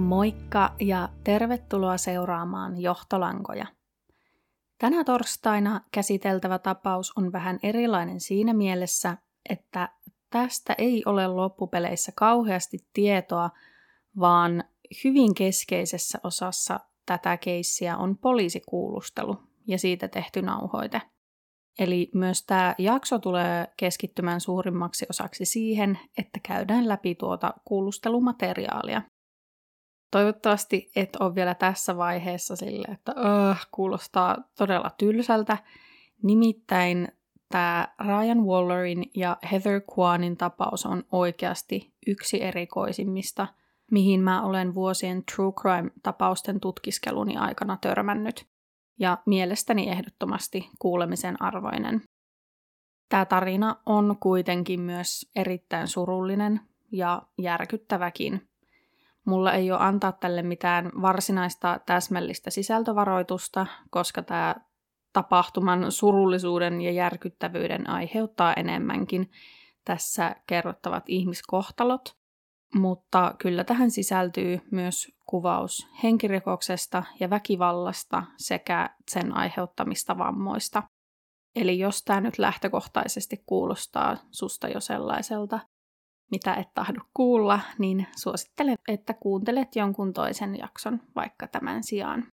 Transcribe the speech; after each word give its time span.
Moikka 0.00 0.74
ja 0.80 1.08
tervetuloa 1.24 1.98
seuraamaan 1.98 2.82
Johtolankoja. 2.82 3.66
Tänä 4.78 5.04
torstaina 5.04 5.80
käsiteltävä 5.92 6.58
tapaus 6.58 7.12
on 7.16 7.32
vähän 7.32 7.58
erilainen 7.62 8.20
siinä 8.20 8.54
mielessä, 8.54 9.16
että 9.50 9.88
tästä 10.30 10.74
ei 10.78 11.02
ole 11.06 11.28
loppupeleissä 11.28 12.12
kauheasti 12.16 12.78
tietoa, 12.92 13.50
vaan 14.20 14.64
hyvin 15.04 15.34
keskeisessä 15.34 16.18
osassa 16.22 16.80
tätä 17.06 17.36
keissiä 17.36 17.96
on 17.96 18.18
poliisikuulustelu 18.18 19.36
ja 19.66 19.78
siitä 19.78 20.08
tehty 20.08 20.42
nauhoite. 20.42 21.02
Eli 21.78 22.10
myös 22.14 22.46
tämä 22.46 22.74
jakso 22.78 23.18
tulee 23.18 23.66
keskittymään 23.76 24.40
suurimmaksi 24.40 25.06
osaksi 25.10 25.44
siihen, 25.44 25.98
että 26.18 26.40
käydään 26.42 26.88
läpi 26.88 27.14
tuota 27.14 27.54
kuulustelumateriaalia. 27.64 29.02
Toivottavasti 30.10 30.90
et 30.96 31.16
ole 31.20 31.34
vielä 31.34 31.54
tässä 31.54 31.96
vaiheessa 31.96 32.56
sille, 32.56 32.88
että 32.92 33.14
öh, 33.50 33.68
kuulostaa 33.70 34.36
todella 34.58 34.90
tylsältä. 34.98 35.58
Nimittäin 36.22 37.08
tämä 37.48 37.88
Ryan 38.06 38.44
Wallerin 38.44 39.10
ja 39.16 39.36
Heather 39.52 39.80
Kwanin 39.94 40.36
tapaus 40.36 40.86
on 40.86 41.04
oikeasti 41.12 41.94
yksi 42.06 42.42
erikoisimmista, 42.42 43.46
mihin 43.90 44.20
mä 44.20 44.42
olen 44.42 44.74
vuosien 44.74 45.24
true 45.34 45.52
crime-tapausten 45.52 46.60
tutkiskeluni 46.60 47.36
aikana 47.36 47.78
törmännyt 47.80 48.46
ja 48.98 49.18
mielestäni 49.26 49.88
ehdottomasti 49.88 50.70
kuulemisen 50.78 51.42
arvoinen. 51.42 52.02
Tämä 53.08 53.24
tarina 53.24 53.76
on 53.86 54.16
kuitenkin 54.20 54.80
myös 54.80 55.30
erittäin 55.36 55.88
surullinen 55.88 56.60
ja 56.92 57.22
järkyttäväkin. 57.38 58.49
Mulla 59.30 59.52
ei 59.52 59.72
ole 59.72 59.80
antaa 59.80 60.12
tälle 60.12 60.42
mitään 60.42 60.90
varsinaista 61.02 61.80
täsmällistä 61.86 62.50
sisältövaroitusta, 62.50 63.66
koska 63.90 64.22
tämä 64.22 64.54
tapahtuman 65.12 65.92
surullisuuden 65.92 66.80
ja 66.80 66.92
järkyttävyyden 66.92 67.90
aiheuttaa 67.90 68.54
enemmänkin 68.54 69.30
tässä 69.84 70.36
kerrottavat 70.46 71.04
ihmiskohtalot, 71.06 72.16
mutta 72.74 73.34
kyllä 73.38 73.64
tähän 73.64 73.90
sisältyy 73.90 74.60
myös 74.70 75.12
kuvaus 75.26 75.88
henkirikoksesta 76.02 77.02
ja 77.20 77.30
väkivallasta 77.30 78.22
sekä 78.36 78.90
sen 79.10 79.36
aiheuttamista 79.36 80.18
vammoista. 80.18 80.82
Eli 81.54 81.78
jos 81.78 82.02
tämä 82.02 82.20
nyt 82.20 82.38
lähtökohtaisesti 82.38 83.42
kuulostaa 83.46 84.16
susta 84.30 84.68
jo 84.68 84.80
sellaiselta, 84.80 85.60
mitä 86.30 86.54
et 86.54 86.74
tahdo 86.74 87.00
kuulla, 87.14 87.60
niin 87.78 88.06
suosittelen, 88.16 88.76
että 88.88 89.14
kuuntelet 89.14 89.76
jonkun 89.76 90.12
toisen 90.12 90.58
jakson 90.58 91.00
vaikka 91.16 91.46
tämän 91.46 91.84
sijaan. 91.84 92.26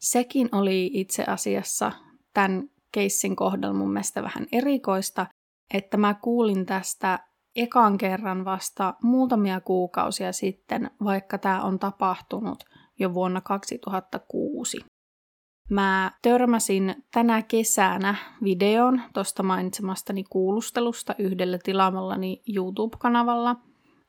Sekin 0.00 0.48
oli 0.52 0.90
itse 0.94 1.24
asiassa 1.24 1.92
tämän 2.34 2.70
keissin 2.92 3.36
kohdalla 3.36 3.74
mun 3.74 3.92
mielestä 3.92 4.22
vähän 4.22 4.46
erikoista, 4.52 5.26
että 5.74 5.96
mä 5.96 6.14
kuulin 6.14 6.66
tästä 6.66 7.18
ekan 7.56 7.98
kerran 7.98 8.44
vasta 8.44 8.94
muutamia 9.02 9.60
kuukausia 9.60 10.32
sitten, 10.32 10.90
vaikka 11.04 11.38
tämä 11.38 11.62
on 11.62 11.78
tapahtunut 11.78 12.64
jo 12.98 13.14
vuonna 13.14 13.40
2006. 13.40 14.78
Mä 15.70 16.12
törmäsin 16.22 17.04
tänä 17.12 17.42
kesänä 17.42 18.14
videon 18.42 19.02
tuosta 19.14 19.42
mainitsemastani 19.42 20.24
kuulustelusta 20.24 21.14
yhdellä 21.18 21.58
tilaamallani 21.64 22.42
YouTube-kanavalla 22.54 23.56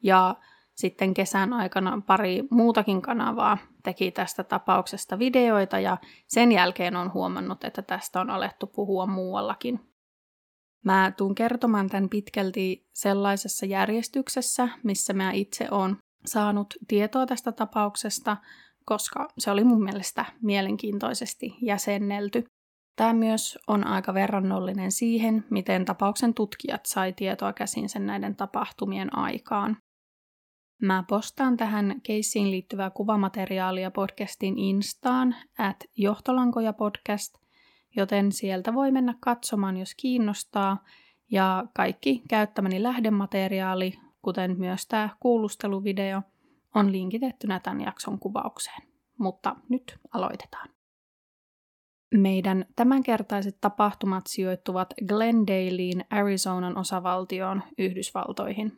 ja 0.04 0.36
sitten 0.76 1.14
kesän 1.14 1.54
aikana 1.54 2.02
pari 2.08 2.44
muutakin 2.52 3.02
kanavaa 3.02 3.58
teki 3.84 4.12
tästä 4.12 4.44
tapauksesta 4.44 5.20
videoita 5.20 5.80
ja 5.80 5.98
sen 6.28 6.52
jälkeen 6.52 6.96
on 6.96 7.14
huomannut, 7.14 7.64
että 7.64 7.82
tästä 7.82 8.22
on 8.22 8.30
alettu 8.30 8.68
puhua 8.68 9.06
muuallakin. 9.06 9.80
Mä 10.86 11.12
tuun 11.18 11.36
kertomaan 11.36 11.90
tämän 11.90 12.10
pitkälti 12.10 12.88
sellaisessa 12.94 13.66
järjestyksessä, 13.66 14.70
missä 14.84 15.14
mä 15.14 15.32
itse 15.32 15.68
olen 15.72 15.98
saanut 16.26 16.74
tietoa 16.88 17.26
tästä 17.26 17.52
tapauksesta, 17.52 18.38
koska 18.88 19.28
se 19.38 19.52
oli 19.52 19.64
mun 19.64 19.84
mielestä 19.84 20.26
mielenkiintoisesti 20.42 21.56
jäsennelty. 21.62 22.46
Tämä 22.96 23.14
myös 23.14 23.60
on 23.68 23.88
aika 23.88 24.14
verrannollinen 24.14 24.92
siihen, 24.92 25.46
miten 25.50 25.86
tapauksen 25.86 26.34
tutkijat 26.34 26.86
sai 26.86 27.14
tietoa 27.14 27.54
käsinsä 27.54 28.00
näiden 28.00 28.36
tapahtumien 28.36 29.18
aikaan. 29.18 29.78
Mä 30.82 31.04
postaan 31.08 31.58
tähän 31.58 32.02
keissiin 32.04 32.52
liittyvää 32.52 32.90
kuvamateriaalia 32.90 33.92
podcastin 33.92 34.58
Instaan, 34.58 35.36
at 35.58 35.84
johtolankoja 35.98 36.74
podcast, 36.74 37.36
joten 37.96 38.32
sieltä 38.32 38.74
voi 38.74 38.92
mennä 38.92 39.16
katsomaan, 39.20 39.78
jos 39.78 39.96
kiinnostaa. 39.96 40.84
Ja 41.32 41.66
kaikki 41.76 42.22
käyttämäni 42.30 42.84
lähdemateriaali, 42.84 43.94
kuten 44.22 44.60
myös 44.60 44.88
tämä 44.88 45.10
kuulusteluvideo, 45.20 46.22
on 46.76 46.92
linkitettynä 46.92 47.60
tämän 47.60 47.82
jakson 47.82 48.20
kuvaukseen. 48.20 48.82
Mutta 49.20 49.56
nyt 49.70 50.00
aloitetaan. 50.14 50.70
Meidän 52.16 52.66
tämänkertaiset 52.76 53.58
tapahtumat 53.62 54.28
sijoittuvat 54.28 54.94
Glendaleen 55.08 56.06
Arizonan 56.10 56.78
osavaltioon 56.78 57.64
Yhdysvaltoihin. 57.78 58.78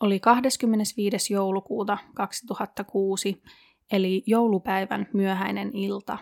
Oli 0.00 0.20
25. 0.20 1.32
joulukuuta 1.32 1.98
2006, 2.14 3.42
eli 3.92 4.22
joulupäivän 4.26 5.06
myöhäinen 5.12 5.70
ilta, 5.76 6.18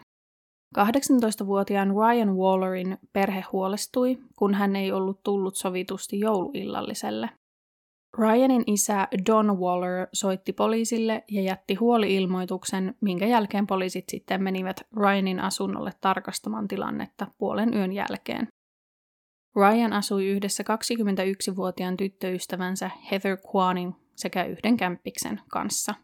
18-vuotiaan 0.79 1.91
Ryan 1.91 2.37
Wallerin 2.37 2.99
perhe 3.13 3.45
huolestui, 3.53 4.19
kun 4.39 4.55
hän 4.55 4.77
ei 4.77 4.93
ollut 4.93 5.23
tullut 5.23 5.57
sovitusti 5.57 6.21
jouluillalliselle. 6.21 7.31
Ryanin 8.19 8.65
isä 8.67 9.09
Don 9.27 9.59
Waller 9.59 10.07
soitti 10.13 10.53
poliisille 10.53 11.25
ja 11.31 11.43
jätti 11.43 11.75
huoliilmoituksen, 11.75 12.95
minkä 13.01 13.27
jälkeen 13.27 13.67
poliisit 13.67 14.05
sitten 14.09 14.43
menivät 14.43 14.81
Ryanin 14.97 15.41
asunnolle 15.41 15.91
tarkastamaan 16.01 16.69
tilannetta 16.69 17.27
puolen 17.39 17.75
yön 17.75 17.93
jälkeen. 17.93 18.49
Ryan 19.57 19.93
asui 19.93 20.27
yhdessä 20.27 20.63
21-vuotiaan 20.63 21.97
tyttöystävänsä 21.97 22.91
Heather 23.11 23.39
Kwanin 23.51 23.95
sekä 24.17 24.45
yhden 24.45 24.77
kämppiksen 24.77 25.41
kanssa. 25.49 25.95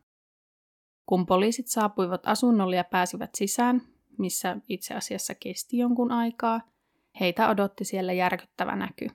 Kun 1.06 1.26
poliisit 1.26 1.66
saapuivat 1.66 2.26
asunnolle 2.26 2.76
ja 2.76 2.84
pääsivät 2.84 3.30
sisään, 3.34 3.82
missä 4.18 4.56
itse 4.68 4.94
asiassa 4.94 5.34
kesti 5.34 5.78
jonkun 5.78 6.12
aikaa, 6.12 6.60
heitä 7.20 7.48
odotti 7.48 7.84
siellä 7.84 8.12
järkyttävä 8.12 8.76
näky. 8.76 9.08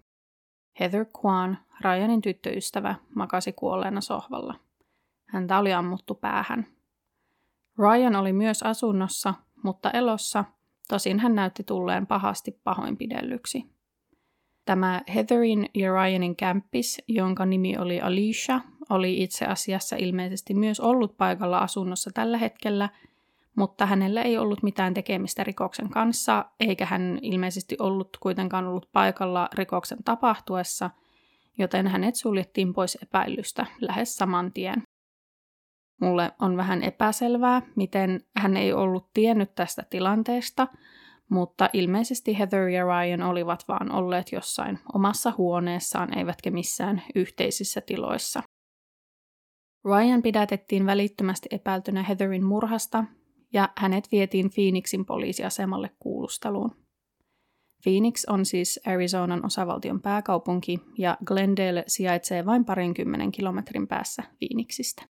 Heather 0.79 1.05
Kwan, 1.21 1.57
Ryanin 1.81 2.21
tyttöystävä, 2.21 2.95
makasi 3.15 3.53
kuolleena 3.53 4.01
sohvalla. 4.01 4.55
Häntä 5.25 5.59
oli 5.59 5.73
ammuttu 5.73 6.15
päähän. 6.15 6.67
Ryan 7.77 8.15
oli 8.15 8.33
myös 8.33 8.63
asunnossa, 8.63 9.33
mutta 9.63 9.91
elossa, 9.91 10.45
tosin 10.87 11.19
hän 11.19 11.35
näytti 11.35 11.63
tulleen 11.63 12.07
pahasti 12.07 12.59
pahoinpidellyksi. 12.63 13.73
Tämä 14.65 15.01
Heatherin 15.15 15.69
ja 15.73 15.91
Ryanin 15.91 16.35
kämppis, 16.35 17.01
jonka 17.07 17.45
nimi 17.45 17.77
oli 17.77 18.01
Alicia, 18.01 18.61
oli 18.89 19.23
itse 19.23 19.45
asiassa 19.45 19.95
ilmeisesti 19.95 20.53
myös 20.53 20.79
ollut 20.79 21.17
paikalla 21.17 21.57
asunnossa 21.57 22.11
tällä 22.13 22.37
hetkellä– 22.37 22.89
mutta 23.55 23.85
hänellä 23.85 24.21
ei 24.21 24.37
ollut 24.37 24.63
mitään 24.63 24.93
tekemistä 24.93 25.43
rikoksen 25.43 25.89
kanssa, 25.89 26.45
eikä 26.59 26.85
hän 26.85 27.19
ilmeisesti 27.21 27.75
ollut 27.79 28.17
kuitenkaan 28.19 28.67
ollut 28.67 28.89
paikalla 28.91 29.49
rikoksen 29.53 30.03
tapahtuessa, 30.05 30.89
joten 31.57 31.87
hänet 31.87 32.15
suljettiin 32.15 32.73
pois 32.73 32.97
epäilystä 33.01 33.65
lähes 33.81 34.15
saman 34.15 34.51
tien. 34.51 34.83
Mulle 36.01 36.31
on 36.39 36.57
vähän 36.57 36.83
epäselvää, 36.83 37.61
miten 37.75 38.21
hän 38.37 38.57
ei 38.57 38.73
ollut 38.73 39.13
tiennyt 39.13 39.55
tästä 39.55 39.83
tilanteesta, 39.89 40.67
mutta 41.29 41.69
ilmeisesti 41.73 42.39
Heather 42.39 42.67
ja 42.67 42.83
Ryan 42.83 43.21
olivat 43.21 43.67
vaan 43.67 43.91
olleet 43.91 44.31
jossain 44.31 44.79
omassa 44.93 45.33
huoneessaan, 45.37 46.17
eivätkä 46.17 46.51
missään 46.51 47.01
yhteisissä 47.15 47.81
tiloissa. 47.81 48.43
Ryan 49.85 50.21
pidätettiin 50.21 50.85
välittömästi 50.85 51.49
epäiltynä 51.51 52.03
Heatherin 52.03 52.45
murhasta 52.45 53.03
ja 53.53 53.69
hänet 53.77 54.11
vietiin 54.11 54.49
Phoenixin 54.49 55.05
poliisiasemalle 55.05 55.89
kuulusteluun. 55.99 56.75
Phoenix 57.83 58.23
on 58.27 58.45
siis 58.45 58.79
Arizonan 58.85 59.45
osavaltion 59.45 60.01
pääkaupunki 60.01 60.79
ja 60.97 61.17
Glendale 61.25 61.83
sijaitsee 61.87 62.45
vain 62.45 62.65
parinkymmenen 62.65 63.31
kilometrin 63.31 63.87
päässä 63.87 64.23
Phoenixistä. 64.23 65.03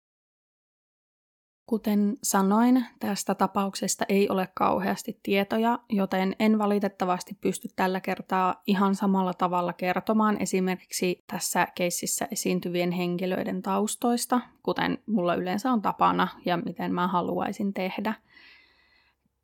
Kuten 1.66 2.18
sanoin, 2.24 2.86
tästä 3.00 3.36
tapauksesta 3.36 4.06
ei 4.10 4.30
ole 4.30 4.48
kauheasti 4.56 5.20
tietoja, 5.24 5.80
joten 5.90 6.36
en 6.40 6.58
valitettavasti 6.58 7.38
pysty 7.42 7.68
tällä 7.76 8.02
kertaa 8.02 8.62
ihan 8.68 8.96
samalla 8.96 9.34
tavalla 9.34 9.74
kertomaan 9.74 10.42
esimerkiksi 10.42 11.24
tässä 11.28 11.68
keississä 11.76 12.28
esiintyvien 12.32 12.92
henkilöiden 12.92 13.62
taustoista, 13.62 14.42
kuten 14.64 14.98
mulla 15.06 15.36
yleensä 15.36 15.72
on 15.72 15.82
tapana 15.82 16.28
ja 16.46 16.58
miten 16.58 16.94
mä 16.94 17.08
haluaisin 17.08 17.74
tehdä. 17.74 18.14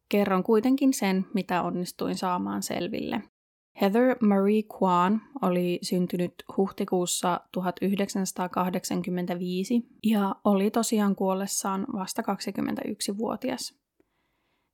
Kerron 0.10 0.44
kuitenkin 0.44 0.94
sen, 0.94 1.26
mitä 1.34 1.62
onnistuin 1.62 2.16
saamaan 2.16 2.64
selville. 2.64 3.22
Heather 3.82 4.16
Marie 4.22 4.64
Kwan 4.78 5.22
oli 5.42 5.80
syntynyt 5.82 6.34
huhtikuussa 6.58 7.40
1985 7.52 9.88
ja 10.04 10.36
oli 10.44 10.72
tosiaan 10.72 11.16
kuollessaan 11.16 11.86
vasta 11.94 12.22
21-vuotias. 12.22 13.76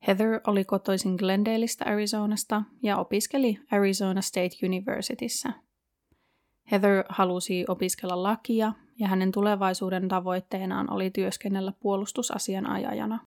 Heather 0.06 0.40
oli 0.46 0.64
kotoisin 0.64 1.14
Glendaleista 1.14 1.84
Arizonasta 1.84 2.62
ja 2.82 2.96
opiskeli 2.96 3.58
Arizona 3.70 4.20
State 4.20 4.66
Universityssä. 4.66 5.52
Heather 6.70 7.04
halusi 7.08 7.64
opiskella 7.68 8.22
lakia 8.22 8.72
ja 8.98 9.08
hänen 9.08 9.32
tulevaisuuden 9.32 10.08
tavoitteenaan 10.08 10.92
oli 10.92 11.10
työskennellä 11.10 11.72
puolustusasianajajana. 11.80 13.26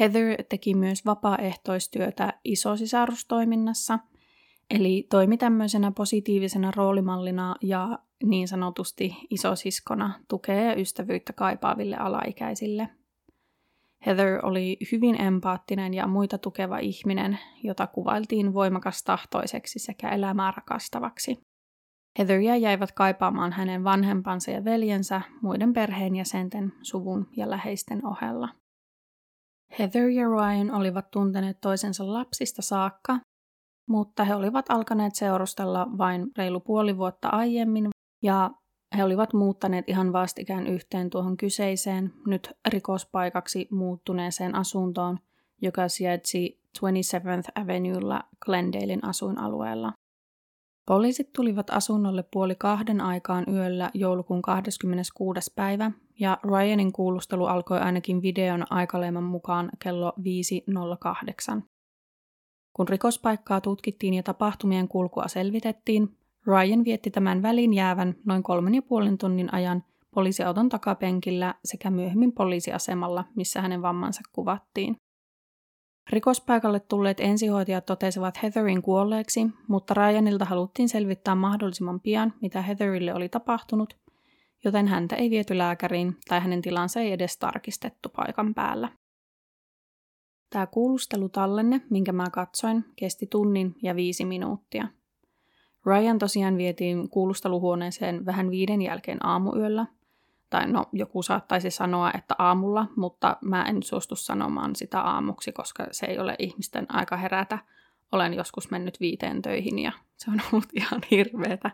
Heather 0.00 0.44
teki 0.48 0.74
myös 0.74 1.04
vapaaehtoistyötä 1.06 2.32
isosisarustoiminnassa– 2.44 3.98
Eli 4.70 5.06
toimi 5.10 5.36
tämmöisenä 5.36 5.90
positiivisena 5.90 6.72
roolimallina 6.76 7.56
ja 7.62 7.98
niin 8.24 8.48
sanotusti 8.48 9.16
isosiskona 9.30 10.20
tukea 10.28 10.60
ja 10.60 10.80
ystävyyttä 10.80 11.32
kaipaaville 11.32 11.96
alaikäisille. 11.96 12.88
Heather 14.06 14.46
oli 14.46 14.76
hyvin 14.92 15.20
empaattinen 15.20 15.94
ja 15.94 16.06
muita 16.06 16.38
tukeva 16.38 16.78
ihminen, 16.78 17.38
jota 17.62 17.86
kuvailtiin 17.86 18.54
voimakas 18.54 19.02
tahtoiseksi 19.02 19.78
sekä 19.78 20.08
elämää 20.08 20.52
rakastavaksi. 20.56 21.38
Heatheria 22.18 22.56
jäivät 22.56 22.92
kaipaamaan 22.92 23.52
hänen 23.52 23.84
vanhempansa 23.84 24.50
ja 24.50 24.64
veljensä 24.64 25.20
muiden 25.42 25.72
perheenjäsenten, 25.72 26.72
suvun 26.82 27.28
ja 27.36 27.50
läheisten 27.50 28.06
ohella. 28.06 28.48
Heather 29.78 30.08
ja 30.08 30.28
Ryan 30.28 30.70
olivat 30.70 31.10
tunteneet 31.10 31.60
toisensa 31.60 32.12
lapsista 32.12 32.62
saakka 32.62 33.18
mutta 33.86 34.24
he 34.24 34.34
olivat 34.34 34.66
alkaneet 34.68 35.14
seurustella 35.14 35.86
vain 35.98 36.26
reilu 36.38 36.60
puoli 36.60 36.96
vuotta 36.96 37.28
aiemmin 37.28 37.90
ja 38.22 38.50
he 38.96 39.04
olivat 39.04 39.32
muuttaneet 39.32 39.88
ihan 39.88 40.12
vastikään 40.12 40.66
yhteen 40.66 41.10
tuohon 41.10 41.36
kyseiseen, 41.36 42.12
nyt 42.26 42.50
rikospaikaksi 42.68 43.68
muuttuneeseen 43.70 44.54
asuntoon, 44.54 45.18
joka 45.62 45.88
sijaitsi 45.88 46.60
27th 46.78 47.62
Avenuella 47.62 48.20
Glendalein 48.44 49.04
asuinalueella. 49.04 49.92
Poliisit 50.86 51.32
tulivat 51.32 51.70
asunnolle 51.70 52.24
puoli 52.32 52.54
kahden 52.54 53.00
aikaan 53.00 53.44
yöllä 53.52 53.90
joulukuun 53.94 54.42
26. 54.42 55.52
päivä, 55.56 55.90
ja 56.20 56.38
Ryanin 56.44 56.92
kuulustelu 56.92 57.46
alkoi 57.46 57.78
ainakin 57.78 58.22
videon 58.22 58.64
aikaleiman 58.70 59.24
mukaan 59.24 59.70
kello 59.78 60.12
5.08. 61.56 61.62
Kun 62.72 62.88
rikospaikkaa 62.88 63.60
tutkittiin 63.60 64.14
ja 64.14 64.22
tapahtumien 64.22 64.88
kulkua 64.88 65.28
selvitettiin, 65.28 66.16
Ryan 66.46 66.84
vietti 66.84 67.10
tämän 67.10 67.42
välin 67.42 67.74
jäävän 67.74 68.14
noin 68.24 68.42
kolmen 68.42 68.74
ja 68.74 68.82
puolen 68.82 69.18
tunnin 69.18 69.54
ajan 69.54 69.84
poliisiauton 70.14 70.68
takapenkillä 70.68 71.54
sekä 71.64 71.90
myöhemmin 71.90 72.32
poliisiasemalla, 72.32 73.24
missä 73.36 73.60
hänen 73.60 73.82
vammansa 73.82 74.20
kuvattiin. 74.32 74.96
Rikospaikalle 76.10 76.80
tulleet 76.80 77.20
ensihoitajat 77.20 77.86
totesivat 77.86 78.42
Heatherin 78.42 78.82
kuolleeksi, 78.82 79.46
mutta 79.68 79.94
Ryanilta 79.94 80.44
haluttiin 80.44 80.88
selvittää 80.88 81.34
mahdollisimman 81.34 82.00
pian, 82.00 82.34
mitä 82.42 82.62
Heatherille 82.62 83.14
oli 83.14 83.28
tapahtunut, 83.28 83.96
joten 84.64 84.88
häntä 84.88 85.16
ei 85.16 85.30
viety 85.30 85.58
lääkäriin 85.58 86.16
tai 86.28 86.40
hänen 86.40 86.62
tilansa 86.62 87.00
ei 87.00 87.12
edes 87.12 87.38
tarkistettu 87.38 88.08
paikan 88.08 88.54
päällä. 88.54 88.88
Tämä 90.50 90.66
kuulustelutallenne, 90.66 91.80
minkä 91.90 92.12
mä 92.12 92.30
katsoin, 92.32 92.84
kesti 92.96 93.26
tunnin 93.26 93.74
ja 93.82 93.96
viisi 93.96 94.24
minuuttia. 94.24 94.88
Ryan 95.86 96.18
tosiaan 96.18 96.56
vietiin 96.56 97.10
kuulusteluhuoneeseen 97.10 98.26
vähän 98.26 98.50
viiden 98.50 98.82
jälkeen 98.82 99.26
aamuyöllä. 99.26 99.86
Tai 100.54 100.66
no, 100.66 100.86
joku 100.92 101.22
saattaisi 101.22 101.70
sanoa, 101.70 102.10
että 102.14 102.34
aamulla, 102.38 102.86
mutta 102.96 103.36
mä 103.44 103.64
en 103.64 103.82
suostu 103.82 104.16
sanomaan 104.16 104.76
sitä 104.76 105.00
aamuksi, 105.00 105.52
koska 105.52 105.86
se 105.90 106.06
ei 106.06 106.18
ole 106.18 106.36
ihmisten 106.38 106.86
aika 106.88 107.16
herätä. 107.16 107.58
Olen 108.12 108.34
joskus 108.34 108.70
mennyt 108.70 109.00
viiteen 109.00 109.42
töihin 109.42 109.78
ja 109.78 109.92
se 110.16 110.30
on 110.30 110.40
ollut 110.52 110.68
ihan 110.80 111.00
hirveetä. 111.10 111.70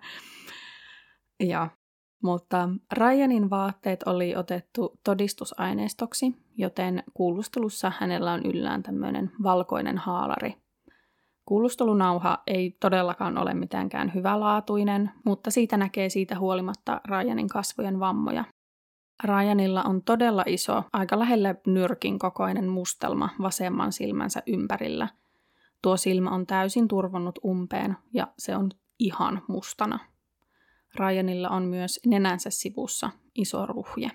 Ja 1.40 1.68
mutta 2.22 2.68
Ryanin 2.92 3.50
vaatteet 3.50 4.02
oli 4.06 4.36
otettu 4.36 5.00
todistusaineistoksi, 5.04 6.36
joten 6.56 7.02
kuulustelussa 7.14 7.92
hänellä 7.98 8.32
on 8.32 8.46
yllään 8.46 8.82
tämmöinen 8.82 9.32
valkoinen 9.42 9.98
haalari. 9.98 10.54
Kuulustelunauha 11.44 12.42
ei 12.46 12.76
todellakaan 12.80 13.38
ole 13.38 13.54
mitenkään 13.54 14.14
hyvälaatuinen, 14.14 15.10
mutta 15.24 15.50
siitä 15.50 15.76
näkee 15.76 16.08
siitä 16.08 16.38
huolimatta 16.38 17.00
Ryanin 17.08 17.48
kasvojen 17.48 18.00
vammoja. 18.00 18.44
Ryanilla 19.24 19.82
on 19.82 20.02
todella 20.02 20.44
iso, 20.46 20.82
aika 20.92 21.18
lähelle 21.18 21.56
nyrkin 21.66 22.18
kokoinen 22.18 22.68
mustelma 22.68 23.28
vasemman 23.42 23.92
silmänsä 23.92 24.42
ympärillä. 24.46 25.08
Tuo 25.82 25.96
silmä 25.96 26.30
on 26.30 26.46
täysin 26.46 26.88
turvonnut 26.88 27.38
umpeen 27.44 27.96
ja 28.14 28.26
se 28.38 28.56
on 28.56 28.70
ihan 28.98 29.42
mustana. 29.48 29.98
Ryanilla 30.94 31.48
on 31.48 31.62
myös 31.62 32.00
nenänsä 32.06 32.50
sivussa 32.50 33.10
iso 33.34 33.66
ruhje. 33.66 34.10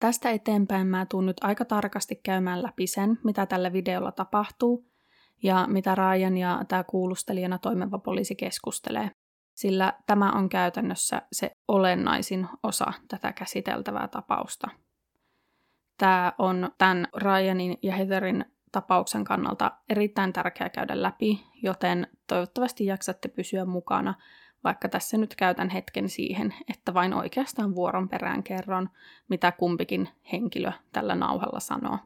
Tästä 0.00 0.30
eteenpäin 0.30 0.86
mä 0.86 1.06
tuun 1.06 1.26
nyt 1.26 1.36
aika 1.40 1.64
tarkasti 1.64 2.20
käymään 2.22 2.62
läpi 2.62 2.86
sen, 2.86 3.18
mitä 3.24 3.46
tällä 3.46 3.72
videolla 3.72 4.12
tapahtuu 4.12 4.90
ja 5.42 5.66
mitä 5.66 5.94
Ryan 5.94 6.36
ja 6.36 6.64
tämä 6.68 6.84
kuulustelijana 6.84 7.58
toimiva 7.58 7.98
poliisi 7.98 8.34
keskustelee, 8.34 9.10
sillä 9.60 9.92
tämä 10.06 10.32
on 10.32 10.48
käytännössä 10.48 11.22
se 11.32 11.56
olennaisin 11.68 12.48
osa 12.62 12.92
tätä 13.08 13.32
käsiteltävää 13.32 14.08
tapausta. 14.08 14.68
Tämä 15.98 16.32
on 16.38 16.70
tämän 16.78 17.08
Ryanin 17.16 17.78
ja 17.82 17.94
Heatherin 17.94 18.44
tapauksen 18.72 19.24
kannalta 19.24 19.72
erittäin 19.88 20.32
tärkeää 20.32 20.70
käydä 20.70 21.02
läpi, 21.02 21.46
joten 21.62 22.06
toivottavasti 22.26 22.86
jaksatte 22.86 23.28
pysyä 23.28 23.64
mukana 23.64 24.14
vaikka 24.64 24.88
tässä 24.88 25.18
nyt 25.18 25.34
käytän 25.34 25.70
hetken 25.70 26.08
siihen, 26.08 26.54
että 26.68 26.94
vain 26.94 27.14
oikeastaan 27.14 27.74
vuoron 27.74 28.08
perään 28.08 28.42
kerron, 28.42 28.90
mitä 29.28 29.52
kumpikin 29.52 30.08
henkilö 30.32 30.72
tällä 30.92 31.14
nauhalla 31.14 31.60
sanoo. 31.60 31.98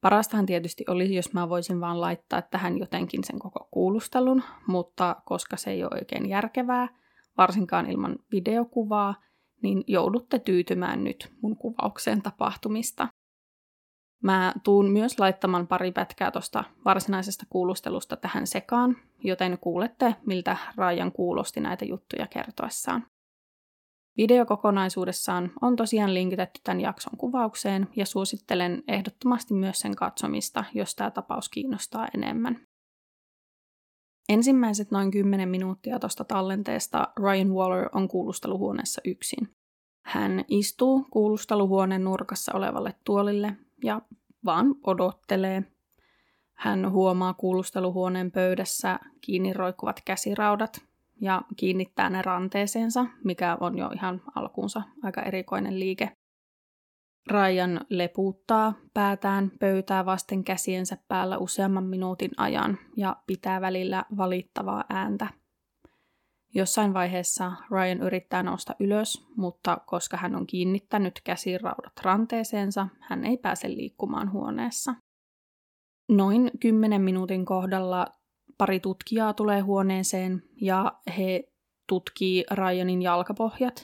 Parastahan 0.00 0.46
tietysti 0.46 0.84
olisi, 0.88 1.14
jos 1.14 1.32
mä 1.32 1.48
voisin 1.48 1.80
vaan 1.80 2.00
laittaa 2.00 2.42
tähän 2.42 2.78
jotenkin 2.78 3.24
sen 3.24 3.38
koko 3.38 3.68
kuulustelun, 3.70 4.42
mutta 4.66 5.16
koska 5.24 5.56
se 5.56 5.70
ei 5.70 5.84
ole 5.84 5.90
oikein 5.94 6.28
järkevää, 6.28 6.88
varsinkaan 7.38 7.90
ilman 7.90 8.16
videokuvaa, 8.32 9.14
niin 9.62 9.84
joudutte 9.86 10.38
tyytymään 10.38 11.04
nyt 11.04 11.32
mun 11.42 11.56
kuvaukseen 11.56 12.22
tapahtumista. 12.22 13.08
Mä 14.22 14.54
tuun 14.64 14.90
myös 14.90 15.18
laittamaan 15.18 15.66
pari 15.66 15.92
pätkää 15.92 16.30
tuosta 16.30 16.64
varsinaisesta 16.84 17.46
kuulustelusta 17.50 18.16
tähän 18.16 18.46
sekaan, 18.46 18.96
joten 19.24 19.58
kuulette, 19.60 20.16
miltä 20.26 20.56
Rajan 20.76 21.12
kuulosti 21.12 21.60
näitä 21.60 21.84
juttuja 21.84 22.26
kertoessaan. 22.26 23.06
Video 24.16 24.46
kokonaisuudessaan 24.46 25.52
on 25.62 25.76
tosiaan 25.76 26.14
linkitetty 26.14 26.60
tämän 26.64 26.80
jakson 26.80 27.16
kuvaukseen 27.16 27.88
ja 27.96 28.06
suosittelen 28.06 28.82
ehdottomasti 28.88 29.54
myös 29.54 29.80
sen 29.80 29.96
katsomista, 29.96 30.64
jos 30.74 30.94
tämä 30.94 31.10
tapaus 31.10 31.48
kiinnostaa 31.48 32.08
enemmän. 32.14 32.66
Ensimmäiset 34.28 34.90
noin 34.90 35.10
10 35.10 35.48
minuuttia 35.48 35.98
tuosta 35.98 36.24
tallenteesta 36.24 37.08
Ryan 37.16 37.52
Waller 37.52 37.88
on 37.92 38.08
kuulusteluhuoneessa 38.08 39.00
yksin. 39.04 39.48
Hän 40.04 40.44
istuu 40.48 41.06
kuulusteluhuoneen 41.10 42.04
nurkassa 42.04 42.52
olevalle 42.54 42.94
tuolille 43.04 43.56
ja 43.84 44.02
vaan 44.44 44.74
odottelee. 44.86 45.62
Hän 46.54 46.90
huomaa 46.90 47.34
kuulusteluhuoneen 47.34 48.30
pöydässä 48.30 48.98
kiinni 49.20 49.52
roikkuvat 49.52 50.00
käsiraudat 50.04 50.89
ja 51.20 51.42
kiinnittää 51.56 52.10
ne 52.10 52.22
ranteeseensa, 52.22 53.06
mikä 53.24 53.56
on 53.60 53.78
jo 53.78 53.90
ihan 53.94 54.22
alkuunsa 54.34 54.82
aika 55.02 55.22
erikoinen 55.22 55.80
liike. 55.80 56.12
Ryan 57.30 57.80
leputtaa 57.88 58.74
päätään 58.94 59.50
pöytää 59.60 60.06
vasten 60.06 60.44
käsiensä 60.44 60.96
päällä 61.08 61.38
useamman 61.38 61.84
minuutin 61.84 62.30
ajan 62.36 62.78
ja 62.96 63.16
pitää 63.26 63.60
välillä 63.60 64.04
valittavaa 64.16 64.84
ääntä. 64.88 65.26
Jossain 66.54 66.94
vaiheessa 66.94 67.52
Ryan 67.70 68.00
yrittää 68.00 68.42
nousta 68.42 68.74
ylös, 68.80 69.26
mutta 69.36 69.78
koska 69.86 70.16
hän 70.16 70.36
on 70.36 70.46
kiinnittänyt 70.46 71.20
käsiraudat 71.24 71.92
ranteeseensa, 72.02 72.88
hän 73.00 73.24
ei 73.24 73.36
pääse 73.36 73.68
liikkumaan 73.68 74.32
huoneessa. 74.32 74.94
Noin 76.08 76.50
10 76.60 77.02
minuutin 77.02 77.44
kohdalla 77.44 78.06
pari 78.60 78.80
tutkijaa 78.80 79.34
tulee 79.34 79.60
huoneeseen 79.60 80.42
ja 80.60 80.92
he 81.18 81.52
tutkii 81.88 82.44
Ryanin 82.50 83.02
jalkapohjat. 83.02 83.82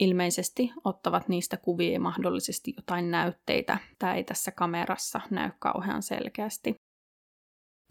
Ilmeisesti 0.00 0.72
ottavat 0.84 1.28
niistä 1.28 1.56
kuvia 1.56 1.92
ja 1.92 2.00
mahdollisesti 2.00 2.74
jotain 2.76 3.10
näytteitä. 3.10 3.78
Tämä 3.98 4.14
ei 4.14 4.24
tässä 4.24 4.50
kamerassa 4.50 5.20
näy 5.30 5.50
kauhean 5.58 6.02
selkeästi. 6.02 6.74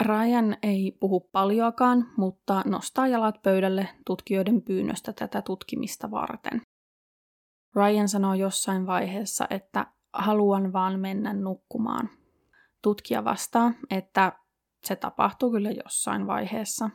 Ryan 0.06 0.56
ei 0.62 0.96
puhu 1.00 1.20
paljoakaan, 1.20 2.06
mutta 2.16 2.62
nostaa 2.66 3.06
jalat 3.08 3.42
pöydälle 3.42 3.88
tutkijoiden 4.06 4.62
pyynnöstä 4.62 5.12
tätä 5.12 5.42
tutkimista 5.42 6.10
varten. 6.10 6.60
Ryan 7.74 8.08
sanoo 8.08 8.34
jossain 8.34 8.86
vaiheessa, 8.86 9.46
että 9.50 9.86
haluan 10.12 10.72
vaan 10.72 11.00
mennä 11.00 11.32
nukkumaan. 11.32 12.10
Tutkija 12.82 13.24
vastaa, 13.24 13.72
että 13.90 14.32
se 14.88 14.96
tapahtuu 14.96 15.50
kyllä 15.50 15.70
jossain 15.70 16.26
vaiheessa. 16.26 16.90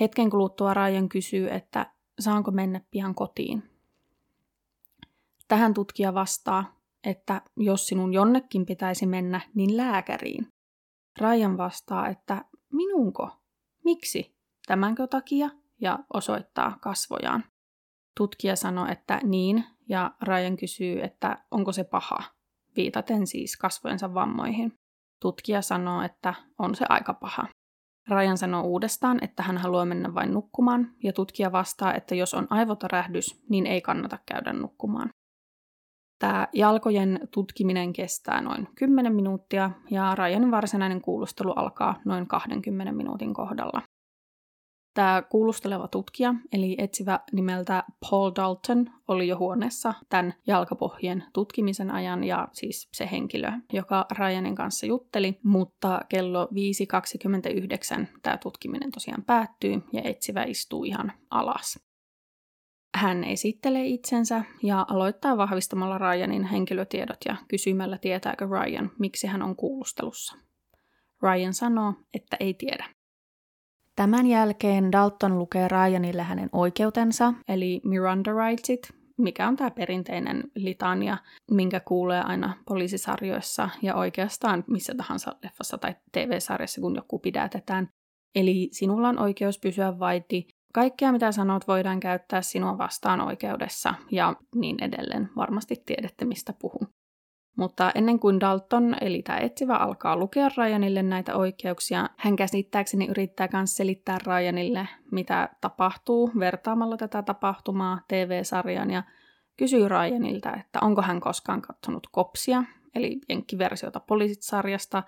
Hetken 0.00 0.30
kuluttua 0.30 0.74
Ryan 0.74 1.08
kysyy, 1.08 1.48
että 1.50 1.92
saanko 2.20 2.50
mennä 2.50 2.80
pian 2.90 3.14
kotiin. 3.14 3.62
Tähän 5.48 5.74
tutkija 5.74 6.14
vastaa, 6.14 6.80
että 7.04 7.42
jos 7.56 7.86
sinun 7.86 8.12
jonnekin 8.12 8.66
pitäisi 8.66 9.06
mennä, 9.06 9.40
niin 9.54 9.76
lääkäriin. 9.76 10.46
Ryan 11.20 11.56
vastaa, 11.56 12.08
että 12.08 12.44
minunko? 12.72 13.30
Miksi? 13.84 14.36
Tämänkö 14.66 15.06
takia? 15.06 15.50
Ja 15.80 15.98
osoittaa 16.14 16.78
kasvojaan. 16.80 17.44
Tutkija 18.16 18.56
sanoi, 18.56 18.92
että 18.92 19.20
niin, 19.22 19.64
ja 19.88 20.14
Ryan 20.22 20.56
kysyy, 20.56 21.02
että 21.02 21.44
onko 21.50 21.72
se 21.72 21.84
paha, 21.84 22.18
viitaten 22.76 23.26
siis 23.26 23.56
kasvojensa 23.56 24.14
vammoihin. 24.14 24.72
Tutkija 25.22 25.62
sanoo, 25.62 26.02
että 26.02 26.34
on 26.58 26.74
se 26.74 26.84
aika 26.88 27.14
paha. 27.14 27.48
Ryan 28.08 28.38
sanoo 28.38 28.62
uudestaan, 28.62 29.24
että 29.24 29.42
hän 29.42 29.58
haluaa 29.58 29.84
mennä 29.84 30.14
vain 30.14 30.34
nukkumaan, 30.34 30.94
ja 31.02 31.12
tutkija 31.12 31.52
vastaa, 31.52 31.94
että 31.94 32.14
jos 32.14 32.34
on 32.34 32.46
aivotärähdys, 32.50 33.44
niin 33.48 33.66
ei 33.66 33.80
kannata 33.80 34.18
käydä 34.26 34.52
nukkumaan. 34.52 35.08
Tämä 36.18 36.48
jalkojen 36.52 37.28
tutkiminen 37.30 37.92
kestää 37.92 38.40
noin 38.40 38.68
10 38.74 39.14
minuuttia 39.14 39.70
ja 39.90 40.14
Ryanin 40.14 40.50
varsinainen 40.50 41.00
kuulustelu 41.00 41.52
alkaa 41.52 42.00
noin 42.04 42.26
20 42.26 42.92
minuutin 42.92 43.34
kohdalla. 43.34 43.82
Tämä 44.94 45.22
kuulusteleva 45.22 45.88
tutkija, 45.88 46.34
eli 46.52 46.76
etsivä 46.78 47.20
nimeltä 47.32 47.84
Paul 48.10 48.32
Dalton, 48.36 48.90
oli 49.08 49.28
jo 49.28 49.38
huoneessa 49.38 49.94
tämän 50.08 50.34
jalkapohjien 50.46 51.24
tutkimisen 51.32 51.90
ajan 51.90 52.24
ja 52.24 52.48
siis 52.52 52.88
se 52.92 53.08
henkilö, 53.12 53.52
joka 53.72 54.06
Ryanin 54.18 54.54
kanssa 54.54 54.86
jutteli, 54.86 55.38
mutta 55.44 56.00
kello 56.08 56.48
5.29 58.00 58.06
tämä 58.22 58.38
tutkiminen 58.38 58.90
tosiaan 58.90 59.22
päättyy 59.22 59.82
ja 59.92 60.00
etsivä 60.04 60.44
istuu 60.44 60.84
ihan 60.84 61.12
alas. 61.30 61.78
Hän 62.94 63.24
esittelee 63.24 63.86
itsensä 63.86 64.44
ja 64.62 64.86
aloittaa 64.88 65.36
vahvistamalla 65.36 65.98
Ryanin 65.98 66.44
henkilötiedot 66.44 67.18
ja 67.26 67.36
kysymällä 67.48 67.98
tietääkö 67.98 68.46
Ryan, 68.46 68.90
miksi 68.98 69.26
hän 69.26 69.42
on 69.42 69.56
kuulustelussa. 69.56 70.36
Ryan 71.22 71.54
sanoo, 71.54 71.94
että 72.14 72.36
ei 72.40 72.54
tiedä. 72.54 73.01
Tämän 73.96 74.26
jälkeen 74.26 74.92
Dalton 74.92 75.38
lukee 75.38 75.68
Ryanille 75.68 76.22
hänen 76.22 76.48
oikeutensa, 76.52 77.34
eli 77.48 77.80
Miranda 77.84 78.30
Rightsit, 78.32 78.80
mikä 79.18 79.48
on 79.48 79.56
tämä 79.56 79.70
perinteinen 79.70 80.44
litania, 80.54 81.16
minkä 81.50 81.80
kuulee 81.80 82.20
aina 82.20 82.56
poliisisarjoissa 82.68 83.68
ja 83.82 83.94
oikeastaan 83.94 84.64
missä 84.66 84.94
tahansa 84.94 85.36
leffassa 85.42 85.78
tai 85.78 85.94
TV-sarjassa, 86.12 86.80
kun 86.80 86.96
joku 86.96 87.18
pidätetään. 87.18 87.88
Eli 88.34 88.68
sinulla 88.72 89.08
on 89.08 89.18
oikeus 89.18 89.58
pysyä 89.58 89.98
vaiti, 89.98 90.46
kaikkea 90.74 91.12
mitä 91.12 91.32
sanot 91.32 91.68
voidaan 91.68 92.00
käyttää 92.00 92.42
sinua 92.42 92.78
vastaan 92.78 93.20
oikeudessa 93.20 93.94
ja 94.10 94.36
niin 94.54 94.82
edelleen. 94.82 95.30
Varmasti 95.36 95.82
tiedätte, 95.86 96.24
mistä 96.24 96.54
puhun. 96.60 96.88
Mutta 97.56 97.92
ennen 97.94 98.18
kuin 98.18 98.40
Dalton, 98.40 98.96
eli 99.00 99.22
tämä 99.22 99.38
etsivä, 99.38 99.76
alkaa 99.76 100.16
lukea 100.16 100.48
Ryanille 100.56 101.02
näitä 101.02 101.36
oikeuksia, 101.36 102.08
hän 102.16 102.36
käsittääkseni 102.36 103.06
yrittää 103.06 103.48
myös 103.52 103.76
selittää 103.76 104.18
Ryanille, 104.26 104.88
mitä 105.10 105.48
tapahtuu 105.60 106.30
vertaamalla 106.38 106.96
tätä 106.96 107.22
tapahtumaa 107.22 108.00
TV-sarjan 108.08 108.90
ja 108.90 109.02
kysyy 109.56 109.88
Ryanilta, 109.88 110.56
että 110.56 110.78
onko 110.82 111.02
hän 111.02 111.20
koskaan 111.20 111.62
katsonut 111.62 112.06
Kopsia, 112.12 112.64
eli 112.94 113.20
jenkkiversiota 113.28 114.00
poliisisarjasta, 114.00 115.02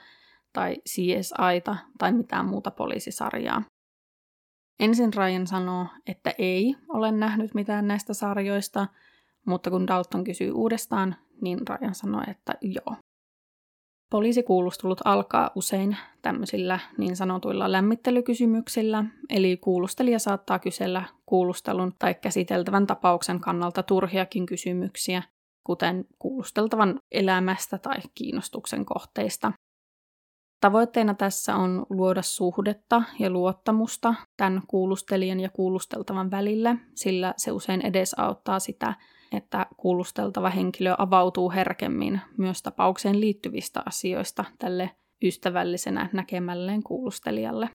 tai 0.53 0.77
CSIta 0.89 1.77
tai 1.99 2.13
mitään 2.13 2.47
muuta 2.47 2.71
poliisisarjaa. 2.71 3.63
Ensin 4.81 5.15
Ryan 5.15 5.47
sanoo, 5.47 5.87
että 6.07 6.35
ei 6.39 6.77
ole 6.89 7.13
nähnyt 7.13 7.55
mitään 7.55 7.89
näistä 7.89 8.15
sarjoista, 8.15 8.87
mutta 9.47 9.71
kun 9.71 9.87
Dalton 9.87 10.25
kysyy 10.25 10.51
uudestaan, 10.51 11.17
niin 11.41 11.59
Ryan 11.69 11.95
sanoo, 11.95 12.23
että 12.29 12.55
joo. 12.61 12.97
Poliisikuulustelut 14.11 15.01
alkaa 15.05 15.51
usein 15.55 15.97
tämmöisillä 16.23 16.79
niin 16.99 17.17
sanotuilla 17.17 17.73
lämmittelykysymyksillä, 17.73 19.05
eli 19.31 19.57
kuulustelija 19.57 20.19
saattaa 20.19 20.59
kysellä 20.59 21.05
kuulustelun 21.27 21.93
tai 21.99 22.15
käsiteltävän 22.15 22.87
tapauksen 22.87 23.41
kannalta 23.41 23.83
turhiakin 23.83 24.47
kysymyksiä, 24.47 25.23
kuten 25.67 26.05
kuulusteltavan 26.19 26.99
elämästä 27.13 27.79
tai 27.79 27.97
kiinnostuksen 28.15 28.85
kohteista. 28.85 29.53
Tavoitteena 30.61 31.15
tässä 31.15 31.57
on 31.57 31.87
luoda 31.91 32.23
suhdetta 32.23 33.03
ja 33.19 33.31
luottamusta 33.31 34.15
tämän 34.37 34.63
kuulustelijan 34.67 35.41
ja 35.41 35.49
kuulusteltavan 35.49 36.31
välillä, 36.31 36.77
sillä 36.95 37.35
se 37.37 37.53
usein 37.53 37.87
edesauttaa 37.87 38.59
sitä, 38.61 38.95
että 39.35 39.67
kuulusteltava 39.77 40.51
henkilö 40.51 40.95
avautuu 40.99 41.51
herkemmin 41.51 42.21
myös 42.39 42.63
tapaukseen 42.63 43.21
liittyvistä 43.21 43.83
asioista 43.87 44.45
tälle 44.59 44.91
ystävällisenä 45.23 46.09
näkemälleen 46.13 46.83
kuulustelijalle. 46.83 47.71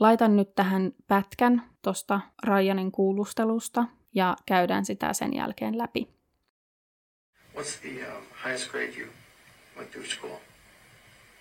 Laitan 0.00 0.36
nyt 0.36 0.54
tähän 0.54 0.92
pätkän 1.06 1.62
tuosta 1.82 2.20
Ryanin 2.44 2.92
kuulustelusta 2.92 3.84
ja 4.14 4.36
käydään 4.46 4.84
sitä 4.84 5.12
sen 5.12 5.34
jälkeen 5.34 5.78
läpi. 5.78 6.08
What's 7.54 7.80
the 7.80 7.88
uh, 7.88 8.22
highest 8.44 8.70
grade 8.70 8.92
you 8.98 9.08
went 9.76 9.90
through 9.90 10.08
school? 10.08 10.36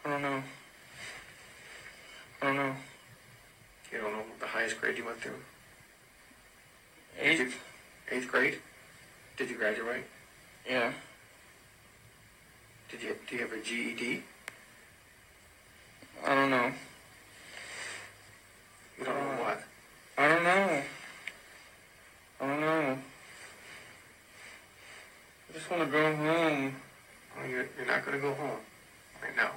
I 0.06 0.10
don't 0.10 0.20
know. 0.20 0.40
I 2.42 2.46
don't 2.46 2.56
know. 2.56 2.74
You 3.92 4.02
don't 4.02 4.14
know 4.14 4.26
the 4.40 4.48
highest 4.48 4.80
grade 4.80 4.98
you 5.00 5.08
went 5.08 5.22
through? 5.22 5.40
Eighth. 7.18 7.56
Eighth 8.12 8.28
grade? 8.28 8.71
Did 9.38 9.50
you 9.50 9.58
graduate? 9.58 10.04
Yeah. 10.70 10.92
Did 12.90 13.02
you 13.02 13.16
do 13.28 13.36
you 13.36 13.42
have 13.42 13.54
a 13.54 13.62
GED? 13.62 14.24
I 16.26 16.36
don't 16.36 16.50
know. 16.50 16.72
You 19.00 19.06
don't 19.06 19.16
know 19.16 19.44
what? 19.44 19.64
I 20.18 20.28
don't 20.28 20.44
know. 20.44 20.84
I 22.40 22.48
don't 22.48 22.62
know. 22.62 22.98
I 25.50 25.54
just 25.54 25.72
want 25.72 25.84
to 25.84 25.90
go 25.90 26.16
home. 26.16 26.76
Oh, 27.38 27.48
you're, 27.48 27.66
you're 27.78 27.88
not 27.88 28.06
going 28.06 28.18
to 28.18 28.22
go 28.22 28.34
home 28.34 28.60
right 29.22 29.36
now. 29.36 29.52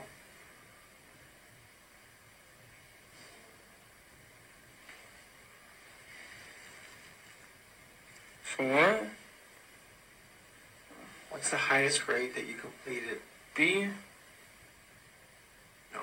Four. 8.43 9.09
What's 11.35 11.50
the 11.50 11.57
highest 11.57 12.07
grade 12.07 12.33
that 12.37 12.47
you 12.47 12.55
completed? 12.55 13.19
B? 13.57 13.88
No. 15.93 16.03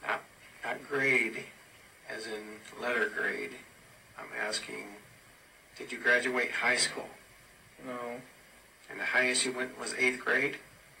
Not, 0.00 0.20
not 0.64 0.88
grade 0.88 1.44
as 2.08 2.26
in 2.26 2.42
letter 2.80 3.10
grade. 3.10 3.50
I'm 4.18 4.32
asking, 4.48 4.86
did 5.76 5.92
you 5.92 5.98
graduate 5.98 6.50
high 6.50 6.78
school? 6.78 7.10
No. 7.86 8.22
And 8.90 8.98
the 8.98 9.04
highest 9.04 9.44
you 9.44 9.52
went 9.52 9.78
was 9.78 9.92
eighth 9.98 10.24
grade? 10.24 10.56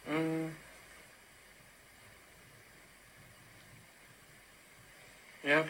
Mm. 0.06 0.50
Yep. 5.44 5.68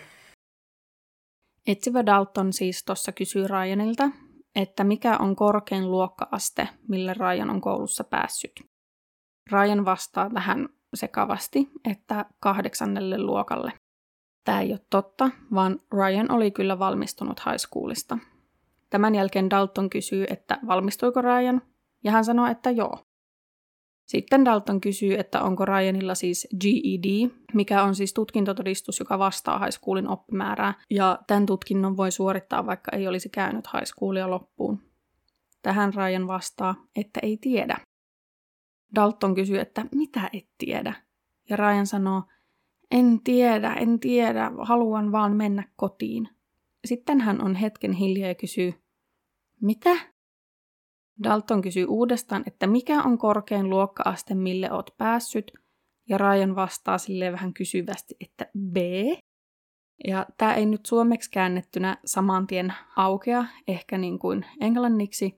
Etsivä 1.66 2.06
Dalton 2.06 2.52
siis 2.52 2.84
tuossa 2.84 3.12
kysyy 3.12 3.46
Ryanilta, 3.48 4.10
että 4.54 4.84
mikä 4.84 5.16
on 5.18 5.36
korkein 5.36 5.90
luokkaaste, 5.90 6.68
millä 6.88 7.14
Ryan 7.14 7.50
on 7.50 7.60
koulussa 7.60 8.04
päässyt. 8.04 8.52
Ryan 9.52 9.84
vastaa 9.84 10.30
tähän 10.30 10.68
sekavasti, 10.94 11.70
että 11.90 12.24
kahdeksannelle 12.40 13.18
luokalle. 13.18 13.72
Tämä 14.44 14.60
ei 14.60 14.72
ole 14.72 14.80
totta, 14.90 15.30
vaan 15.54 15.78
Ryan 15.92 16.30
oli 16.30 16.50
kyllä 16.50 16.78
valmistunut 16.78 17.40
high 17.46 17.58
schoolista. 17.58 18.18
Tämän 18.90 19.14
jälkeen 19.14 19.50
Dalton 19.50 19.90
kysyy, 19.90 20.24
että 20.30 20.58
valmistuiko 20.66 21.22
Ryan, 21.22 21.62
ja 22.04 22.12
hän 22.12 22.24
sanoo, 22.24 22.46
että 22.46 22.70
joo. 22.70 22.98
Sitten 24.12 24.44
Dalton 24.44 24.80
kysyy, 24.80 25.14
että 25.14 25.42
onko 25.42 25.64
Ryanilla 25.64 26.14
siis 26.14 26.48
GED, 26.60 27.30
mikä 27.54 27.82
on 27.82 27.94
siis 27.94 28.14
tutkintotodistus, 28.14 28.98
joka 28.98 29.18
vastaa 29.18 29.58
high 29.58 29.70
schoolin 29.70 30.08
oppimäärää, 30.08 30.74
ja 30.90 31.18
tämän 31.26 31.46
tutkinnon 31.46 31.96
voi 31.96 32.10
suorittaa, 32.12 32.66
vaikka 32.66 32.96
ei 32.96 33.08
olisi 33.08 33.28
käynyt 33.28 33.64
high 33.74 33.84
schoolia 33.84 34.30
loppuun. 34.30 34.82
Tähän 35.62 35.94
Ryan 35.94 36.26
vastaa, 36.26 36.74
että 36.96 37.20
ei 37.22 37.36
tiedä. 37.36 37.76
Dalton 38.94 39.34
kysyy, 39.34 39.58
että 39.58 39.86
mitä 39.94 40.30
et 40.32 40.48
tiedä? 40.58 40.94
Ja 41.50 41.56
Ryan 41.56 41.86
sanoo, 41.86 42.22
en 42.90 43.20
tiedä, 43.24 43.74
en 43.74 44.00
tiedä, 44.00 44.50
haluan 44.58 45.12
vaan 45.12 45.36
mennä 45.36 45.68
kotiin. 45.76 46.28
Sitten 46.84 47.20
hän 47.20 47.44
on 47.44 47.54
hetken 47.54 47.92
hiljaa 47.92 48.28
ja 48.28 48.34
kysyy, 48.34 48.74
mitä? 49.60 50.11
Dalton 51.22 51.62
kysyy 51.62 51.86
uudestaan, 51.88 52.42
että 52.46 52.66
mikä 52.66 53.02
on 53.02 53.18
korkein 53.18 53.70
luokkaaste, 53.70 54.34
mille 54.34 54.72
oot 54.72 54.90
päässyt, 54.98 55.52
ja 56.08 56.18
Ryan 56.18 56.56
vastaa 56.56 56.98
sille 56.98 57.32
vähän 57.32 57.54
kysyvästi, 57.54 58.16
että 58.20 58.46
B. 58.72 58.76
Ja 60.08 60.26
tämä 60.38 60.54
ei 60.54 60.66
nyt 60.66 60.86
suomeksi 60.86 61.30
käännettynä 61.30 61.96
saman 62.04 62.46
tien 62.46 62.74
aukea, 62.96 63.44
ehkä 63.68 63.98
niin 63.98 64.18
kuin 64.18 64.46
englanniksi, 64.60 65.34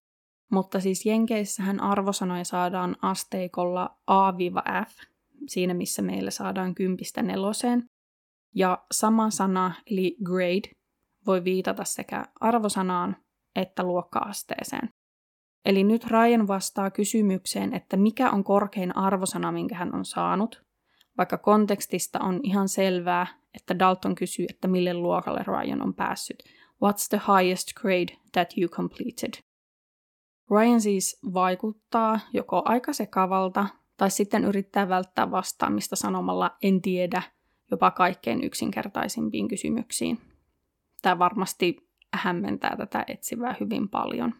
mutta 0.53 0.81
siis 0.81 1.07
Jenkeissähän 1.07 1.81
arvosanoja 1.81 2.45
saadaan 2.45 2.97
asteikolla 3.03 3.97
A-F, 4.07 4.91
siinä 5.49 5.75
missä 5.75 6.03
meillä 6.03 6.31
saadaan 6.31 6.75
kympistä 6.75 7.23
neloseen. 7.23 7.85
Ja 8.55 8.85
sama 8.93 9.31
sana, 9.31 9.75
eli 9.91 10.17
grade, 10.25 10.71
voi 11.27 11.45
viitata 11.45 11.85
sekä 11.85 12.25
arvosanaan 12.41 13.17
että 13.57 13.83
luokka-asteeseen. 13.83 14.89
Eli 15.65 15.85
nyt 15.85 16.05
Ryan 16.05 16.49
vastaa 16.49 16.91
kysymykseen, 16.91 17.75
että 17.75 17.97
mikä 17.97 18.31
on 18.31 18.45
korkein 18.45 18.97
arvosana, 18.97 19.53
minkä 19.53 19.75
hän 19.75 19.95
on 19.95 20.05
saanut, 20.05 20.65
vaikka 21.19 21.39
kontekstista 21.39 22.21
on 22.21 22.41
ihan 22.43 22.69
selvää, 22.69 23.27
että 23.55 23.79
Dalton 23.79 24.15
kysyy, 24.15 24.47
että 24.49 24.69
mille 24.69 24.95
luokalle 24.95 25.45
Ryan 25.47 25.83
on 25.83 25.95
päässyt. 25.95 26.43
What's 26.85 27.09
the 27.09 27.21
highest 27.33 27.69
grade 27.75 28.17
that 28.33 28.49
you 28.59 28.69
completed? 28.69 29.33
Ryan 30.51 30.81
siis 30.81 31.21
vaikuttaa 31.35 32.21
joko 32.33 32.63
aika 32.65 32.93
sekavalta 32.93 33.67
tai 33.97 34.11
sitten 34.11 34.45
yrittää 34.45 34.89
välttää 34.89 35.31
vastaamista 35.31 35.97
sanomalla 35.97 36.57
en 36.63 36.83
tiedä 36.83 37.23
jopa 37.71 37.91
kaikkein 37.91 38.45
yksinkertaisimpiin 38.45 39.49
kysymyksiin. 39.49 40.19
Tämä 41.03 41.19
varmasti 41.19 41.77
hämmentää 42.15 42.77
tätä 42.77 43.05
etsivää 43.09 43.57
hyvin 43.61 43.89
paljon. 43.89 44.35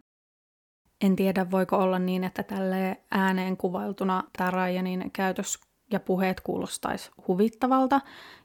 En 1.01 1.17
tiedä, 1.17 1.51
voiko 1.51 1.77
olla 1.77 1.99
niin, 1.99 2.25
että 2.25 2.43
tälle 2.43 3.01
ääneen 3.11 3.57
kuvailtuna 3.57 4.25
tämä 4.39 4.51
Ryanin 4.51 5.11
käytös 5.13 5.61
ja 5.93 6.01
puheet 6.01 6.41
kuulostaisi 6.41 7.11
huvittavalta, 7.29 8.01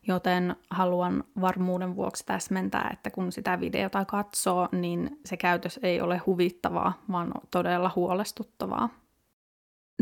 joten 0.08 0.56
haluan 0.70 1.24
varmuuden 1.42 1.96
vuoksi 1.96 2.26
täsmentää, 2.26 2.90
että 2.94 3.10
kun 3.12 3.32
sitä 3.32 3.60
videota 3.60 4.06
katsoo, 4.06 4.70
niin 4.72 5.20
se 5.26 5.38
käytös 5.38 5.80
ei 5.84 6.02
ole 6.02 6.18
huvittavaa, 6.18 7.04
vaan 7.12 7.32
todella 7.52 7.92
huolestuttavaa. 7.96 8.90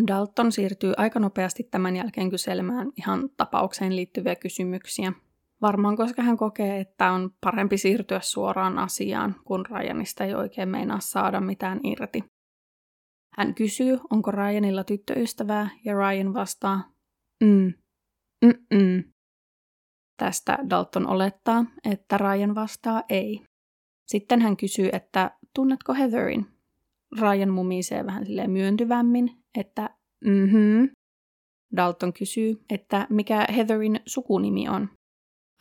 Dalton 0.08 0.52
siirtyy 0.52 0.94
aika 0.98 1.20
nopeasti 1.20 1.64
tämän 1.64 1.96
jälkeen 1.96 2.30
kyselemään 2.30 2.92
ihan 2.98 3.30
tapaukseen 3.38 3.96
liittyviä 3.96 4.36
kysymyksiä. 4.36 5.14
Varmaan 5.62 5.98
koska 5.98 6.22
hän 6.22 6.38
kokee, 6.38 6.80
että 6.80 7.12
on 7.12 7.32
parempi 7.42 7.78
siirtyä 7.78 8.20
suoraan 8.24 8.80
asiaan, 8.80 9.36
kun 9.44 9.66
Ryanista 9.66 10.24
ei 10.24 10.34
oikein 10.34 10.70
meinaa 10.70 11.00
saada 11.00 11.42
mitään 11.42 11.80
irti. 11.84 12.37
Hän 13.38 13.56
kysyy, 13.56 14.00
onko 14.10 14.32
Ryanilla 14.32 14.84
tyttöystävää, 14.84 15.70
ja 15.86 15.94
Ryan 15.94 16.34
vastaa, 16.34 16.92
mm, 17.44 17.74
mm-mm. 18.46 19.04
Tästä 20.18 20.58
Dalton 20.70 21.08
olettaa, 21.08 21.66
että 21.92 22.18
Ryan 22.18 22.56
vastaa 22.56 23.04
ei. 23.10 23.42
Sitten 24.08 24.42
hän 24.42 24.58
kysyy, 24.58 24.90
että 24.94 25.32
tunnetko 25.56 25.94
Heatherin? 25.94 26.46
Ryan 27.20 27.50
mumisee 27.50 28.06
vähän 28.06 28.26
silleen 28.26 28.52
myöntyvämmin, 28.52 29.44
että 29.58 29.90
mhm. 30.26 30.84
Dalton 31.76 32.14
kysyy, 32.14 32.64
että 32.70 33.08
mikä 33.10 33.46
Heatherin 33.56 34.00
sukunimi 34.06 34.70
on. 34.70 34.90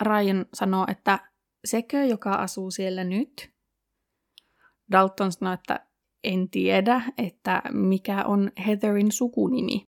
Ryan 0.03 0.45
sanoo, 0.53 0.85
että 0.91 1.19
sekö, 1.65 2.03
joka 2.03 2.33
asuu 2.33 2.71
siellä 2.71 3.03
nyt? 3.03 3.49
Dalton 4.91 5.31
sanoo, 5.31 5.53
että 5.53 5.86
en 6.23 6.49
tiedä, 6.49 7.01
että 7.17 7.61
mikä 7.71 8.23
on 8.25 8.51
Heatherin 8.67 9.11
sukunimi. 9.11 9.83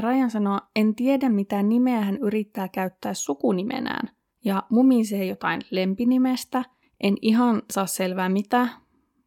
Ryan 0.00 0.30
sanoo, 0.30 0.60
en 0.76 0.94
tiedä 0.94 1.28
mitä 1.28 1.62
nimeä 1.62 2.00
hän 2.00 2.16
yrittää 2.16 2.68
käyttää 2.68 3.14
sukunimenään, 3.14 4.08
ja 4.44 4.62
mumisee 4.70 5.24
jotain 5.24 5.60
lempinimestä, 5.70 6.64
en 7.00 7.14
ihan 7.22 7.62
saa 7.72 7.86
selvää 7.86 8.28
mitä, 8.28 8.68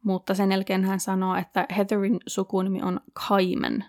mutta 0.04 0.34
sen 0.34 0.52
jälkeen 0.52 0.84
hän 0.84 1.00
sanoo, 1.00 1.34
että 1.34 1.66
Heatherin 1.76 2.20
sukunimi 2.26 2.82
on 2.82 3.00
Kaimen. 3.28 3.84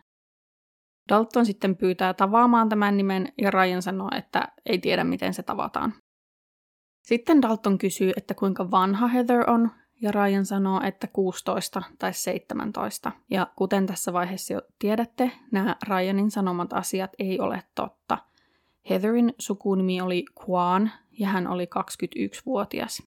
Dalton 1.09 1.45
sitten 1.45 1.77
pyytää 1.77 2.13
tavaamaan 2.13 2.69
tämän 2.69 2.97
nimen 2.97 3.33
ja 3.41 3.51
Ryan 3.51 3.81
sanoo, 3.81 4.09
että 4.17 4.47
ei 4.65 4.79
tiedä 4.79 5.03
miten 5.03 5.33
se 5.33 5.43
tavataan. 5.43 5.93
Sitten 7.03 7.41
Dalton 7.41 7.77
kysyy, 7.77 8.11
että 8.17 8.33
kuinka 8.33 8.71
vanha 8.71 9.07
Heather 9.07 9.49
on 9.49 9.71
ja 10.01 10.11
Ryan 10.11 10.45
sanoo, 10.45 10.81
että 10.83 11.07
16 11.07 11.81
tai 11.99 12.13
17. 12.13 13.11
Ja 13.29 13.47
kuten 13.55 13.85
tässä 13.85 14.13
vaiheessa 14.13 14.53
jo 14.53 14.61
tiedätte, 14.79 15.31
nämä 15.51 15.75
Ryanin 15.87 16.31
sanomat 16.31 16.73
asiat 16.73 17.11
ei 17.19 17.39
ole 17.39 17.63
totta. 17.75 18.17
Heatherin 18.89 19.33
sukunimi 19.39 20.01
oli 20.01 20.25
Kwan 20.45 20.91
ja 21.19 21.27
hän 21.27 21.47
oli 21.47 21.65
21-vuotias. 21.65 23.03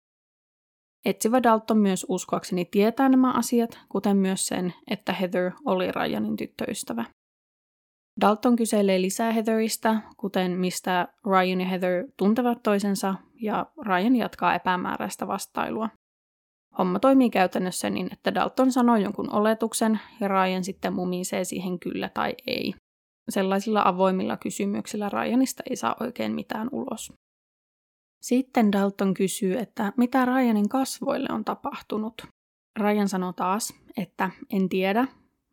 Etsivä 1.04 1.42
Dalton 1.42 1.78
myös 1.78 2.06
uskoakseni 2.08 2.64
tietää 2.64 3.08
nämä 3.08 3.32
asiat, 3.32 3.78
kuten 3.88 4.16
myös 4.16 4.46
sen, 4.46 4.74
että 4.90 5.12
Heather 5.12 5.52
oli 5.64 5.92
Ryanin 5.92 6.36
tyttöystävä. 6.36 7.04
Dalton 8.20 8.56
kyselee 8.56 9.00
lisää 9.00 9.32
Heatheristä, 9.32 10.00
kuten 10.16 10.50
mistä 10.50 11.08
Ryan 11.26 11.60
ja 11.60 11.66
Heather 11.66 12.04
tuntevat 12.16 12.62
toisensa, 12.62 13.14
ja 13.34 13.66
Ryan 13.86 14.16
jatkaa 14.16 14.54
epämääräistä 14.54 15.26
vastailua. 15.26 15.88
Homma 16.78 16.98
toimii 16.98 17.30
käytännössä 17.30 17.90
niin, 17.90 18.08
että 18.12 18.34
Dalton 18.34 18.72
sanoo 18.72 18.96
jonkun 18.96 19.32
oletuksen 19.32 20.00
ja 20.20 20.28
Ryan 20.28 20.64
sitten 20.64 20.92
mumisee 20.92 21.44
siihen 21.44 21.78
kyllä 21.78 22.08
tai 22.08 22.34
ei. 22.46 22.74
Sellaisilla 23.28 23.82
avoimilla 23.84 24.36
kysymyksillä 24.36 25.08
Ryanista 25.08 25.62
ei 25.70 25.76
saa 25.76 25.96
oikein 26.00 26.32
mitään 26.32 26.68
ulos. 26.72 27.12
Sitten 28.22 28.72
Dalton 28.72 29.14
kysyy, 29.14 29.58
että 29.58 29.92
mitä 29.96 30.24
Ryanin 30.24 30.68
kasvoille 30.68 31.28
on 31.32 31.44
tapahtunut. 31.44 32.26
Ryan 32.78 33.08
sanoo 33.08 33.32
taas, 33.32 33.74
että 33.96 34.30
en 34.50 34.68
tiedä, 34.68 35.06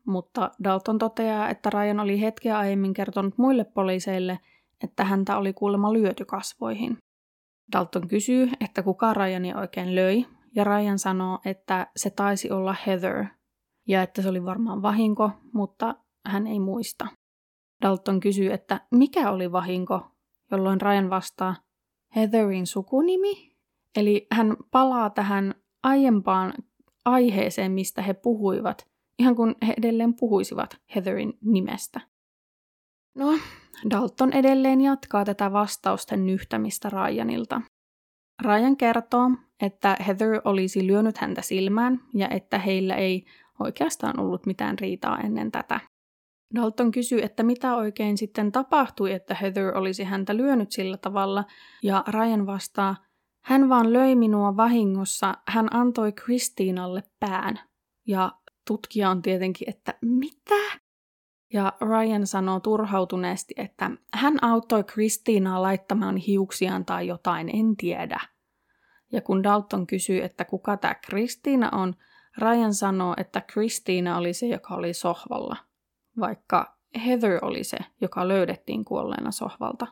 mutta 0.05 0.51
Dalton 0.63 0.99
toteaa, 0.99 1.49
että 1.49 1.69
Ryan 1.69 1.99
oli 1.99 2.21
hetkeä 2.21 2.57
aiemmin 2.57 2.93
kertonut 2.93 3.37
muille 3.37 3.63
poliiseille, 3.63 4.39
että 4.83 5.03
häntä 5.03 5.37
oli 5.37 5.53
kuulemma 5.53 5.93
lyöty 5.93 6.25
kasvoihin. 6.25 6.97
Dalton 7.71 8.07
kysyy, 8.07 8.49
että 8.59 8.83
kuka 8.83 9.13
Ryania 9.13 9.57
oikein 9.57 9.95
löi, 9.95 10.25
ja 10.59 10.63
Ryan 10.63 10.99
sanoo, 10.99 11.39
että 11.45 11.87
se 11.95 12.09
taisi 12.09 12.51
olla 12.51 12.75
Heather, 12.85 13.25
ja 13.87 14.01
että 14.01 14.21
se 14.21 14.29
oli 14.29 14.45
varmaan 14.45 14.81
vahinko, 14.81 15.31
mutta 15.53 15.95
hän 16.25 16.47
ei 16.47 16.59
muista. 16.59 17.07
Dalton 17.81 18.19
kysyy, 18.19 18.53
että 18.53 18.81
mikä 18.91 19.31
oli 19.31 19.51
vahinko, 19.51 20.11
jolloin 20.51 20.81
Ryan 20.81 21.09
vastaa, 21.09 21.55
Heatherin 22.15 22.67
sukunimi? 22.67 23.55
Eli 23.97 24.27
hän 24.31 24.57
palaa 24.71 25.09
tähän 25.09 25.55
aiempaan 25.83 26.53
aiheeseen, 27.05 27.71
mistä 27.71 28.01
he 28.01 28.13
puhuivat, 28.13 28.87
ihan 29.19 29.35
kun 29.35 29.55
he 29.67 29.73
edelleen 29.77 30.13
puhuisivat 30.13 30.77
Heatherin 30.95 31.33
nimestä. 31.41 32.01
No, 33.15 33.39
Dalton 33.89 34.33
edelleen 34.33 34.81
jatkaa 34.81 35.25
tätä 35.25 35.51
vastausten 35.51 36.25
nyhtämistä 36.25 36.89
Ryanilta. 36.89 37.61
Ryan 38.41 38.77
kertoo, 38.77 39.31
että 39.61 39.97
Heather 40.07 40.41
olisi 40.45 40.87
lyönyt 40.87 41.17
häntä 41.17 41.41
silmään 41.41 42.01
ja 42.13 42.29
että 42.29 42.59
heillä 42.59 42.95
ei 42.95 43.25
oikeastaan 43.59 44.19
ollut 44.19 44.45
mitään 44.45 44.79
riitaa 44.79 45.19
ennen 45.19 45.51
tätä. 45.51 45.79
Dalton 46.55 46.91
kysyy, 46.91 47.21
että 47.21 47.43
mitä 47.43 47.75
oikein 47.75 48.17
sitten 48.17 48.51
tapahtui, 48.51 49.13
että 49.13 49.35
Heather 49.35 49.77
olisi 49.77 50.03
häntä 50.03 50.37
lyönyt 50.37 50.71
sillä 50.71 50.97
tavalla, 50.97 51.45
ja 51.83 52.03
Ryan 52.07 52.45
vastaa, 52.45 52.95
hän 53.45 53.69
vaan 53.69 53.93
löi 53.93 54.15
minua 54.15 54.57
vahingossa, 54.57 55.33
hän 55.47 55.67
antoi 55.75 56.11
Kristiinalle 56.11 57.03
pään. 57.19 57.59
Ja 58.07 58.31
tutkija 58.67 59.09
on 59.09 59.21
tietenkin, 59.21 59.69
että 59.69 59.93
mitä? 60.01 60.79
Ja 61.53 61.73
Ryan 61.81 62.27
sanoo 62.27 62.59
turhautuneesti, 62.59 63.53
että 63.57 63.91
hän 64.13 64.43
auttoi 64.43 64.83
Kristiinaa 64.83 65.61
laittamaan 65.61 66.17
hiuksiaan 66.17 66.85
tai 66.85 67.07
jotain, 67.07 67.49
en 67.55 67.75
tiedä. 67.77 68.19
Ja 69.11 69.21
kun 69.21 69.43
Dalton 69.43 69.87
kysyy, 69.87 70.23
että 70.23 70.45
kuka 70.45 70.77
tämä 70.77 70.95
Kristiina 70.95 71.69
on, 71.71 71.95
Ryan 72.37 72.73
sanoo, 72.73 73.13
että 73.17 73.41
Kristiina 73.41 74.17
oli 74.17 74.33
se, 74.33 74.47
joka 74.47 74.75
oli 74.75 74.93
sohvalla, 74.93 75.55
vaikka 76.19 76.77
Heather 77.05 77.45
oli 77.45 77.63
se, 77.63 77.77
joka 78.01 78.27
löydettiin 78.27 78.85
kuolleena 78.85 79.31
sohvalta. 79.31 79.87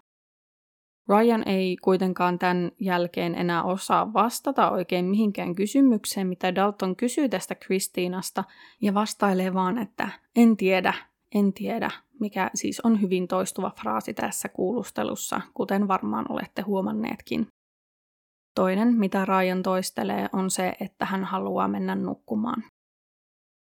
Ryan 1.10 1.48
ei 1.48 1.78
kuitenkaan 1.78 2.40
tämän 2.40 2.72
jälkeen 2.80 3.36
enää 3.36 3.64
osaa 3.64 4.14
vastata 4.14 4.72
oikein 4.72 5.06
mihinkään 5.06 5.56
kysymykseen, 5.56 6.28
mitä 6.28 6.56
Dalton 6.56 6.96
kysyy 6.96 7.30
tästä 7.30 7.56
Kristiinasta, 7.56 8.44
ja 8.82 8.94
vastailee 8.94 9.54
vaan, 9.54 9.78
että 9.78 10.10
en 10.36 10.58
tiedä, 10.58 10.94
en 11.36 11.54
tiedä, 11.54 11.92
mikä 12.20 12.52
siis 12.56 12.80
on 12.80 13.02
hyvin 13.02 13.28
toistuva 13.28 13.72
fraasi 13.82 14.14
tässä 14.14 14.50
kuulustelussa, 14.50 15.42
kuten 15.54 15.88
varmaan 15.88 16.26
olette 16.30 16.62
huomanneetkin. 16.62 17.48
Toinen, 18.56 18.94
mitä 18.94 19.26
Ryan 19.26 19.64
toistelee, 19.64 20.30
on 20.34 20.50
se, 20.50 20.74
että 20.80 21.06
hän 21.06 21.24
haluaa 21.24 21.68
mennä 21.68 21.96
nukkumaan. 21.96 22.64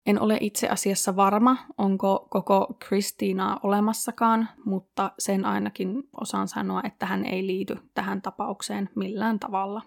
En 0.06 0.22
ole 0.22 0.38
itse 0.42 0.70
asiassa 0.70 1.16
varma, 1.16 1.58
onko 1.78 2.28
koko 2.30 2.76
Kristiinaa 2.80 3.60
olemassakaan, 3.64 4.50
mutta 4.66 5.12
sen 5.20 5.46
ainakin 5.46 6.04
osaan 6.22 6.48
sanoa, 6.48 6.82
että 6.84 7.06
hän 7.06 7.26
ei 7.26 7.48
liity 7.48 7.78
tähän 7.94 8.22
tapaukseen 8.22 8.90
millään 8.96 9.40
tavalla. 9.40 9.82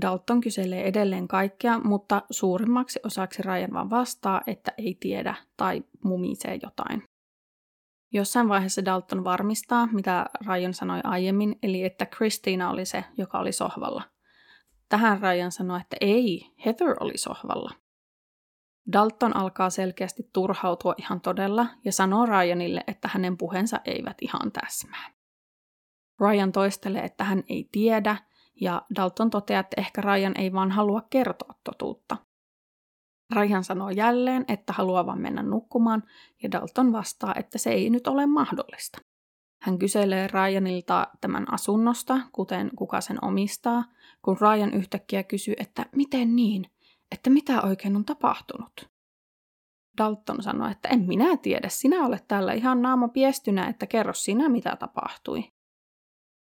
Dalton 0.00 0.40
kyselee 0.40 0.84
edelleen 0.84 1.28
kaikkea, 1.28 1.78
mutta 1.78 2.22
suurimmaksi 2.30 3.00
osaksi 3.04 3.42
Ryan 3.42 3.72
vaan 3.72 3.90
vastaa, 3.90 4.42
että 4.46 4.72
ei 4.78 4.96
tiedä 5.00 5.34
tai 5.56 5.84
mumisee 6.04 6.58
jotain. 6.62 7.02
Jossain 8.12 8.48
vaiheessa 8.48 8.84
Dalton 8.84 9.24
varmistaa, 9.24 9.88
mitä 9.92 10.26
Ryan 10.46 10.74
sanoi 10.74 11.00
aiemmin, 11.04 11.58
eli 11.62 11.84
että 11.84 12.06
Christina 12.06 12.70
oli 12.70 12.84
se, 12.84 13.04
joka 13.18 13.38
oli 13.38 13.52
sohvalla. 13.52 14.02
Tähän 14.88 15.20
Ryan 15.20 15.52
sanoi, 15.52 15.80
että 15.80 15.96
ei, 16.00 16.46
Heather 16.64 16.96
oli 17.00 17.18
sohvalla. 17.18 17.70
Dalton 18.92 19.36
alkaa 19.36 19.70
selkeästi 19.70 20.30
turhautua 20.32 20.94
ihan 20.98 21.20
todella 21.20 21.66
ja 21.84 21.92
sanoo 21.92 22.26
Ryanille, 22.26 22.84
että 22.86 23.08
hänen 23.12 23.36
puheensa 23.36 23.80
eivät 23.84 24.16
ihan 24.20 24.52
täsmää. 24.52 25.10
Ryan 26.20 26.52
toistelee, 26.52 27.04
että 27.04 27.24
hän 27.24 27.42
ei 27.48 27.68
tiedä, 27.72 28.16
ja 28.60 28.82
Dalton 28.96 29.30
toteaa, 29.30 29.60
että 29.60 29.80
ehkä 29.80 30.00
Ryan 30.00 30.34
ei 30.38 30.52
vaan 30.52 30.70
halua 30.70 31.02
kertoa 31.10 31.54
totuutta. 31.64 32.16
Ryan 33.36 33.64
sanoo 33.64 33.90
jälleen, 33.90 34.44
että 34.48 34.72
haluaa 34.72 35.06
vain 35.06 35.20
mennä 35.20 35.42
nukkumaan, 35.42 36.02
ja 36.42 36.52
Dalton 36.52 36.92
vastaa, 36.92 37.34
että 37.38 37.58
se 37.58 37.70
ei 37.70 37.90
nyt 37.90 38.06
ole 38.06 38.26
mahdollista. 38.26 38.98
Hän 39.62 39.78
kyselee 39.78 40.28
Ryanilta 40.28 41.06
tämän 41.20 41.52
asunnosta, 41.52 42.20
kuten 42.32 42.70
kuka 42.76 43.00
sen 43.00 43.24
omistaa, 43.24 43.84
kun 44.22 44.36
Ryan 44.40 44.74
yhtäkkiä 44.74 45.22
kysyy, 45.22 45.54
että 45.58 45.86
miten 45.96 46.36
niin, 46.36 46.66
että 47.12 47.30
mitä 47.30 47.62
oikein 47.62 47.96
on 47.96 48.04
tapahtunut. 48.04 48.90
Dalton 49.98 50.42
sanoi, 50.42 50.70
että 50.70 50.88
en 50.88 51.00
minä 51.00 51.36
tiedä, 51.36 51.68
sinä 51.68 52.06
olet 52.06 52.28
täällä 52.28 52.52
ihan 52.52 52.82
naama 52.82 53.08
piestynä, 53.08 53.66
että 53.66 53.86
kerro 53.86 54.12
sinä 54.12 54.48
mitä 54.48 54.76
tapahtui. 54.76 55.52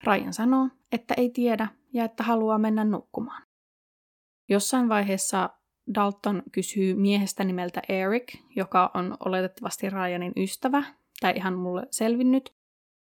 Ryan 0.05 0.33
sanoo, 0.33 0.69
että 0.93 1.15
ei 1.17 1.31
tiedä 1.31 1.69
ja 1.93 2.05
että 2.05 2.23
haluaa 2.23 2.59
mennä 2.59 2.85
nukkumaan. 2.85 3.43
Jossain 4.49 4.89
vaiheessa 4.89 5.51
Dalton 5.95 6.43
kysyy 6.53 6.95
miehestä 6.95 7.45
nimeltä 7.45 7.83
Eric, 7.89 8.35
joka 8.57 8.91
on 8.95 9.17
oletettavasti 9.27 9.91
Ryanin 9.91 10.33
ystävä, 10.37 10.83
tai 11.21 11.33
ihan 11.37 11.55
mulle 11.55 11.87
selvinnyt, 11.91 12.55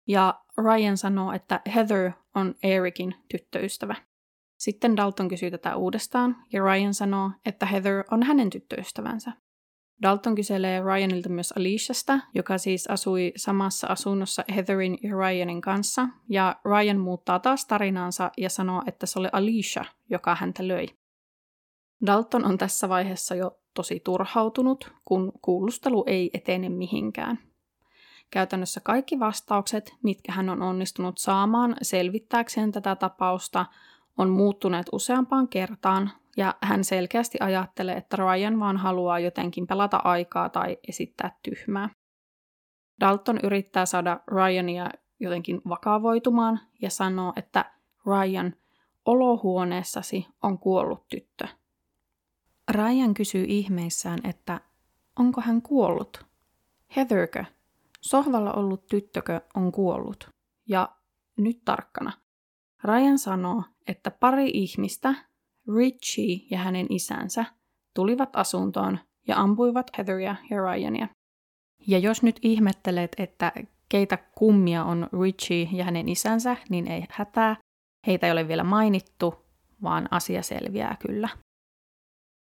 ja 0.08 0.42
Ryan 0.58 0.98
sanoo, 0.98 1.32
että 1.32 1.62
Heather 1.76 2.12
on 2.36 2.56
Ericin 2.64 3.16
tyttöystävä. 3.32 3.96
Sitten 4.58 4.98
Dalton 4.98 5.28
kysyy 5.28 5.52
tätä 5.52 5.76
uudestaan, 5.76 6.36
ja 6.54 6.64
Ryan 6.64 6.94
sanoo, 6.94 7.32
että 7.46 7.66
Heather 7.66 8.04
on 8.12 8.24
hänen 8.24 8.50
tyttöystävänsä. 8.50 9.32
Dalton 10.02 10.36
kyselee 10.36 10.82
Ryanilta 10.82 11.30
myös 11.30 11.54
Aliciasta, 11.58 12.20
joka 12.34 12.58
siis 12.58 12.88
asui 12.88 13.34
samassa 13.36 13.88
asunnossa 13.88 14.44
Heatherin 14.56 14.98
ja 15.04 15.12
Ryanin 15.16 15.62
kanssa, 15.62 16.08
ja 16.30 16.56
Ryan 16.66 17.00
muuttaa 17.00 17.40
taas 17.40 17.66
tarinaansa 17.66 18.32
ja 18.38 18.50
sanoo, 18.50 18.84
että 18.88 19.06
se 19.06 19.20
oli 19.20 19.28
Alicia, 19.32 19.86
joka 20.10 20.36
häntä 20.36 20.68
löi. 20.68 20.86
Dalton 22.06 22.46
on 22.46 22.58
tässä 22.58 22.90
vaiheessa 22.90 23.36
jo 23.36 23.60
tosi 23.74 24.00
turhautunut, 24.00 24.92
kun 25.06 25.32
kuulustelu 25.42 26.04
ei 26.08 26.30
etene 26.34 26.70
mihinkään. 26.70 27.40
Käytännössä 28.32 28.82
kaikki 28.84 29.20
vastaukset, 29.20 29.96
mitkä 30.04 30.32
hän 30.32 30.50
on 30.50 30.62
onnistunut 30.62 31.18
saamaan 31.18 31.76
selvittääkseen 31.82 32.72
tätä 32.72 32.96
tapausta, 32.96 33.66
on 34.18 34.30
muuttuneet 34.30 34.86
useampaan 34.92 35.48
kertaan, 35.48 36.12
ja 36.40 36.56
hän 36.62 36.84
selkeästi 36.84 37.38
ajattelee, 37.42 37.98
että 37.98 38.18
Ryan 38.18 38.60
vaan 38.60 38.78
haluaa 38.78 39.20
jotenkin 39.20 39.68
pelata 39.68 39.98
aikaa 39.98 40.50
tai 40.50 40.78
esittää 40.88 41.38
tyhmää. 41.44 41.90
Dalton 43.00 43.40
yrittää 43.44 43.86
saada 43.86 44.20
Ryania 44.28 44.90
jotenkin 45.20 45.62
vakavoitumaan 45.70 46.60
ja 46.82 46.90
sanoo, 46.90 47.34
että 47.36 47.72
Ryan, 48.06 48.56
olohuoneessasi 49.06 50.28
on 50.44 50.60
kuollut 50.60 51.08
tyttö. 51.08 51.48
Ryan 52.72 53.14
kysyy 53.14 53.46
ihmeissään, 53.48 54.20
että 54.24 54.62
onko 55.20 55.42
hän 55.42 55.62
kuollut? 55.62 56.26
Heatherkö? 56.96 57.46
Sohvalla 58.02 58.54
ollut 58.54 58.88
tyttökö 58.88 59.42
on 59.56 59.72
kuollut? 59.72 60.30
Ja 60.68 60.90
nyt 61.38 61.62
tarkkana. 61.66 62.12
Ryan 62.84 63.20
sanoo, 63.20 63.64
että 63.88 64.12
pari 64.12 64.50
ihmistä, 64.54 65.16
Richie 65.76 66.48
ja 66.52 66.58
hänen 66.58 66.86
isänsä, 66.90 67.46
tulivat 67.96 68.36
asuntoon 68.36 69.00
ja 69.28 69.38
ampuivat 69.38 69.88
Heatheria 69.98 70.36
ja 70.50 70.58
Ryania. 70.62 71.08
Ja 71.88 72.00
jos 72.00 72.24
nyt 72.24 72.40
ihmettelet, 72.42 73.16
että 73.18 73.52
keitä 73.90 74.18
kummia 74.18 74.84
on 74.84 75.10
Richie 75.22 75.70
ja 75.72 75.84
hänen 75.86 76.10
isänsä, 76.10 76.58
niin 76.70 76.88
ei 76.88 77.04
hätää. 77.10 77.56
Heitä 78.08 78.28
ei 78.28 78.32
ole 78.32 78.48
vielä 78.48 78.64
mainittu, 78.64 79.46
vaan 79.84 80.08
asia 80.12 80.42
selviää 80.42 80.98
kyllä. 81.08 81.30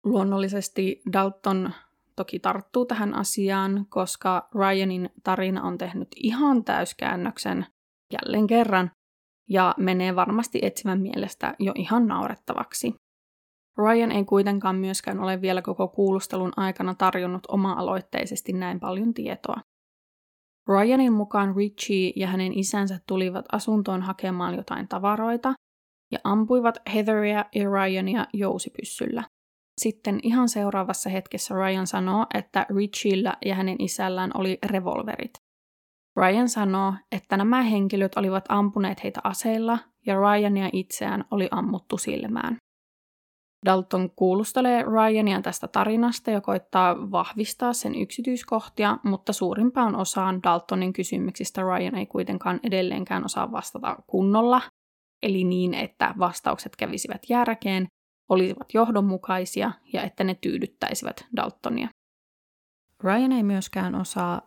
Luonnollisesti 0.05 1.01
Dalton 1.13 1.73
toki 2.15 2.39
tarttuu 2.39 2.85
tähän 2.85 3.15
asiaan, 3.15 3.85
koska 3.89 4.49
Ryanin 4.55 5.09
tarina 5.23 5.63
on 5.63 5.77
tehnyt 5.77 6.07
ihan 6.15 6.63
täyskäännöksen 6.63 7.65
jälleen 8.13 8.47
kerran 8.47 8.91
ja 9.49 9.75
menee 9.77 10.15
varmasti 10.15 10.59
etsivän 10.61 11.01
mielestä 11.01 11.55
jo 11.59 11.71
ihan 11.75 12.07
naurettavaksi. 12.07 12.95
Ryan 13.79 14.11
ei 14.11 14.25
kuitenkaan 14.25 14.75
myöskään 14.75 15.19
ole 15.19 15.41
vielä 15.41 15.61
koko 15.61 15.87
kuulustelun 15.87 16.51
aikana 16.57 16.95
tarjonnut 16.95 17.43
oma-aloitteisesti 17.47 18.53
näin 18.53 18.79
paljon 18.79 19.13
tietoa. 19.13 19.61
Ryanin 20.67 21.13
mukaan 21.13 21.55
Richie 21.55 22.13
ja 22.15 22.27
hänen 22.27 22.59
isänsä 22.59 22.99
tulivat 23.07 23.45
asuntoon 23.51 24.01
hakemaan 24.01 24.55
jotain 24.55 24.87
tavaroita 24.87 25.53
ja 26.11 26.19
ampuivat 26.23 26.77
Heatheria 26.93 27.45
ja 27.55 27.69
Ryania 27.69 28.25
jousipyssyllä. 28.33 29.23
Sitten 29.81 30.19
ihan 30.23 30.49
seuraavassa 30.49 31.09
hetkessä 31.09 31.55
Ryan 31.55 31.87
sanoo, 31.87 32.25
että 32.33 32.65
Richillä 32.75 33.33
ja 33.45 33.55
hänen 33.55 33.75
isällään 33.79 34.31
oli 34.33 34.57
revolverit. 34.65 35.33
Ryan 36.17 36.49
sanoo, 36.49 36.93
että 37.11 37.37
nämä 37.37 37.61
henkilöt 37.61 38.15
olivat 38.15 38.45
ampuneet 38.49 39.03
heitä 39.03 39.19
aseilla 39.23 39.79
ja 40.05 40.15
Ryania 40.15 40.69
itseään 40.73 41.25
oli 41.31 41.47
ammuttu 41.51 41.97
silmään. 41.97 42.57
Dalton 43.65 44.09
kuulustelee 44.15 44.83
Ryania 44.83 45.41
tästä 45.41 45.67
tarinasta 45.67 46.31
ja 46.31 46.41
koittaa 46.41 47.11
vahvistaa 47.11 47.73
sen 47.73 47.95
yksityiskohtia, 47.95 48.97
mutta 49.03 49.33
suurimpaan 49.33 49.95
osaan 49.95 50.43
Daltonin 50.43 50.93
kysymyksistä 50.93 51.61
Ryan 51.61 51.95
ei 51.95 52.05
kuitenkaan 52.05 52.59
edelleenkään 52.63 53.25
osaa 53.25 53.51
vastata 53.51 53.95
kunnolla, 54.07 54.61
eli 55.23 55.43
niin, 55.43 55.73
että 55.73 56.13
vastaukset 56.19 56.75
kävisivät 56.75 57.21
järkeen, 57.29 57.87
olisivat 58.29 58.73
johdonmukaisia 58.73 59.71
ja 59.93 60.03
että 60.03 60.23
ne 60.23 60.35
tyydyttäisivät 60.41 61.25
Daltonia. 61.35 61.89
Ryan 63.03 63.31
ei 63.31 63.43
myöskään 63.43 63.95
osaa 63.95 64.41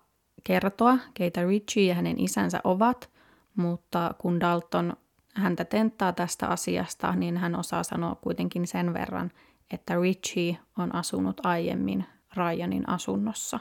kertoa, 0.44 0.98
keitä 1.14 1.44
Richie 1.44 1.88
ja 1.88 1.94
hänen 1.94 2.20
isänsä 2.20 2.61
ovat, 2.64 3.11
mutta 3.57 4.14
kun 4.18 4.40
Dalton 4.40 4.96
häntä 5.34 5.64
tenttaa 5.64 6.12
tästä 6.12 6.46
asiasta, 6.46 7.14
niin 7.16 7.36
hän 7.36 7.54
osaa 7.54 7.82
sanoa 7.82 8.14
kuitenkin 8.14 8.66
sen 8.66 8.94
verran, 8.94 9.30
että 9.70 10.00
Richie 10.00 10.56
on 10.78 10.94
asunut 10.94 11.46
aiemmin 11.46 12.04
Ryanin 12.36 12.88
asunnossa. 12.88 13.58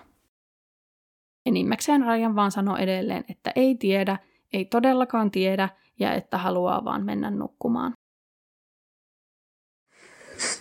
Enimmäkseen 1.45 2.01
Ryan 2.01 2.35
vaan 2.35 2.51
sanoo 2.51 2.77
edelleen, 2.77 3.23
että 3.29 3.51
ei 3.55 3.75
tiedä, 3.75 4.17
ei 4.53 4.65
todellakaan 4.65 5.31
tiedä 5.31 5.69
ja 5.99 6.13
että 6.13 6.37
haluaa 6.37 6.85
vaan 6.85 7.05
mennä 7.05 7.31
nukkumaan. 7.31 7.93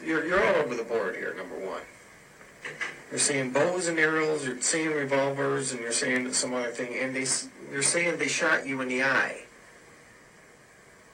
You're, 0.02 0.24
you're 0.24 0.48
all 0.48 0.66
over 0.66 0.74
the 0.74 0.84
board 0.84 1.14
here, 1.14 1.34
number 1.34 1.58
one. 1.68 1.82
You're 3.10 3.18
saying 3.18 3.52
bows 3.52 3.88
and 3.88 3.98
arrows, 3.98 4.46
you're 4.46 4.62
saying 4.62 4.94
revolvers, 4.94 5.72
and 5.72 5.80
you're 5.80 5.92
saying 5.92 6.34
some 6.34 6.54
other 6.54 6.72
thing, 6.72 7.04
and 7.04 7.14
they, 7.14 7.24
you're 7.72 7.82
saying 7.82 8.18
they 8.18 8.28
shot 8.28 8.66
you 8.66 8.80
in 8.82 8.88
the 8.88 9.02
eye. 9.02 9.49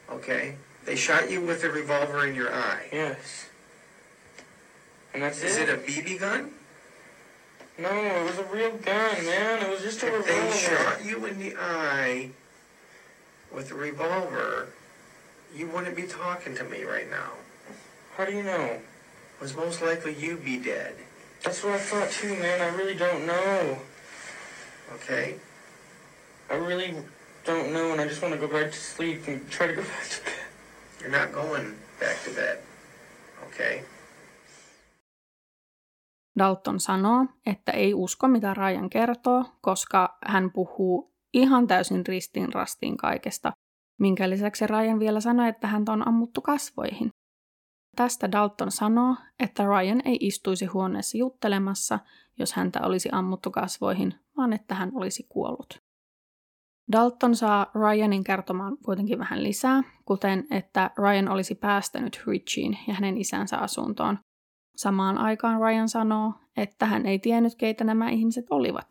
Okay? 0.09 0.55
They 0.85 0.95
shot 0.95 1.29
you 1.29 1.41
with 1.41 1.63
a 1.63 1.69
revolver 1.69 2.25
in 2.25 2.35
your 2.35 2.53
eye. 2.53 2.87
Yes. 2.91 3.49
And 5.13 5.23
that's 5.23 5.41
Is 5.43 5.57
it? 5.57 5.69
it 5.69 5.75
a 5.75 5.77
BB 5.81 6.19
gun? 6.19 6.51
No, 7.79 7.89
it 7.91 8.23
was 8.23 8.39
a 8.39 8.43
real 8.45 8.71
gun, 8.71 9.25
man. 9.25 9.63
It 9.63 9.69
was 9.69 9.81
just 9.81 10.01
a 10.03 10.07
If 10.07 10.25
they 10.25 10.33
revolver. 10.35 10.55
shot 10.57 11.05
you 11.05 11.25
in 11.25 11.39
the 11.39 11.55
eye 11.59 12.31
with 13.53 13.71
a 13.71 13.75
revolver, 13.75 14.69
you 15.55 15.67
wouldn't 15.67 15.95
be 15.95 16.03
talking 16.03 16.55
to 16.55 16.63
me 16.63 16.83
right 16.83 17.09
now. 17.09 17.31
How 18.15 18.25
do 18.25 18.31
you 18.31 18.43
know? 18.43 18.79
Was 19.39 19.55
most 19.55 19.81
likely 19.81 20.15
you'd 20.15 20.43
be 20.43 20.57
dead. 20.57 20.95
That's 21.43 21.63
what 21.63 21.73
I 21.73 21.77
thought 21.79 22.09
too, 22.09 22.35
man. 22.35 22.61
I 22.61 22.75
really 22.75 22.95
don't 22.95 23.27
know. 23.27 23.77
Okay? 24.95 25.35
I 26.49 26.55
really 26.55 26.95
don't 27.47 27.71
know, 27.71 27.91
and 27.91 28.01
I 28.01 28.05
just 28.09 28.21
want 28.21 28.33
to 28.33 28.47
go 28.47 28.53
back 28.53 28.71
to 28.71 28.77
sleep 28.77 29.27
and 29.27 29.39
try 29.49 29.67
to 29.67 29.73
go 29.73 29.81
back 29.93 30.07
to 30.09 30.23
bed. 30.25 30.47
You're 31.01 31.19
not 31.19 31.31
going 31.31 31.73
back 31.99 32.17
to 32.25 32.31
bed. 32.35 32.57
Okay? 33.47 33.81
Dalton 36.39 36.79
sanoo, 36.79 37.25
että 37.45 37.71
ei 37.71 37.93
usko 37.93 38.27
mitä 38.27 38.53
Ryan 38.53 38.89
kertoo, 38.89 39.45
koska 39.61 40.17
hän 40.25 40.51
puhuu 40.51 41.13
ihan 41.33 41.67
täysin 41.67 42.05
ristiin 42.07 42.53
rastiin 42.53 42.97
kaikesta, 42.97 43.53
minkä 43.99 44.29
lisäksi 44.29 44.67
Ryan 44.67 44.99
vielä 44.99 45.21
sanoi, 45.21 45.49
että 45.49 45.67
häntä 45.67 45.91
on 45.91 46.07
ammuttu 46.07 46.41
kasvoihin. 46.41 47.09
Tästä 47.95 48.31
Dalton 48.31 48.71
sanoo, 48.71 49.15
että 49.39 49.63
Ryan 49.63 50.01
ei 50.05 50.17
istuisi 50.21 50.65
huoneessa 50.65 51.17
juttelemassa, 51.17 51.99
jos 52.39 52.53
häntä 52.53 52.79
olisi 52.81 53.09
ammuttu 53.11 53.51
kasvoihin, 53.51 54.13
vaan 54.37 54.53
että 54.53 54.75
hän 54.75 54.91
olisi 54.93 55.25
kuollut. 55.29 55.86
Dalton 56.91 57.35
saa 57.35 57.71
Ryanin 57.75 58.23
kertomaan 58.23 58.77
kuitenkin 58.85 59.19
vähän 59.19 59.43
lisää, 59.43 59.83
kuten 60.05 60.47
että 60.51 60.91
Ryan 60.97 61.29
olisi 61.29 61.55
päästänyt 61.55 62.23
Richien 62.27 62.77
ja 62.87 62.93
hänen 62.93 63.17
isänsä 63.17 63.57
asuntoon, 63.57 64.17
Samaan 64.77 65.17
aikaan 65.17 65.61
Ryan 65.61 65.89
sanoo, 65.89 66.33
että 66.57 66.85
hän 66.85 67.05
ei 67.05 67.19
tiennyt, 67.19 67.55
keitä 67.55 67.83
nämä 67.83 68.09
ihmiset 68.09 68.45
olivat. 68.49 68.85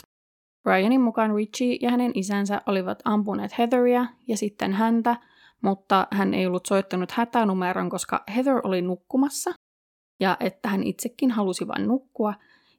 Ryanin 0.65 1.01
mukaan 1.01 1.35
Richie 1.35 1.79
ja 1.81 1.91
hänen 1.91 2.11
isänsä 2.15 2.63
olivat 2.67 2.99
ampuneet 3.05 3.59
Heatheria 3.59 4.07
ja 4.29 4.37
sitten 4.37 4.73
häntä, 4.73 5.17
mutta 5.63 6.07
hän 6.11 6.35
ei 6.35 6.47
ollut 6.47 6.67
soittanut 6.67 7.11
hätänumeron, 7.11 7.91
koska 7.91 8.25
Heather 8.35 8.61
oli 8.65 8.83
nukkumassa 8.83 9.51
ja 10.21 10.37
että 10.41 10.69
hän 10.69 10.83
itsekin 10.83 11.31
halusi 11.31 11.69
vain 11.69 11.87
nukkua 11.87 12.35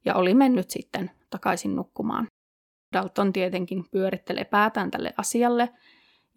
ja 0.05 0.15
oli 0.15 0.33
mennyt 0.33 0.69
sitten 0.69 1.11
takaisin 1.29 1.75
nukkumaan. 1.75 2.27
Dalton 2.97 3.33
tietenkin 3.33 3.85
pyörittelee 3.91 4.45
päätään 4.45 4.91
tälle 4.91 5.13
asialle 5.17 5.69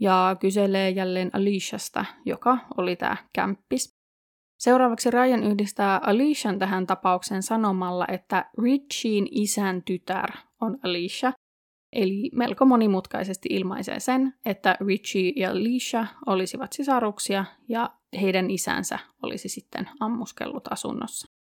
ja 0.00 0.36
kyselee 0.40 0.90
jälleen 0.90 1.30
Aliciasta, 1.32 2.04
joka 2.24 2.58
oli 2.76 2.96
tämä 2.96 3.16
kämppis. 3.32 3.96
Seuraavaksi 4.58 5.10
Ryan 5.10 5.42
yhdistää 5.42 6.00
Alician 6.02 6.58
tähän 6.58 6.86
tapaukseen 6.86 7.42
sanomalla, 7.42 8.06
että 8.08 8.50
Richien 8.62 9.26
isän 9.30 9.82
tytär 9.82 10.30
on 10.60 10.78
Alicia, 10.82 11.32
eli 11.92 12.30
melko 12.34 12.64
monimutkaisesti 12.64 13.48
ilmaisee 13.52 14.00
sen, 14.00 14.34
että 14.44 14.76
Richie 14.86 15.32
ja 15.36 15.50
Alicia 15.50 16.06
olisivat 16.26 16.72
sisaruksia 16.72 17.44
ja 17.68 17.90
heidän 18.20 18.50
isänsä 18.50 18.98
olisi 19.22 19.48
sitten 19.48 19.88
ammuskellut 20.00 20.72
asunnossa. 20.72 21.39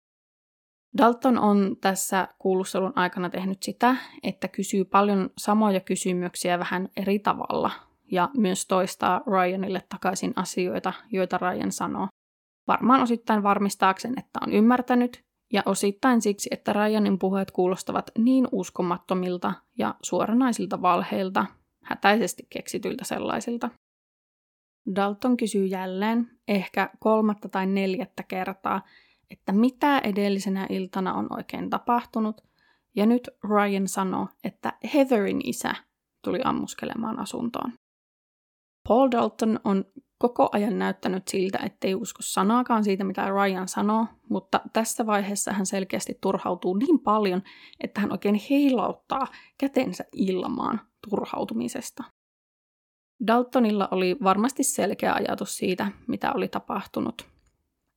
Dalton 0.97 1.37
on 1.37 1.75
tässä 1.81 2.27
kuulustelun 2.39 2.93
aikana 2.95 3.29
tehnyt 3.29 3.63
sitä, 3.63 3.95
että 4.23 4.47
kysyy 4.47 4.85
paljon 4.85 5.29
samoja 5.37 5.79
kysymyksiä 5.79 6.59
vähän 6.59 6.89
eri 6.97 7.19
tavalla 7.19 7.71
ja 8.11 8.29
myös 8.37 8.65
toistaa 8.65 9.21
Ryanille 9.27 9.81
takaisin 9.89 10.33
asioita, 10.35 10.93
joita 11.11 11.37
Ryan 11.37 11.71
sanoo. 11.71 12.07
Varmaan 12.67 13.01
osittain 13.01 13.43
varmistaakseen, 13.43 14.13
että 14.19 14.39
on 14.47 14.53
ymmärtänyt, 14.53 15.27
ja 15.53 15.63
osittain 15.65 16.21
siksi, 16.21 16.49
että 16.51 16.73
Ryanin 16.73 17.19
puheet 17.19 17.51
kuulostavat 17.51 18.11
niin 18.17 18.47
uskomattomilta 18.51 19.53
ja 19.77 19.95
suoranaisilta 20.03 20.81
valheilta, 20.81 21.45
hätäisesti 21.83 22.47
keksityiltä 22.49 23.05
sellaisilta. 23.05 23.69
Dalton 24.95 25.37
kysyy 25.37 25.65
jälleen, 25.65 26.31
ehkä 26.47 26.89
kolmatta 26.99 27.49
tai 27.49 27.65
neljättä 27.65 28.23
kertaa, 28.23 28.81
että 29.31 29.51
mitä 29.51 29.99
edellisenä 29.99 30.67
iltana 30.69 31.13
on 31.13 31.27
oikein 31.29 31.69
tapahtunut, 31.69 32.41
ja 32.95 33.05
nyt 33.05 33.29
Ryan 33.43 33.87
sanoo, 33.87 34.27
että 34.43 34.73
Heatherin 34.93 35.41
isä 35.43 35.75
tuli 36.23 36.39
ammuskelemaan 36.43 37.19
asuntoon. 37.19 37.73
Paul 38.87 39.11
Dalton 39.11 39.59
on 39.63 39.85
koko 40.17 40.49
ajan 40.51 40.79
näyttänyt 40.79 41.27
siltä, 41.27 41.59
ettei 41.65 41.95
usko 41.95 42.21
sanaakaan 42.21 42.83
siitä, 42.83 43.03
mitä 43.03 43.29
Ryan 43.29 43.67
sanoo, 43.67 44.05
mutta 44.29 44.61
tässä 44.73 45.05
vaiheessa 45.05 45.53
hän 45.53 45.65
selkeästi 45.65 46.17
turhautuu 46.21 46.75
niin 46.75 46.99
paljon, 46.99 47.41
että 47.83 48.01
hän 48.01 48.11
oikein 48.11 48.41
heilauttaa 48.49 49.27
kätensä 49.57 50.03
ilmaan 50.11 50.81
turhautumisesta. 51.09 52.03
Daltonilla 53.27 53.87
oli 53.91 54.17
varmasti 54.23 54.63
selkeä 54.63 55.13
ajatus 55.13 55.57
siitä, 55.57 55.91
mitä 56.07 56.33
oli 56.33 56.47
tapahtunut. 56.47 57.36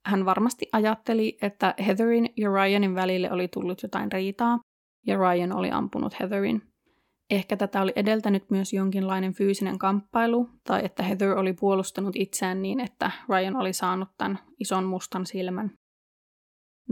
Hän 0.07 0.25
varmasti 0.25 0.67
ajatteli, 0.73 1.39
että 1.43 1.75
Heatherin 1.87 2.29
ja 2.37 2.49
Ryanin 2.49 2.95
välille 2.95 3.33
oli 3.33 3.49
tullut 3.49 3.83
jotain 3.83 4.13
riitaa, 4.13 4.59
ja 5.07 5.17
Ryan 5.17 5.53
oli 5.53 5.71
ampunut 5.71 6.21
Heatherin. 6.21 6.63
Ehkä 7.31 7.57
tätä 7.57 7.83
oli 7.83 7.93
edeltänyt 7.97 8.51
myös 8.51 8.73
jonkinlainen 8.73 9.35
fyysinen 9.35 9.79
kamppailu, 9.79 10.49
tai 10.65 10.85
että 10.85 11.03
Heather 11.03 11.39
oli 11.39 11.53
puolustanut 11.53 12.17
itseään 12.17 12.63
niin, 12.63 12.81
että 12.81 13.11
Ryan 13.29 13.57
oli 13.57 13.73
saanut 13.73 14.09
tämän 14.19 14.39
ison 14.61 14.85
mustan 14.85 15.27
silmän. 15.27 15.71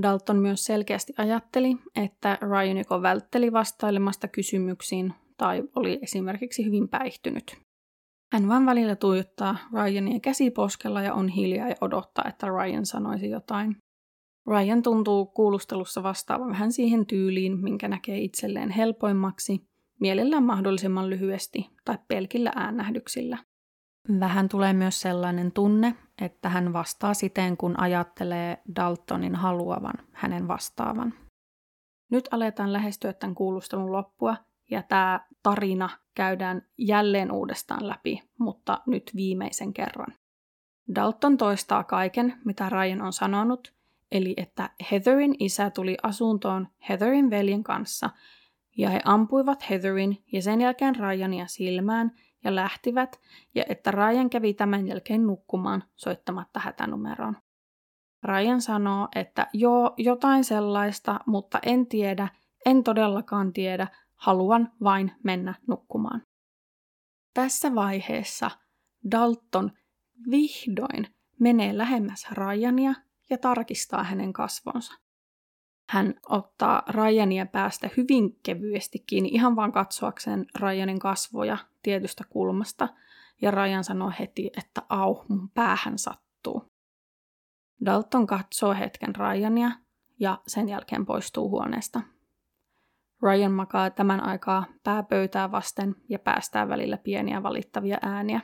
Dalton 0.02 0.36
myös 0.36 0.64
selkeästi 0.64 1.12
ajatteli, 1.18 1.76
että 2.04 2.38
Ryan 2.42 2.78
joko 2.78 3.02
vältteli 3.02 3.52
vastailemasta 3.52 4.28
kysymyksiin 4.28 5.14
tai 5.36 5.62
oli 5.76 5.98
esimerkiksi 6.02 6.64
hyvin 6.64 6.88
päihtynyt. 6.88 7.67
Hän 8.32 8.48
vain 8.48 8.66
välillä 8.66 8.96
tuijottaa 8.96 9.56
Ryania 9.72 10.20
käsiposkella 10.20 11.02
ja 11.02 11.14
on 11.14 11.28
hiljaa 11.28 11.68
ja 11.68 11.74
odottaa, 11.80 12.24
että 12.28 12.46
Ryan 12.46 12.86
sanoisi 12.86 13.30
jotain. 13.30 13.76
Ryan 14.46 14.82
tuntuu 14.82 15.26
kuulustelussa 15.26 16.02
vastaavan 16.02 16.50
vähän 16.50 16.72
siihen 16.72 17.06
tyyliin, 17.06 17.58
minkä 17.58 17.88
näkee 17.88 18.18
itselleen 18.18 18.70
helpoimmaksi, 18.70 19.68
mielellään 20.00 20.42
mahdollisimman 20.42 21.10
lyhyesti 21.10 21.70
tai 21.84 21.98
pelkillä 22.08 22.52
äännähdyksillä. 22.56 23.38
Vähän 24.20 24.48
tulee 24.48 24.72
myös 24.72 25.00
sellainen 25.00 25.52
tunne, 25.52 25.94
että 26.22 26.48
hän 26.48 26.72
vastaa 26.72 27.14
siten, 27.14 27.56
kun 27.56 27.80
ajattelee 27.80 28.62
Daltonin 28.76 29.34
haluavan 29.34 29.94
hänen 30.12 30.48
vastaavan. 30.48 31.14
Nyt 32.10 32.28
aletaan 32.30 32.72
lähestyä 32.72 33.12
tämän 33.12 33.34
kuulustelun 33.34 33.92
loppua, 33.92 34.36
ja 34.70 34.82
tämä 34.82 35.20
tarina 35.42 35.88
käydään 36.14 36.62
jälleen 36.78 37.32
uudestaan 37.32 37.88
läpi, 37.88 38.22
mutta 38.38 38.80
nyt 38.86 39.10
viimeisen 39.16 39.72
kerran. 39.72 40.14
Dalton 40.94 41.36
toistaa 41.36 41.84
kaiken, 41.84 42.34
mitä 42.44 42.68
Ryan 42.68 43.02
on 43.02 43.12
sanonut, 43.12 43.74
eli 44.12 44.34
että 44.36 44.70
Heatherin 44.90 45.34
isä 45.38 45.70
tuli 45.70 45.96
asuntoon 46.02 46.68
Heatherin 46.88 47.30
veljen 47.30 47.62
kanssa, 47.62 48.10
ja 48.76 48.90
he 48.90 49.00
ampuivat 49.04 49.70
Heatherin 49.70 50.24
ja 50.32 50.42
sen 50.42 50.60
jälkeen 50.60 50.96
Ryania 50.96 51.46
silmään 51.46 52.12
ja 52.44 52.54
lähtivät, 52.54 53.20
ja 53.54 53.64
että 53.68 53.90
Ryan 53.90 54.30
kävi 54.30 54.54
tämän 54.54 54.86
jälkeen 54.88 55.26
nukkumaan 55.26 55.84
soittamatta 55.96 56.60
hätänumeroon. 56.60 57.36
Ryan 58.24 58.60
sanoo, 58.60 59.08
että 59.14 59.46
joo, 59.52 59.94
jotain 59.96 60.44
sellaista, 60.44 61.20
mutta 61.26 61.58
en 61.62 61.86
tiedä, 61.86 62.28
en 62.66 62.84
todellakaan 62.84 63.52
tiedä, 63.52 63.86
haluan 64.18 64.72
vain 64.82 65.12
mennä 65.24 65.54
nukkumaan. 65.66 66.22
Tässä 67.34 67.74
vaiheessa 67.74 68.50
Dalton 69.10 69.72
vihdoin 70.30 71.06
menee 71.40 71.78
lähemmäs 71.78 72.26
Ryania 72.32 72.94
ja 73.30 73.38
tarkistaa 73.38 74.04
hänen 74.04 74.32
kasvonsa. 74.32 74.94
Hän 75.90 76.14
ottaa 76.28 76.82
Ryania 76.88 77.46
päästä 77.46 77.90
hyvin 77.96 78.40
kevyesti 78.42 78.98
kiinni, 78.98 79.28
ihan 79.28 79.56
vaan 79.56 79.72
katsoakseen 79.72 80.46
Ryanin 80.60 80.98
kasvoja 80.98 81.58
tietystä 81.82 82.24
kulmasta, 82.28 82.88
ja 83.42 83.50
Ryan 83.50 83.84
sanoo 83.84 84.12
heti, 84.18 84.50
että 84.56 84.82
au, 84.88 85.24
mun 85.28 85.50
päähän 85.50 85.98
sattuu. 85.98 86.72
Dalton 87.84 88.26
katsoo 88.26 88.74
hetken 88.74 89.16
Ryania 89.16 89.70
ja 90.20 90.42
sen 90.46 90.68
jälkeen 90.68 91.06
poistuu 91.06 91.50
huoneesta. 91.50 92.00
Ryan 93.22 93.52
makaa 93.52 93.90
tämän 93.90 94.24
aikaa 94.24 94.64
pääpöytää 94.84 95.50
vasten 95.50 95.94
ja 96.08 96.18
päästää 96.18 96.68
välillä 96.68 96.96
pieniä 96.96 97.42
valittavia 97.42 97.98
ääniä. 98.02 98.40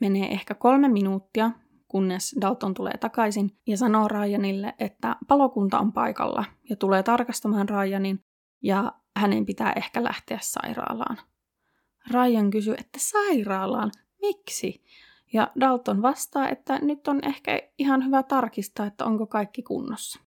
Menee 0.00 0.26
ehkä 0.26 0.54
kolme 0.54 0.88
minuuttia, 0.88 1.50
kunnes 1.88 2.36
Dalton 2.40 2.74
tulee 2.74 2.96
takaisin 3.00 3.50
ja 3.66 3.76
sanoo 3.76 4.08
Ryanille, 4.08 4.74
että 4.78 5.16
palokunta 5.28 5.78
on 5.78 5.92
paikalla 5.92 6.44
ja 6.70 6.76
tulee 6.76 7.02
tarkastamaan 7.02 7.68
Ryanin 7.68 8.20
ja 8.62 8.92
hänen 9.16 9.46
pitää 9.46 9.72
ehkä 9.76 10.04
lähteä 10.04 10.38
sairaalaan. 10.42 11.18
Ryan 12.10 12.50
kysyy, 12.50 12.74
että 12.74 12.98
sairaalaan? 12.98 13.90
Miksi? 14.20 14.84
Ja 15.32 15.52
Dalton 15.60 16.02
vastaa, 16.02 16.48
että 16.48 16.78
nyt 16.78 17.08
on 17.08 17.20
ehkä 17.22 17.62
ihan 17.78 18.04
hyvä 18.04 18.22
tarkistaa, 18.22 18.86
että 18.86 19.04
onko 19.04 19.26
kaikki 19.26 19.62
kunnossa. 19.62 20.25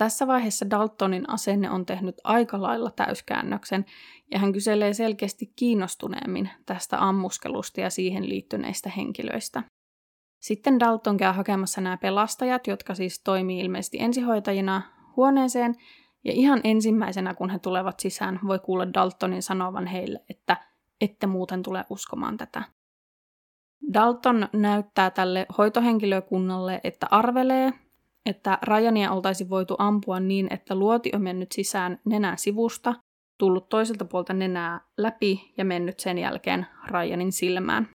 Tässä 0.00 0.26
vaiheessa 0.26 0.70
Daltonin 0.70 1.30
asenne 1.30 1.70
on 1.70 1.86
tehnyt 1.86 2.14
aika 2.24 2.62
lailla 2.62 2.90
täyskäännöksen 2.90 3.84
ja 4.30 4.38
hän 4.38 4.52
kyselee 4.52 4.94
selkeästi 4.94 5.52
kiinnostuneemmin 5.56 6.50
tästä 6.66 7.08
ammuskelusta 7.08 7.80
ja 7.80 7.90
siihen 7.90 8.28
liittyneistä 8.28 8.90
henkilöistä. 8.96 9.62
Sitten 10.42 10.80
Dalton 10.80 11.16
käy 11.16 11.32
hakemassa 11.32 11.80
nämä 11.80 11.96
pelastajat, 11.96 12.66
jotka 12.66 12.94
siis 12.94 13.22
toimii 13.22 13.60
ilmeisesti 13.60 14.00
ensihoitajina 14.00 14.82
huoneeseen, 15.16 15.74
ja 16.24 16.32
ihan 16.32 16.60
ensimmäisenä, 16.64 17.34
kun 17.34 17.50
he 17.50 17.58
tulevat 17.58 18.00
sisään, 18.00 18.40
voi 18.46 18.58
kuulla 18.58 18.94
Daltonin 18.94 19.42
sanovan 19.42 19.86
heille, 19.86 20.20
että 20.30 20.56
ette 21.00 21.26
muuten 21.26 21.62
tule 21.62 21.84
uskomaan 21.90 22.36
tätä. 22.36 22.62
Dalton 23.94 24.48
näyttää 24.52 25.10
tälle 25.10 25.46
hoitohenkilökunnalle, 25.58 26.80
että 26.84 27.06
arvelee, 27.10 27.72
että 28.26 28.58
Ryania 28.62 29.12
oltaisi 29.12 29.48
voitu 29.48 29.76
ampua 29.78 30.20
niin, 30.20 30.52
että 30.52 30.74
luoti 30.74 31.10
on 31.14 31.22
mennyt 31.22 31.52
sisään 31.52 32.00
nenän 32.04 32.38
sivusta, 32.38 32.94
tullut 33.38 33.68
toiselta 33.68 34.04
puolta 34.04 34.32
nenää 34.32 34.80
läpi 34.98 35.52
ja 35.58 35.64
mennyt 35.64 36.00
sen 36.00 36.18
jälkeen 36.18 36.66
Ryanin 36.86 37.32
silmään. 37.32 37.88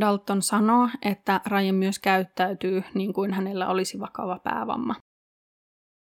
Dalton 0.00 0.42
sanoo, 0.42 0.88
että 1.02 1.40
Ryan 1.46 1.74
myös 1.74 1.98
käyttäytyy 1.98 2.82
niin 2.94 3.12
kuin 3.12 3.32
hänellä 3.32 3.68
olisi 3.68 4.00
vakava 4.00 4.38
päävamma. 4.38 4.94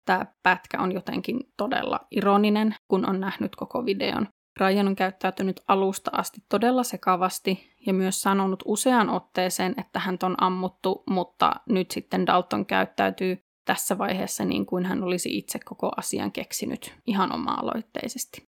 Tämä 0.07 0.27
pätkä 0.43 0.81
on 0.81 0.93
jotenkin 0.93 1.41
todella 1.57 2.01
ironinen, 2.11 2.75
kun 2.91 3.09
on 3.09 3.21
nähnyt 3.21 3.57
koko 3.57 3.85
videon. 3.85 4.29
Ryan 4.61 4.89
on 4.89 4.97
käyttäytynyt 4.97 5.61
alusta 5.69 6.11
asti 6.15 6.41
todella 6.49 6.83
sekavasti 6.83 7.75
ja 7.87 7.95
myös 7.95 8.23
sanonut 8.23 8.63
usean 8.67 9.11
otteeseen, 9.11 9.75
että 9.79 9.99
hän 9.99 10.19
on 10.23 10.35
ammuttu, 10.43 11.03
mutta 11.11 11.53
nyt 11.69 11.91
sitten 11.91 12.27
Dalton 12.27 12.67
käyttäytyy 12.67 13.39
tässä 13.65 13.99
vaiheessa 13.99 14.45
niin 14.45 14.67
kuin 14.67 14.87
hän 14.87 15.03
olisi 15.03 15.39
itse 15.39 15.59
koko 15.59 15.91
asian 15.97 16.33
keksinyt 16.33 16.95
ihan 17.07 17.33
oma-aloitteisesti. 17.33 18.49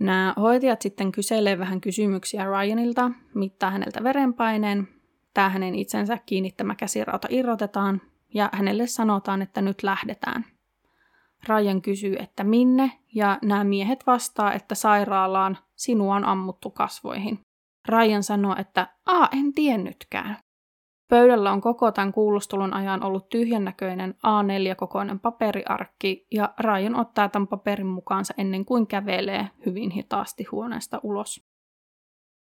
Nämä 0.00 0.34
hoitajat 0.36 0.82
sitten 0.82 1.12
kyselee 1.12 1.58
vähän 1.58 1.80
kysymyksiä 1.80 2.44
Ryanilta, 2.44 3.10
mittaa 3.34 3.70
häneltä 3.70 4.04
verenpaineen, 4.04 4.88
tämä 5.34 5.48
hänen 5.48 5.74
itsensä 5.74 6.18
kiinnittämä 6.26 6.74
käsirauta 6.74 7.28
irrotetaan 7.30 8.02
ja 8.34 8.50
hänelle 8.52 8.86
sanotaan, 8.86 9.42
että 9.42 9.62
nyt 9.62 9.82
lähdetään– 9.82 10.44
Ryan 11.48 11.82
kysyy, 11.82 12.16
että 12.16 12.44
minne, 12.44 12.92
ja 13.14 13.38
nämä 13.42 13.64
miehet 13.64 14.06
vastaa, 14.06 14.52
että 14.52 14.74
sairaalaan 14.74 15.58
sinua 15.76 16.14
on 16.14 16.24
ammuttu 16.24 16.70
kasvoihin. 16.70 17.40
Ryan 17.88 18.22
sanoo, 18.22 18.56
että 18.58 18.86
a, 19.06 19.28
en 19.32 19.52
tiennytkään. 19.52 20.36
Pöydällä 21.08 21.52
on 21.52 21.60
koko 21.60 21.92
tämän 21.92 22.12
kuulustelun 22.12 22.74
ajan 22.74 23.02
ollut 23.02 23.28
tyhjännäköinen 23.28 24.14
A4-kokoinen 24.14 25.20
paperiarkki, 25.20 26.26
ja 26.30 26.54
Ryan 26.60 26.94
ottaa 26.94 27.28
tämän 27.28 27.48
paperin 27.48 27.86
mukaansa 27.86 28.34
ennen 28.38 28.64
kuin 28.64 28.86
kävelee 28.86 29.48
hyvin 29.66 29.90
hitaasti 29.90 30.44
huoneesta 30.52 31.00
ulos. 31.02 31.50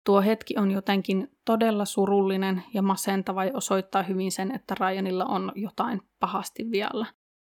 Tuo 0.06 0.22
hetki 0.22 0.58
on 0.58 0.72
jotenkin 0.72 1.32
todella 1.46 1.86
surullinen 1.86 2.64
ja 2.74 2.82
masentava 2.82 3.46
ja 3.46 3.52
osoittaa 3.54 4.04
hyvin 4.04 4.32
sen, 4.32 4.56
että 4.56 4.76
Ryanilla 4.80 5.26
on 5.26 5.52
jotain 5.56 6.02
pahasti 6.20 6.72
vialla. 6.72 7.06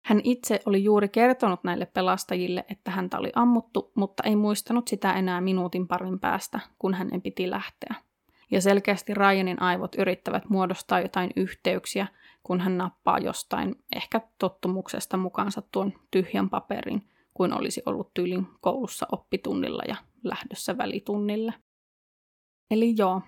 Hän 0.01 0.21
itse 0.23 0.59
oli 0.65 0.83
juuri 0.83 1.09
kertonut 1.09 1.63
näille 1.63 1.85
pelastajille, 1.85 2.65
että 2.69 2.91
häntä 2.91 3.17
oli 3.17 3.31
ammuttu, 3.35 3.91
mutta 3.95 4.23
ei 4.23 4.35
muistanut 4.35 4.87
sitä 4.87 5.13
enää 5.13 5.41
minuutin 5.41 5.87
parin 5.87 6.19
päästä, 6.19 6.59
kun 6.79 6.93
hänen 6.93 7.21
piti 7.21 7.49
lähteä. 7.49 7.95
Ja 8.51 8.61
selkeästi 8.61 9.13
Ryanin 9.13 9.61
aivot 9.61 9.95
yrittävät 9.95 10.49
muodostaa 10.49 10.99
jotain 11.01 11.29
yhteyksiä, 11.35 12.07
kun 12.43 12.59
hän 12.59 12.77
nappaa 12.77 13.19
jostain 13.19 13.75
ehkä 13.95 14.21
tottumuksesta 14.39 15.17
mukaansa 15.17 15.61
tuon 15.71 15.93
tyhjän 16.11 16.49
paperin, 16.49 17.09
kuin 17.33 17.53
olisi 17.53 17.81
ollut 17.85 18.13
tyylin 18.13 18.47
koulussa 18.61 19.07
oppitunnilla 19.11 19.83
ja 19.87 19.95
lähdössä 20.23 20.77
välitunnille. 20.77 21.53
Eli 22.71 22.93
joo, 22.97 23.21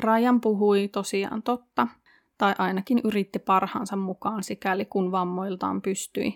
Ryan 0.00 0.40
puhui 0.40 0.88
tosiaan 0.88 1.42
totta, 1.42 1.88
tai 2.40 2.54
ainakin 2.58 3.00
yritti 3.04 3.38
parhaansa 3.38 3.96
mukaan 3.96 4.42
sikäli 4.42 4.84
kun 4.84 5.12
vammoiltaan 5.12 5.82
pystyi. 5.82 6.34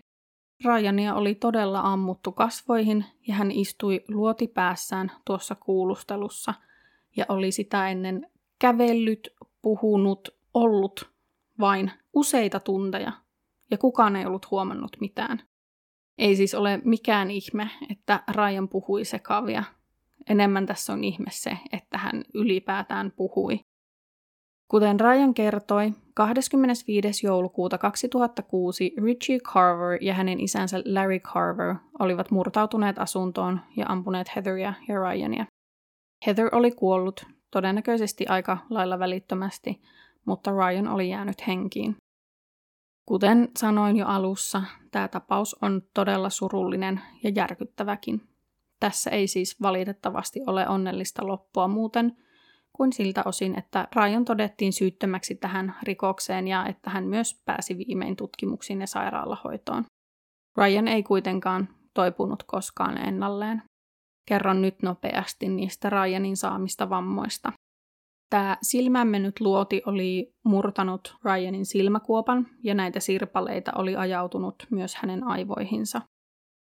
Ryania 0.65 1.15
oli 1.15 1.35
todella 1.35 1.81
ammuttu 1.81 2.33
kasvoihin 2.33 3.05
ja 3.29 3.35
hän 3.35 3.51
istui 3.51 4.05
luotipäässään 4.09 5.13
tuossa 5.25 5.55
kuulustelussa 5.55 6.55
ja 7.17 7.25
oli 7.29 7.53
sitä 7.53 7.89
ennen 7.89 8.27
kävellyt, 8.59 9.29
puhunut, 9.63 10.29
ollut 10.55 11.11
vain 11.61 11.93
useita 12.13 12.61
tunteja 12.61 13.13
ja 13.71 13.79
kukaan 13.79 14.17
ei 14.17 14.27
ollut 14.27 14.51
huomannut 14.51 14.97
mitään. 15.01 15.43
Ei 16.19 16.37
siis 16.37 16.55
ole 16.55 16.81
mikään 16.85 17.31
ihme, 17.31 17.71
että 17.91 18.23
Ryan 18.31 18.69
puhui 18.69 19.05
sekavia. 19.05 19.65
Enemmän 20.29 20.67
tässä 20.67 20.93
on 20.93 21.05
ihme 21.05 21.31
se, 21.31 21.59
että 21.73 21.99
hän 21.99 22.25
ylipäätään 22.35 23.13
puhui. 23.17 23.61
Kuten 24.75 25.01
Ryan 25.01 25.35
kertoi, 25.35 25.93
25. 26.15 27.27
joulukuuta 27.27 27.79
2006 27.79 28.95
Richie 29.03 29.39
Carver 29.39 29.99
ja 30.01 30.15
hänen 30.15 30.41
isänsä 30.41 30.83
Larry 30.85 31.19
Carver 31.19 31.75
olivat 31.99 32.31
murtautuneet 32.31 32.99
asuntoon 32.99 33.61
ja 33.77 33.87
ampuneet 33.89 34.29
Heatheria 34.37 34.75
ja 34.89 34.95
Ryania. 34.95 35.47
Heather 36.27 36.49
oli 36.53 36.71
kuollut, 36.71 37.27
todennäköisesti 37.51 38.27
aika 38.27 38.59
lailla 38.71 38.99
välittömästi, 38.99 39.81
mutta 40.27 40.51
Ryan 40.51 40.89
oli 40.89 41.09
jäänyt 41.09 41.47
henkiin. 41.47 41.97
Kuten 43.09 43.49
sanoin 43.59 43.97
jo 43.97 44.07
alussa, 44.07 44.63
tämä 44.91 45.09
tapaus 45.09 45.57
on 45.63 45.83
todella 45.95 46.31
surullinen 46.31 47.01
ja 47.23 47.31
järkyttäväkin. 47.35 48.21
Tässä 48.81 49.11
ei 49.11 49.27
siis 49.27 49.63
valitettavasti 49.63 50.41
ole 50.47 50.69
onnellista 50.69 51.27
loppua 51.27 51.69
muuten– 51.69 52.13
kuin 52.77 52.93
siltä 52.93 53.23
osin, 53.27 53.59
että 53.59 53.89
Ryan 53.97 54.25
todettiin 54.25 54.73
syyttömäksi 54.73 55.35
tähän 55.35 55.75
rikokseen 55.83 56.49
ja 56.49 56.67
että 56.67 56.91
hän 56.91 57.05
myös 57.05 57.43
pääsi 57.45 57.79
viimein 57.79 58.17
tutkimuksiin 58.17 58.81
ja 58.81 58.87
sairaalahoitoon. 58.87 59.85
Ryan 60.57 60.89
ei 60.89 61.03
kuitenkaan 61.03 61.69
toipunut 61.95 62.43
koskaan 62.43 62.99
ennalleen. 62.99 63.63
Kerron 64.29 64.63
nyt 64.63 64.83
nopeasti 64.83 65.49
niistä 65.49 65.91
Ryanin 65.91 66.37
saamista 66.37 66.91
vammoista. 66.91 67.53
Tämä 68.31 68.57
silmään 68.63 69.09
mennyt 69.09 69.41
luoti 69.41 69.83
oli 69.87 70.33
murtanut 70.45 71.17
Ryanin 71.25 71.67
silmäkuopan 71.67 72.47
ja 72.63 72.75
näitä 72.75 73.01
sirpaleita 73.01 73.73
oli 73.75 73.97
ajautunut 73.97 74.67
myös 74.71 74.95
hänen 74.95 75.25
aivoihinsa. 75.25 76.01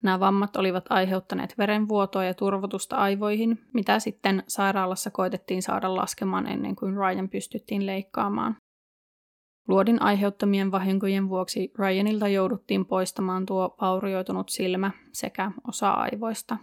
Nämä 0.03 0.21
vammat 0.21 0.57
olivat 0.57 0.85
aiheuttaneet 0.91 1.55
verenvuotoa 1.59 2.25
ja 2.25 2.35
turvotusta 2.35 2.97
aivoihin, 2.97 3.59
mitä 3.75 3.99
sitten 3.99 4.43
sairaalassa 4.49 5.11
koitettiin 5.11 5.63
saada 5.63 5.97
laskemaan 5.97 6.47
ennen 6.47 6.77
kuin 6.77 6.97
Ryan 6.97 7.29
pystyttiin 7.29 7.87
leikkaamaan. 7.87 8.57
Luodin 9.69 10.03
aiheuttamien 10.03 10.71
vahinkojen 10.71 11.29
vuoksi 11.29 11.73
Ryanilta 11.79 12.29
jouduttiin 12.29 12.87
poistamaan 12.87 13.47
tuo 13.47 13.77
vaurioitunut 13.81 14.49
silmä 14.49 14.91
sekä 15.13 15.51
osa 15.69 15.91
aivoista. 15.91 16.57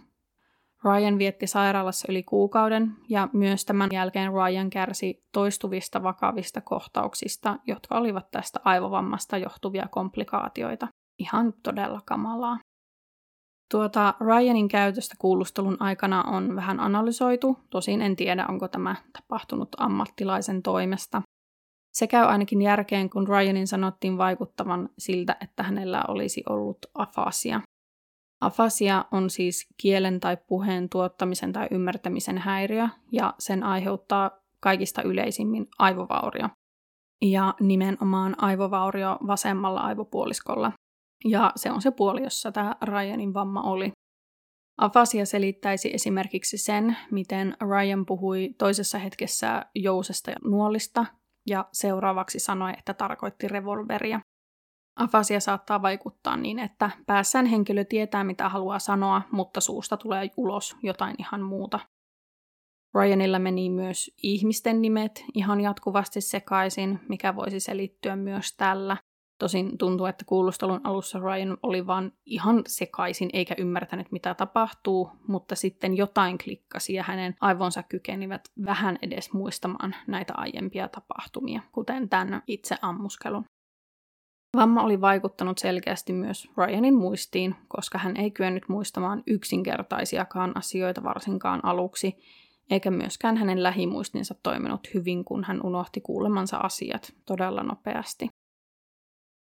Ryan 0.84 1.18
vietti 1.18 1.46
sairaalassa 1.46 2.06
yli 2.12 2.22
kuukauden 2.22 2.92
ja 3.08 3.28
myös 3.32 3.64
tämän 3.64 3.88
jälkeen 3.92 4.32
Ryan 4.32 4.70
kärsi 4.70 5.24
toistuvista 5.32 6.02
vakavista 6.02 6.60
kohtauksista, 6.60 7.58
jotka 7.66 7.94
olivat 7.98 8.30
tästä 8.30 8.60
aivovammasta 8.64 9.38
johtuvia 9.38 9.86
komplikaatioita. 9.90 10.88
Ihan 11.18 11.52
todella 11.62 12.00
kamalaa. 12.04 12.58
Tuota, 13.70 14.14
Ryanin 14.20 14.68
käytöstä 14.68 15.14
kuulustelun 15.18 15.76
aikana 15.80 16.22
on 16.22 16.56
vähän 16.56 16.80
analysoitu, 16.80 17.58
tosin 17.70 18.02
en 18.02 18.16
tiedä, 18.16 18.46
onko 18.48 18.68
tämä 18.68 18.96
tapahtunut 19.12 19.68
ammattilaisen 19.78 20.62
toimesta. 20.62 21.22
Se 21.92 22.06
käy 22.06 22.24
ainakin 22.24 22.62
järkeen, 22.62 23.10
kun 23.10 23.28
Ryanin 23.28 23.66
sanottiin 23.66 24.18
vaikuttavan 24.18 24.88
siltä, 24.98 25.36
että 25.40 25.62
hänellä 25.62 26.04
olisi 26.08 26.42
ollut 26.48 26.78
afasia. 26.94 27.60
Afasia 28.40 29.04
on 29.12 29.30
siis 29.30 29.66
kielen 29.76 30.20
tai 30.20 30.36
puheen 30.46 30.88
tuottamisen 30.88 31.52
tai 31.52 31.68
ymmärtämisen 31.70 32.38
häiriö, 32.38 32.88
ja 33.12 33.34
sen 33.38 33.62
aiheuttaa 33.62 34.30
kaikista 34.60 35.02
yleisimmin 35.02 35.68
aivovaurio. 35.78 36.48
Ja 37.22 37.54
nimenomaan 37.60 38.42
aivovaurio 38.42 39.18
vasemmalla 39.26 39.80
aivopuoliskolla, 39.80 40.72
ja 41.24 41.52
se 41.56 41.70
on 41.70 41.82
se 41.82 41.90
puoli, 41.90 42.22
jossa 42.22 42.52
tämä 42.52 42.76
Ryanin 42.82 43.34
vamma 43.34 43.62
oli. 43.62 43.92
Afasia 44.78 45.26
selittäisi 45.26 45.94
esimerkiksi 45.94 46.58
sen, 46.58 46.96
miten 47.10 47.56
Ryan 47.60 48.06
puhui 48.06 48.54
toisessa 48.58 48.98
hetkessä 48.98 49.66
jousesta 49.74 50.30
ja 50.30 50.36
nuolista, 50.44 51.06
ja 51.46 51.68
seuraavaksi 51.72 52.38
sanoi, 52.38 52.72
että 52.78 52.94
tarkoitti 52.94 53.48
revolveria. 53.48 54.20
Afasia 54.96 55.40
saattaa 55.40 55.82
vaikuttaa 55.82 56.36
niin, 56.36 56.58
että 56.58 56.90
päässään 57.06 57.46
henkilö 57.46 57.84
tietää 57.84 58.24
mitä 58.24 58.48
haluaa 58.48 58.78
sanoa, 58.78 59.22
mutta 59.32 59.60
suusta 59.60 59.96
tulee 59.96 60.30
ulos 60.36 60.76
jotain 60.82 61.14
ihan 61.18 61.42
muuta. 61.42 61.80
Ryanilla 62.94 63.38
meni 63.38 63.70
myös 63.70 64.10
ihmisten 64.22 64.82
nimet 64.82 65.24
ihan 65.34 65.60
jatkuvasti 65.60 66.20
sekaisin, 66.20 67.00
mikä 67.08 67.36
voisi 67.36 67.60
selittyä 67.60 68.16
myös 68.16 68.56
tällä. 68.56 68.96
Tosin 69.40 69.78
tuntuu, 69.78 70.06
että 70.06 70.24
kuulustelun 70.24 70.80
alussa 70.84 71.18
Ryan 71.18 71.58
oli 71.62 71.86
vaan 71.86 72.12
ihan 72.26 72.62
sekaisin 72.66 73.30
eikä 73.32 73.54
ymmärtänyt 73.58 74.12
mitä 74.12 74.34
tapahtuu, 74.34 75.10
mutta 75.28 75.56
sitten 75.56 75.96
jotain 75.96 76.38
klikkasi 76.38 76.94
ja 76.94 77.02
hänen 77.02 77.34
aivonsa 77.40 77.82
kykenivät 77.82 78.48
vähän 78.64 78.98
edes 79.02 79.32
muistamaan 79.32 79.94
näitä 80.06 80.32
aiempia 80.36 80.88
tapahtumia, 80.88 81.62
kuten 81.72 82.08
tämän 82.08 82.42
itse 82.46 82.76
ammuskelun. 82.82 83.44
Vamma 84.56 84.82
oli 84.82 85.00
vaikuttanut 85.00 85.58
selkeästi 85.58 86.12
myös 86.12 86.48
Ryanin 86.56 86.94
muistiin, 86.94 87.54
koska 87.68 87.98
hän 87.98 88.16
ei 88.16 88.30
kyennyt 88.30 88.68
muistamaan 88.68 89.22
yksinkertaisiakaan 89.26 90.56
asioita 90.56 91.02
varsinkaan 91.02 91.64
aluksi, 91.64 92.16
eikä 92.70 92.90
myöskään 92.90 93.36
hänen 93.36 93.62
lähimuistinsa 93.62 94.34
toiminut 94.42 94.80
hyvin, 94.94 95.24
kun 95.24 95.44
hän 95.44 95.62
unohti 95.62 96.00
kuulemansa 96.00 96.56
asiat 96.56 97.14
todella 97.26 97.62
nopeasti. 97.62 98.28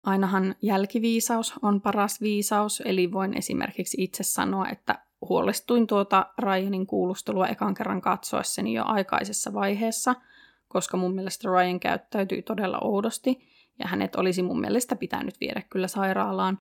Ainahan 0.03 0.55
jälkiviisaus 0.61 1.53
on 1.61 1.81
paras 1.81 2.21
viisaus, 2.21 2.81
eli 2.85 3.11
voin 3.11 3.37
esimerkiksi 3.37 4.03
itse 4.03 4.23
sanoa, 4.23 4.69
että 4.69 5.05
huolestuin 5.29 5.87
tuota 5.87 6.25
Ryanin 6.39 6.87
kuulustelua 6.87 7.47
ekan 7.47 7.73
kerran 7.73 8.01
katsoessani 8.01 8.73
jo 8.73 8.83
aikaisessa 8.85 9.53
vaiheessa, 9.53 10.15
koska 10.67 10.97
mun 10.97 11.15
mielestä 11.15 11.49
Ryan 11.49 11.79
käyttäytyi 11.79 12.41
todella 12.41 12.79
oudosti, 12.81 13.39
ja 13.79 13.87
hänet 13.87 14.15
olisi 14.15 14.41
mun 14.41 14.61
mielestä 14.61 14.95
pitänyt 14.95 15.35
viedä 15.41 15.61
kyllä 15.69 15.87
sairaalaan, 15.87 16.57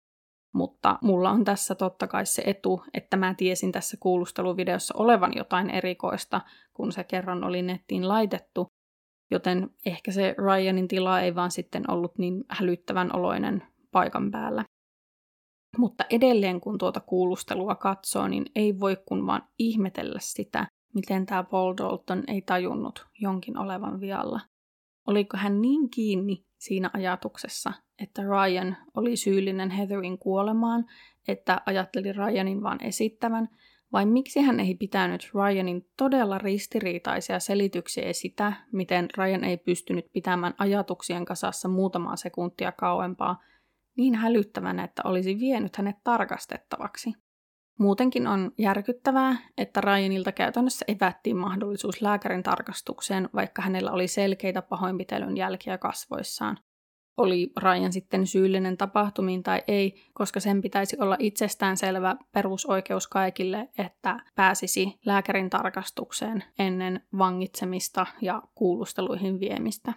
mutta 0.55 0.99
mulla 1.03 1.31
on 1.31 1.45
tässä 1.45 1.75
totta 1.75 2.07
kai 2.07 2.27
se 2.27 2.43
etu, 2.47 2.83
että 2.95 3.17
mä 3.17 3.35
tiesin 3.35 3.73
tässä 3.73 3.97
kuulusteluvideossa 4.01 4.95
olevan 4.97 5.33
jotain 5.37 5.71
erikoista, 5.71 6.41
kun 6.75 6.93
se 6.93 7.05
kerran 7.05 7.45
oli 7.45 7.63
nettiin 7.63 8.09
laitettu, 8.09 8.67
joten 9.31 9.71
ehkä 9.87 10.13
se 10.13 10.35
Ryanin 10.39 10.89
tila 10.89 11.21
ei 11.21 11.35
vaan 11.35 11.51
sitten 11.51 11.91
ollut 11.91 12.19
niin 12.19 12.45
hälyttävän 12.49 13.17
oloinen 13.17 13.63
paikan 13.93 14.31
päällä. 14.31 14.65
Mutta 15.79 16.05
edelleen 16.11 16.61
kun 16.61 16.79
tuota 16.79 17.01
kuulustelua 17.01 17.75
katsoo, 17.75 18.29
niin 18.29 18.47
ei 18.55 18.81
voi 18.81 18.97
kun 19.09 19.27
vaan 19.27 19.43
ihmetellä 19.59 20.19
sitä, 20.23 20.67
miten 20.95 21.27
tämä 21.27 21.45
Paul 21.45 21.75
Dalton 21.79 22.25
ei 22.29 22.43
tajunnut 22.43 23.07
jonkin 23.21 23.59
olevan 23.59 24.01
vialla. 24.01 24.41
Oliko 25.07 25.37
hän 25.37 25.61
niin 25.63 25.91
kiinni 25.91 26.45
siinä 26.59 26.91
ajatuksessa, 26.93 27.73
että 28.03 28.23
Ryan 28.23 28.77
oli 28.95 29.17
syyllinen 29.17 29.71
Heatherin 29.71 30.19
kuolemaan, 30.19 30.85
että 31.29 31.63
ajatteli 31.67 32.13
Ryanin 32.13 32.63
vain 32.63 32.83
esittävän, 32.83 33.49
vai 33.93 34.07
miksi 34.07 34.41
hän 34.41 34.61
ei 34.61 34.75
pitänyt 34.75 35.31
Ryanin 35.35 35.87
todella 35.97 36.39
ristiriitaisia 36.39 37.41
selityksiä 37.41 38.13
sitä, 38.13 38.53
miten 38.73 39.09
Ryan 39.17 39.45
ei 39.45 39.57
pystynyt 39.57 40.07
pitämään 40.13 40.55
ajatuksien 40.59 41.25
kasassa 41.25 41.69
muutamaa 41.69 42.17
sekuntia 42.17 42.73
kauempaa, 42.73 43.43
niin 43.97 44.15
hälyttävänä, 44.15 44.85
että 44.85 45.03
olisi 45.05 45.39
vienyt 45.39 45.77
hänet 45.77 45.97
tarkastettavaksi. 46.05 47.13
Muutenkin 47.79 48.27
on 48.27 48.53
järkyttävää, 48.59 49.37
että 49.59 49.81
Ryanilta 49.81 50.33
käytännössä 50.33 50.85
evättiin 50.89 51.37
mahdollisuus 51.37 52.03
lääkärin 52.03 52.43
tarkastukseen, 52.43 53.29
vaikka 53.35 53.63
hänellä 53.63 53.93
oli 53.93 54.09
selkeitä 54.09 54.63
pahoinpitelyn 54.63 55.37
jälkiä 55.37 55.79
kasvoissaan. 55.79 56.59
Oli 57.21 57.53
Ryan 57.57 57.93
sitten 57.93 58.27
syyllinen 58.27 58.77
tapahtumiin 58.77 59.43
tai 59.43 59.63
ei, 59.69 59.95
koska 60.13 60.41
sen 60.41 60.63
pitäisi 60.63 60.97
olla 61.01 61.17
itsestäänselvä 61.19 62.17
perusoikeus 62.33 63.09
kaikille, 63.09 63.69
että 63.79 64.21
pääsisi 64.35 64.99
lääkärin 65.07 65.51
tarkastukseen 65.51 66.45
ennen 66.59 67.01
vangitsemista 67.19 68.07
ja 68.21 68.43
kuulusteluihin 68.55 69.41
viemistä. 69.41 69.93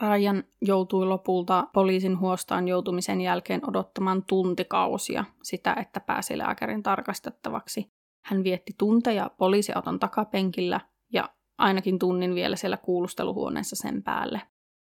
Ryan 0.00 0.44
joutui 0.62 1.06
lopulta 1.06 1.68
poliisin 1.72 2.20
huostaan 2.20 2.68
joutumisen 2.68 3.20
jälkeen 3.20 3.68
odottamaan 3.68 4.24
tuntikausia 4.24 5.24
sitä, 5.42 5.76
että 5.80 6.00
pääsi 6.00 6.38
lääkärin 6.38 6.82
tarkastettavaksi. 6.82 7.92
Hän 8.24 8.44
vietti 8.44 8.72
tunteja 8.78 9.30
poliisiauton 9.38 9.98
takapenkillä 9.98 10.80
ja 11.12 11.28
ainakin 11.58 11.98
tunnin 11.98 12.34
vielä 12.34 12.56
siellä 12.56 12.76
kuulusteluhuoneessa 12.76 13.76
sen 13.76 14.02
päälle. 14.02 14.40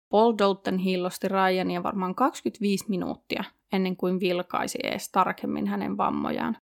Paul 0.09 0.33
Doughton 0.37 0.77
hiillosti 0.77 1.27
Ryania 1.27 1.83
varmaan 1.83 2.15
25 2.15 2.85
minuuttia 2.87 3.43
ennen 3.73 3.97
kuin 3.97 4.19
vilkaisi 4.19 4.79
ees 4.83 5.11
tarkemmin 5.11 5.67
hänen 5.67 5.97
vammojaan. 5.97 6.57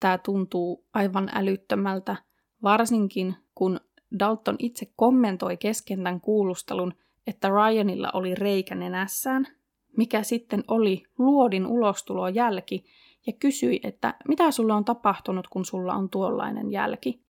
Tämä 0.00 0.18
tuntuu 0.18 0.86
aivan 0.94 1.30
älyttömältä, 1.34 2.16
varsinkin 2.62 3.36
kun 3.54 3.80
Dalton 4.18 4.56
itse 4.58 4.92
kommentoi 4.96 5.56
kesken 5.56 6.02
tämän 6.02 6.20
kuulustelun, 6.20 6.94
että 7.26 7.48
Ryanilla 7.48 8.10
oli 8.14 8.34
reikä 8.34 8.74
nenässään, 8.74 9.46
mikä 9.96 10.22
sitten 10.22 10.64
oli 10.68 11.02
luodin 11.18 11.66
ulostulo 11.66 12.28
jälki, 12.28 12.84
ja 13.26 13.32
kysyi, 13.32 13.80
että 13.82 14.14
mitä 14.28 14.50
sulla 14.50 14.74
on 14.74 14.84
tapahtunut, 14.84 15.48
kun 15.48 15.64
sulla 15.64 15.94
on 15.94 16.10
tuollainen 16.10 16.70
jälki. 16.70 17.23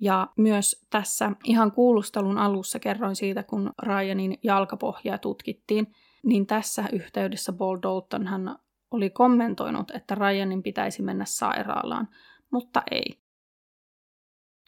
Ja 0.00 0.28
myös 0.36 0.86
tässä 0.90 1.32
ihan 1.44 1.72
kuulustelun 1.72 2.38
alussa 2.38 2.78
kerroin 2.78 3.16
siitä, 3.16 3.42
kun 3.42 3.72
Ryanin 3.82 4.38
jalkapohjaa 4.42 5.18
tutkittiin, 5.18 5.86
niin 6.22 6.46
tässä 6.46 6.84
yhteydessä 6.92 7.52
Paul 7.52 7.78
Dalton 7.82 8.26
hän 8.26 8.56
oli 8.90 9.10
kommentoinut, 9.10 9.90
että 9.90 10.14
Ryanin 10.14 10.62
pitäisi 10.62 11.02
mennä 11.02 11.24
sairaalaan, 11.24 12.08
mutta 12.52 12.82
ei. 12.90 13.20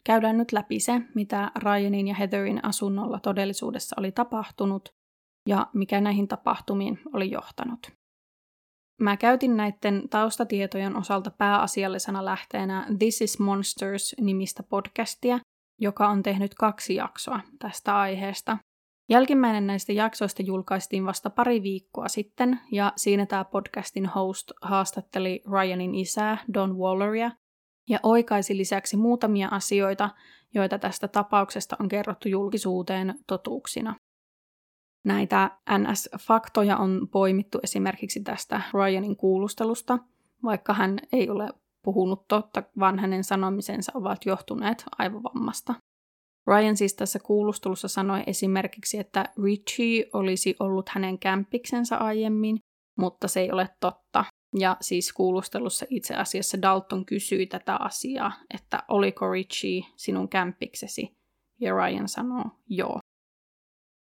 Käydään 0.03 0.37
nyt 0.37 0.51
läpi 0.51 0.79
se, 0.79 1.01
mitä 1.15 1.51
Ryanin 1.55 2.07
ja 2.07 2.15
Heatherin 2.15 2.65
asunnolla 2.65 3.19
todellisuudessa 3.19 3.95
oli 3.99 4.11
tapahtunut 4.11 4.95
ja 5.47 5.67
mikä 5.73 6.01
näihin 6.01 6.27
tapahtumiin 6.27 6.99
oli 7.13 7.31
johtanut. 7.31 7.98
Mä 8.99 9.17
käytin 9.17 9.57
näiden 9.57 10.09
taustatietojen 10.09 10.95
osalta 10.95 11.31
pääasiallisena 11.31 12.25
lähteenä 12.25 12.85
This 12.99 13.21
is 13.21 13.39
Monsters-nimistä 13.39 14.63
podcastia, 14.63 15.39
joka 15.81 16.07
on 16.07 16.23
tehnyt 16.23 16.55
kaksi 16.55 16.95
jaksoa 16.95 17.39
tästä 17.59 17.99
aiheesta. 17.99 18.57
Jälkimmäinen 19.09 19.67
näistä 19.67 19.93
jaksoista 19.93 20.41
julkaistiin 20.41 21.05
vasta 21.05 21.29
pari 21.29 21.63
viikkoa 21.63 22.07
sitten, 22.07 22.59
ja 22.71 22.93
siinä 22.95 23.25
tämä 23.25 23.45
podcastin 23.45 24.05
host 24.05 24.51
haastatteli 24.61 25.41
Ryanin 25.51 25.95
isää 25.95 26.37
Don 26.53 26.77
Walleria 26.77 27.31
ja 27.89 27.99
oikaisi 28.03 28.57
lisäksi 28.57 28.97
muutamia 28.97 29.47
asioita, 29.51 30.09
joita 30.53 30.79
tästä 30.79 31.07
tapauksesta 31.07 31.75
on 31.79 31.87
kerrottu 31.87 32.29
julkisuuteen 32.29 33.15
totuuksina. 33.27 33.95
Näitä 35.09 35.51
NS-faktoja 35.69 36.77
on 36.77 37.07
poimittu 37.11 37.59
esimerkiksi 37.63 38.19
tästä 38.23 38.61
Ryanin 38.73 39.15
kuulustelusta, 39.15 39.99
vaikka 40.43 40.73
hän 40.73 40.99
ei 41.11 41.29
ole 41.29 41.49
puhunut 41.83 42.27
totta, 42.27 42.63
vaan 42.79 42.99
hänen 42.99 43.23
sanomisensa 43.23 43.91
ovat 43.95 44.25
johtuneet 44.25 44.83
aivovammasta. 44.97 45.73
Ryan 46.47 46.77
siis 46.77 46.93
tässä 46.93 47.19
kuulustelussa 47.19 47.87
sanoi 47.87 48.23
esimerkiksi, 48.27 48.99
että 48.99 49.25
Richie 49.43 50.09
olisi 50.13 50.55
ollut 50.59 50.89
hänen 50.89 51.19
kämppiksensä 51.19 51.97
aiemmin, 51.97 52.59
mutta 52.97 53.27
se 53.27 53.39
ei 53.39 53.51
ole 53.51 53.69
totta. 53.79 54.25
Ja 54.55 54.77
siis 54.81 55.13
kuulustelussa 55.13 55.85
itse 55.89 56.15
asiassa 56.15 56.61
Dalton 56.61 57.05
kysyi 57.05 57.45
tätä 57.45 57.75
asiaa, 57.75 58.31
että 58.53 58.83
oliko 58.87 59.31
Richie 59.31 59.81
sinun 59.95 60.29
kämppiksesi, 60.29 61.17
ja 61.61 61.73
Ryan 61.73 62.07
sanoo 62.07 62.45
joo. 62.67 62.99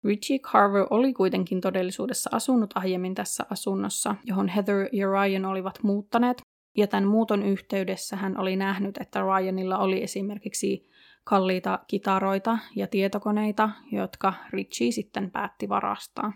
Richie 0.06 0.40
Carver 0.40 0.88
oli 0.90 1.14
kuitenkin 1.14 1.62
todellisuudessa 1.62 2.30
asunut 2.34 2.70
aiemmin 2.76 3.16
tässä 3.16 3.46
asunnossa, 3.50 4.16
johon 4.26 4.48
Heather 4.48 4.90
ja 4.92 5.08
Ryan 5.08 5.46
olivat 5.46 5.84
muuttaneet, 5.84 6.42
ja 6.78 6.88
tämän 6.88 7.08
muuton 7.08 7.44
yhteydessä 7.44 8.16
hän 8.16 8.40
oli 8.40 8.56
nähnyt, 8.56 8.98
että 8.98 9.22
Ryanilla 9.22 9.78
oli 9.78 10.04
esimerkiksi 10.04 10.90
kalliita 11.24 11.80
kitaroita 11.88 12.58
ja 12.76 12.88
tietokoneita, 12.88 13.70
jotka 13.92 14.34
Richie 14.50 14.92
sitten 14.92 15.32
päätti 15.32 15.70
varastaa. 15.70 16.34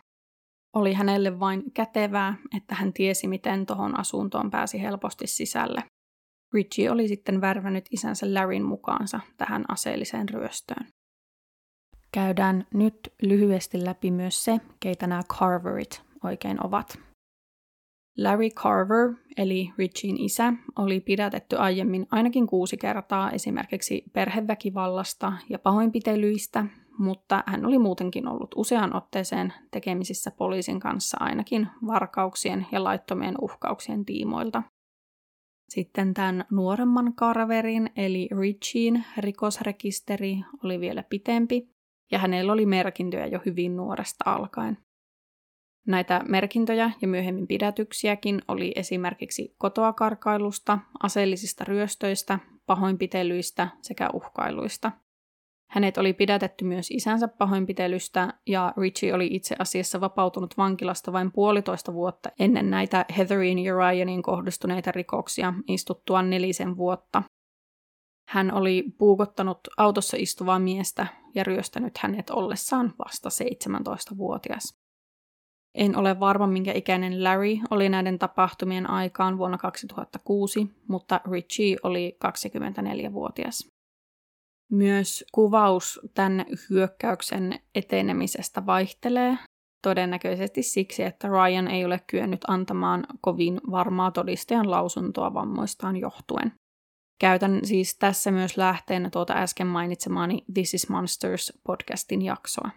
Oli 0.75 0.93
hänelle 0.93 1.39
vain 1.39 1.63
kätevää, 1.73 2.35
että 2.57 2.75
hän 2.75 2.93
tiesi, 2.93 3.27
miten 3.27 3.65
tuohon 3.65 3.99
asuntoon 3.99 4.51
pääsi 4.51 4.81
helposti 4.81 5.27
sisälle. 5.27 5.83
Richie 6.53 6.91
oli 6.91 7.07
sitten 7.07 7.41
värvännyt 7.41 7.85
isänsä 7.91 8.33
Larryn 8.33 8.63
mukaansa 8.63 9.19
tähän 9.37 9.65
aseelliseen 9.67 10.29
ryöstöön. 10.29 10.87
Käydään 12.11 12.67
nyt 12.73 13.13
lyhyesti 13.21 13.85
läpi 13.85 14.11
myös 14.11 14.45
se, 14.45 14.59
keitä 14.79 15.07
nämä 15.07 15.21
Carverit 15.23 16.01
oikein 16.23 16.65
ovat. 16.65 16.99
Larry 18.17 18.49
Carver, 18.49 19.13
eli 19.37 19.73
Richin 19.77 20.17
isä, 20.17 20.53
oli 20.75 20.99
pidätetty 20.99 21.55
aiemmin 21.55 22.07
ainakin 22.11 22.47
kuusi 22.47 22.77
kertaa 22.77 23.31
esimerkiksi 23.31 24.03
perheväkivallasta 24.13 25.33
ja 25.49 25.59
pahoinpitelyistä, 25.59 26.65
mutta 26.97 27.43
hän 27.47 27.65
oli 27.65 27.79
muutenkin 27.79 28.27
ollut 28.27 28.51
usean 28.55 28.95
otteeseen 28.95 29.53
tekemisissä 29.71 30.31
poliisin 30.31 30.79
kanssa 30.79 31.17
ainakin 31.19 31.67
varkauksien 31.87 32.67
ja 32.71 32.83
laittomien 32.83 33.35
uhkauksien 33.41 34.05
tiimoilta. 34.05 34.63
Sitten 35.69 36.13
tämän 36.13 36.45
nuoremman 36.51 37.13
Carverin 37.13 37.89
eli 37.95 38.29
Richien 38.39 39.05
rikosrekisteri 39.17 40.41
oli 40.63 40.79
vielä 40.79 41.03
pitempi 41.03 41.69
ja 42.11 42.19
hänellä 42.19 42.53
oli 42.53 42.65
merkintöjä 42.65 43.25
jo 43.25 43.39
hyvin 43.45 43.77
nuoresta 43.77 44.23
alkaen. 44.31 44.77
Näitä 45.87 46.21
merkintöjä 46.27 46.91
ja 47.01 47.07
myöhemmin 47.07 47.47
pidätyksiäkin 47.47 48.41
oli 48.47 48.71
esimerkiksi 48.75 49.55
kotoa 49.57 49.93
karkailusta, 49.93 50.79
aseellisista 51.03 51.63
ryöstöistä, 51.63 52.39
pahoinpitelyistä 52.65 53.67
sekä 53.81 54.09
uhkailuista. 54.13 54.91
Hänet 55.69 55.97
oli 55.97 56.13
pidätetty 56.13 56.65
myös 56.65 56.91
isänsä 56.91 57.27
pahoinpitelystä 57.27 58.33
ja 58.47 58.73
Richie 58.77 59.13
oli 59.13 59.27
itse 59.31 59.55
asiassa 59.59 60.01
vapautunut 60.01 60.57
vankilasta 60.57 61.13
vain 61.13 61.31
puolitoista 61.31 61.93
vuotta 61.93 62.29
ennen 62.39 62.69
näitä 62.69 63.05
Heatherin 63.17 63.59
ja 63.59 63.73
Ryanin 63.73 64.23
kohdistuneita 64.23 64.91
rikoksia 64.91 65.53
istuttua 65.67 66.21
nelisen 66.21 66.77
vuotta. 66.77 67.23
Hän 68.29 68.53
oli 68.53 68.83
puukottanut 68.97 69.59
autossa 69.77 70.17
istuvaa 70.19 70.59
miestä 70.59 71.07
ja 71.35 71.43
ryöstänyt 71.43 71.97
hänet 71.97 72.29
ollessaan 72.29 72.93
vasta 72.99 73.29
17-vuotias. 73.29 74.73
En 75.75 75.97
ole 75.97 76.19
varma, 76.19 76.47
minkä 76.47 76.73
ikäinen 76.73 77.23
Larry 77.23 77.57
oli 77.71 77.89
näiden 77.89 78.19
tapahtumien 78.19 78.89
aikaan 78.89 79.37
vuonna 79.37 79.57
2006, 79.57 80.67
mutta 80.87 81.21
Richie 81.31 81.77
oli 81.83 82.17
24-vuotias. 82.25 83.69
Myös 84.71 85.25
kuvaus 85.31 85.99
tämän 86.13 86.45
hyökkäyksen 86.69 87.59
etenemisestä 87.75 88.65
vaihtelee, 88.65 89.37
todennäköisesti 89.83 90.63
siksi, 90.63 91.03
että 91.03 91.27
Ryan 91.27 91.67
ei 91.67 91.85
ole 91.85 91.99
kyennyt 92.07 92.41
antamaan 92.47 93.05
kovin 93.21 93.61
varmaa 93.71 94.11
todistajan 94.11 94.71
lausuntoa 94.71 95.33
vammoistaan 95.33 95.97
johtuen. 95.97 96.51
Käytän 97.19 97.59
siis 97.63 97.97
tässä 97.97 98.31
myös 98.31 98.57
lähteenä 98.57 99.09
tuota 99.09 99.33
äsken 99.33 99.67
mainitsemaani 99.67 100.43
This 100.53 100.73
is 100.73 100.89
Monsters 100.89 101.53
podcastin 101.63 102.21
jaksoa. 102.21 102.69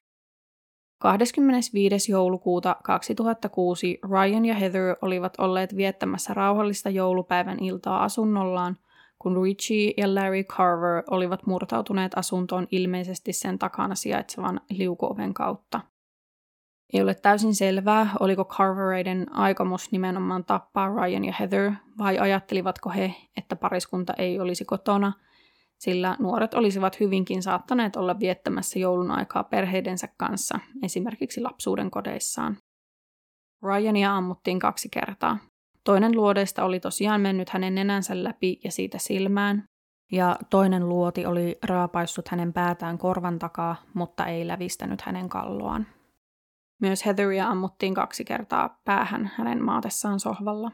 25. 0.99 2.13
joulukuuta 2.13 2.77
2006 2.85 3.99
Ryan 4.11 4.45
ja 4.45 4.55
Heather 4.55 4.97
olivat 5.03 5.35
olleet 5.39 5.77
viettämässä 5.77 6.35
rauhallista 6.35 6.91
joulupäivän 6.91 7.59
iltaa 7.65 8.05
asunnollaan, 8.05 8.77
kun 9.19 9.43
Richie 9.43 9.95
ja 9.97 10.15
Larry 10.15 10.45
Carver 10.45 11.03
olivat 11.11 11.47
murtautuneet 11.47 12.13
asuntoon 12.17 12.67
ilmeisesti 12.71 13.33
sen 13.33 13.59
takana 13.59 13.95
sijaitsevan 13.95 14.61
liukuoven 14.71 15.35
kautta. 15.35 15.81
Ei 16.93 17.03
ole 17.03 17.15
täysin 17.15 17.55
selvää, 17.55 18.11
oliko 18.21 18.45
Carvereiden 18.45 19.37
aikomus 19.37 19.93
nimenomaan 19.93 20.45
tappaa 20.45 20.89
Ryan 20.89 21.25
ja 21.25 21.33
Heather, 21.41 21.73
vai 21.99 22.19
ajattelivatko 22.19 22.91
he, 22.91 23.15
että 23.37 23.57
pariskunta 23.57 24.15
ei 24.19 24.41
olisi 24.41 24.65
kotona– 24.65 25.13
sillä 25.83 26.17
nuoret 26.19 26.55
olisivat 26.55 27.01
hyvinkin 27.01 27.43
saattaneet 27.43 27.97
olla 27.97 28.21
viettämässä 28.21 28.79
joulun 28.79 29.11
aikaa 29.11 29.45
perheidensä 29.45 30.09
kanssa, 30.17 30.59
esimerkiksi 30.83 31.41
lapsuuden 31.41 31.91
kodeissaan. 31.91 32.57
Ryania 33.63 34.17
ammuttiin 34.17 34.59
kaksi 34.59 34.89
kertaa. 34.89 35.39
Toinen 35.85 36.17
luodeista 36.17 36.65
oli 36.65 36.81
tosiaan 36.81 37.21
mennyt 37.21 37.51
hänen 37.51 37.75
nenänsä 37.75 38.25
läpi 38.25 38.61
ja 38.65 38.73
siitä 38.73 38.99
silmään, 38.99 39.65
ja 40.13 40.37
toinen 40.51 40.89
luoti 40.89 41.27
oli 41.27 41.59
raapaissut 41.63 42.29
hänen 42.29 42.53
päätään 42.53 42.99
korvan 42.99 43.39
takaa, 43.39 43.77
mutta 43.95 44.27
ei 44.27 44.47
lävistänyt 44.47 45.01
hänen 45.01 45.29
kalloaan. 45.29 45.87
Myös 46.83 47.07
Heatheria 47.07 47.49
ammuttiin 47.49 47.95
kaksi 47.95 48.25
kertaa 48.25 48.81
päähän 48.85 49.31
hänen 49.37 49.65
maatessaan 49.65 50.21
sohvalla. 50.21 50.71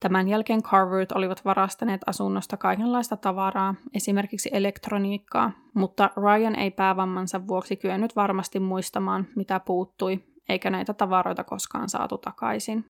Tämän 0.00 0.28
jälkeen 0.28 0.62
Carvert 0.62 1.12
olivat 1.12 1.44
varastaneet 1.44 2.00
asunnosta 2.06 2.56
kaikenlaista 2.56 3.16
tavaraa, 3.16 3.74
esimerkiksi 3.94 4.50
elektroniikkaa, 4.52 5.52
mutta 5.74 6.10
Ryan 6.16 6.54
ei 6.54 6.70
päävammansa 6.70 7.46
vuoksi 7.46 7.76
kyennyt 7.76 8.16
varmasti 8.16 8.60
muistamaan, 8.60 9.26
mitä 9.36 9.60
puuttui, 9.60 10.24
eikä 10.48 10.70
näitä 10.70 10.94
tavaroita 10.94 11.44
koskaan 11.44 11.88
saatu 11.88 12.18
takaisin. 12.18 12.84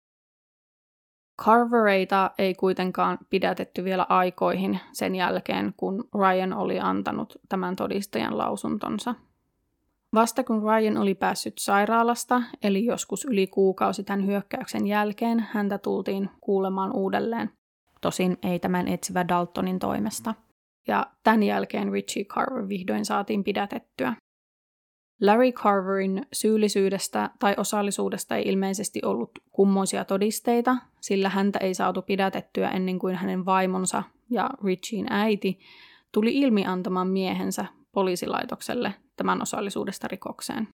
Carvereita 1.42 2.30
ei 2.38 2.54
kuitenkaan 2.54 3.18
pidätetty 3.30 3.84
vielä 3.84 4.06
aikoihin 4.08 4.80
sen 4.92 5.14
jälkeen, 5.14 5.74
kun 5.76 6.08
Ryan 6.14 6.52
oli 6.52 6.80
antanut 6.80 7.36
tämän 7.48 7.76
todistajan 7.76 8.38
lausuntonsa. 8.38 9.14
Vasta 10.14 10.44
kun 10.44 10.62
Ryan 10.62 10.96
oli 10.96 11.14
päässyt 11.14 11.54
sairaalasta, 11.58 12.42
eli 12.62 12.84
joskus 12.84 13.24
yli 13.24 13.46
kuukausi 13.46 14.04
tämän 14.04 14.26
hyökkäyksen 14.26 14.86
jälkeen, 14.86 15.46
häntä 15.52 15.78
tultiin 15.78 16.30
kuulemaan 16.40 16.96
uudelleen. 16.96 17.50
Tosin 18.00 18.38
ei 18.42 18.58
tämän 18.58 18.88
etsivä 18.88 19.28
Daltonin 19.28 19.78
toimesta. 19.78 20.34
Ja 20.88 21.06
tämän 21.22 21.42
jälkeen 21.42 21.92
Richie 21.92 22.24
Carver 22.24 22.68
vihdoin 22.68 23.04
saatiin 23.04 23.44
pidätettyä. 23.44 24.14
Larry 25.20 25.52
Carverin 25.52 26.26
syyllisyydestä 26.32 27.30
tai 27.38 27.54
osallisuudesta 27.56 28.36
ei 28.36 28.48
ilmeisesti 28.48 29.00
ollut 29.04 29.30
kummoisia 29.50 30.04
todisteita, 30.04 30.76
sillä 31.00 31.28
häntä 31.28 31.58
ei 31.58 31.74
saatu 31.74 32.02
pidätettyä 32.02 32.70
ennen 32.70 32.98
kuin 32.98 33.14
hänen 33.14 33.44
vaimonsa 33.44 34.02
ja 34.30 34.50
Richien 34.64 35.06
äiti 35.10 35.58
tuli 36.12 36.38
ilmi 36.38 36.66
antamaan 36.66 37.08
miehensä 37.08 37.66
poliisilaitokselle 37.94 38.94
tämän 39.16 39.42
osallisuudesta 39.42 40.08
rikokseen. 40.08 40.68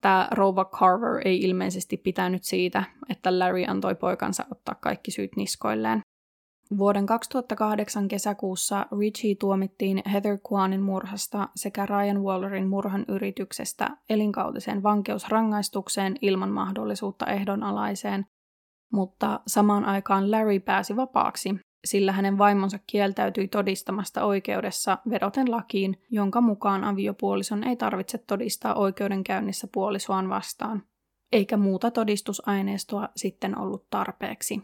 Tämä 0.00 0.28
rouva 0.30 0.64
Carver 0.64 1.22
ei 1.24 1.40
ilmeisesti 1.40 1.96
pitänyt 1.96 2.44
siitä, 2.44 2.84
että 3.08 3.38
Larry 3.38 3.64
antoi 3.68 3.94
poikansa 3.94 4.44
ottaa 4.50 4.74
kaikki 4.74 5.10
syyt 5.10 5.36
niskoilleen. 5.36 6.00
Vuoden 6.78 7.06
2008 7.06 8.08
kesäkuussa 8.08 8.86
Richie 8.98 9.34
tuomittiin 9.34 10.02
Heather 10.12 10.38
Kwanin 10.48 10.82
murhasta 10.82 11.48
sekä 11.56 11.86
Ryan 11.86 12.22
Wallerin 12.22 12.68
murhan 12.68 13.04
yrityksestä 13.08 13.96
elinkautiseen 14.10 14.82
vankeusrangaistukseen 14.82 16.16
ilman 16.22 16.50
mahdollisuutta 16.50 17.26
ehdonalaiseen, 17.26 18.26
mutta 18.92 19.40
samaan 19.46 19.84
aikaan 19.84 20.30
Larry 20.30 20.60
pääsi 20.60 20.96
vapaaksi 20.96 21.54
sillä 21.90 22.12
hänen 22.12 22.38
vaimonsa 22.38 22.78
kieltäytyi 22.86 23.48
todistamasta 23.48 24.24
oikeudessa 24.24 24.98
vedoten 25.10 25.50
lakiin, 25.50 26.02
jonka 26.10 26.40
mukaan 26.40 26.84
aviopuolison 26.84 27.64
ei 27.64 27.76
tarvitse 27.76 28.18
todistaa 28.18 28.74
oikeudenkäynnissä 28.74 29.68
puolisoaan 29.72 30.28
vastaan, 30.28 30.82
eikä 31.32 31.56
muuta 31.56 31.90
todistusaineistoa 31.90 33.08
sitten 33.16 33.58
ollut 33.58 33.90
tarpeeksi. 33.90 34.62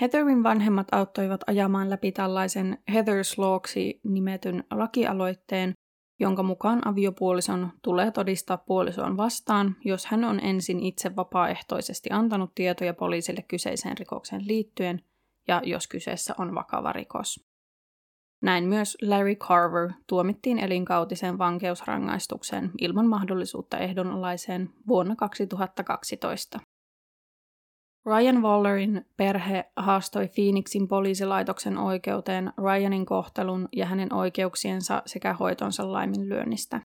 Heatherin 0.00 0.42
vanhemmat 0.42 0.88
auttoivat 0.92 1.40
ajamaan 1.46 1.90
läpi 1.90 2.12
tällaisen 2.12 2.78
Heather's 2.90 3.34
Lawksi 3.36 4.00
nimetyn 4.04 4.64
lakialoitteen, 4.70 5.72
jonka 6.20 6.42
mukaan 6.42 6.88
aviopuolison 6.88 7.72
tulee 7.82 8.10
todistaa 8.10 8.56
puolisoon 8.56 9.16
vastaan, 9.16 9.76
jos 9.84 10.06
hän 10.06 10.24
on 10.24 10.40
ensin 10.40 10.80
itse 10.80 11.16
vapaaehtoisesti 11.16 12.10
antanut 12.12 12.54
tietoja 12.54 12.94
poliisille 12.94 13.44
kyseiseen 13.48 13.98
rikokseen 13.98 14.46
liittyen– 14.46 15.02
ja 15.48 15.62
jos 15.64 15.88
kyseessä 15.88 16.34
on 16.38 16.54
vakava 16.54 16.92
rikos. 16.92 17.46
Näin 18.42 18.64
myös 18.64 18.98
Larry 19.02 19.34
Carver 19.34 19.90
tuomittiin 20.06 20.58
elinkautiseen 20.58 21.38
vankeusrangaistukseen 21.38 22.70
ilman 22.80 23.06
mahdollisuutta 23.06 23.78
ehdonalaiseen 23.78 24.70
vuonna 24.88 25.16
2012. 25.16 26.60
Ryan 28.06 28.42
Wallerin 28.42 29.06
perhe 29.16 29.64
haastoi 29.76 30.28
Phoenixin 30.34 30.88
poliisilaitoksen 30.88 31.78
oikeuteen 31.78 32.52
Ryanin 32.58 33.06
kohtelun 33.06 33.68
ja 33.72 33.86
hänen 33.86 34.12
oikeuksiensa 34.12 35.02
sekä 35.06 35.34
hoitonsa 35.34 35.92
laiminlyönnistä. 35.92 36.80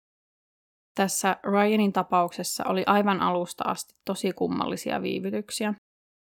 Tässä 0.94 1.36
Ryanin 1.44 1.92
tapauksessa 1.92 2.64
oli 2.66 2.82
aivan 2.86 3.20
alusta 3.20 3.64
asti 3.66 3.94
tosi 4.04 4.32
kummallisia 4.32 5.02
viivytyksiä. 5.02 5.74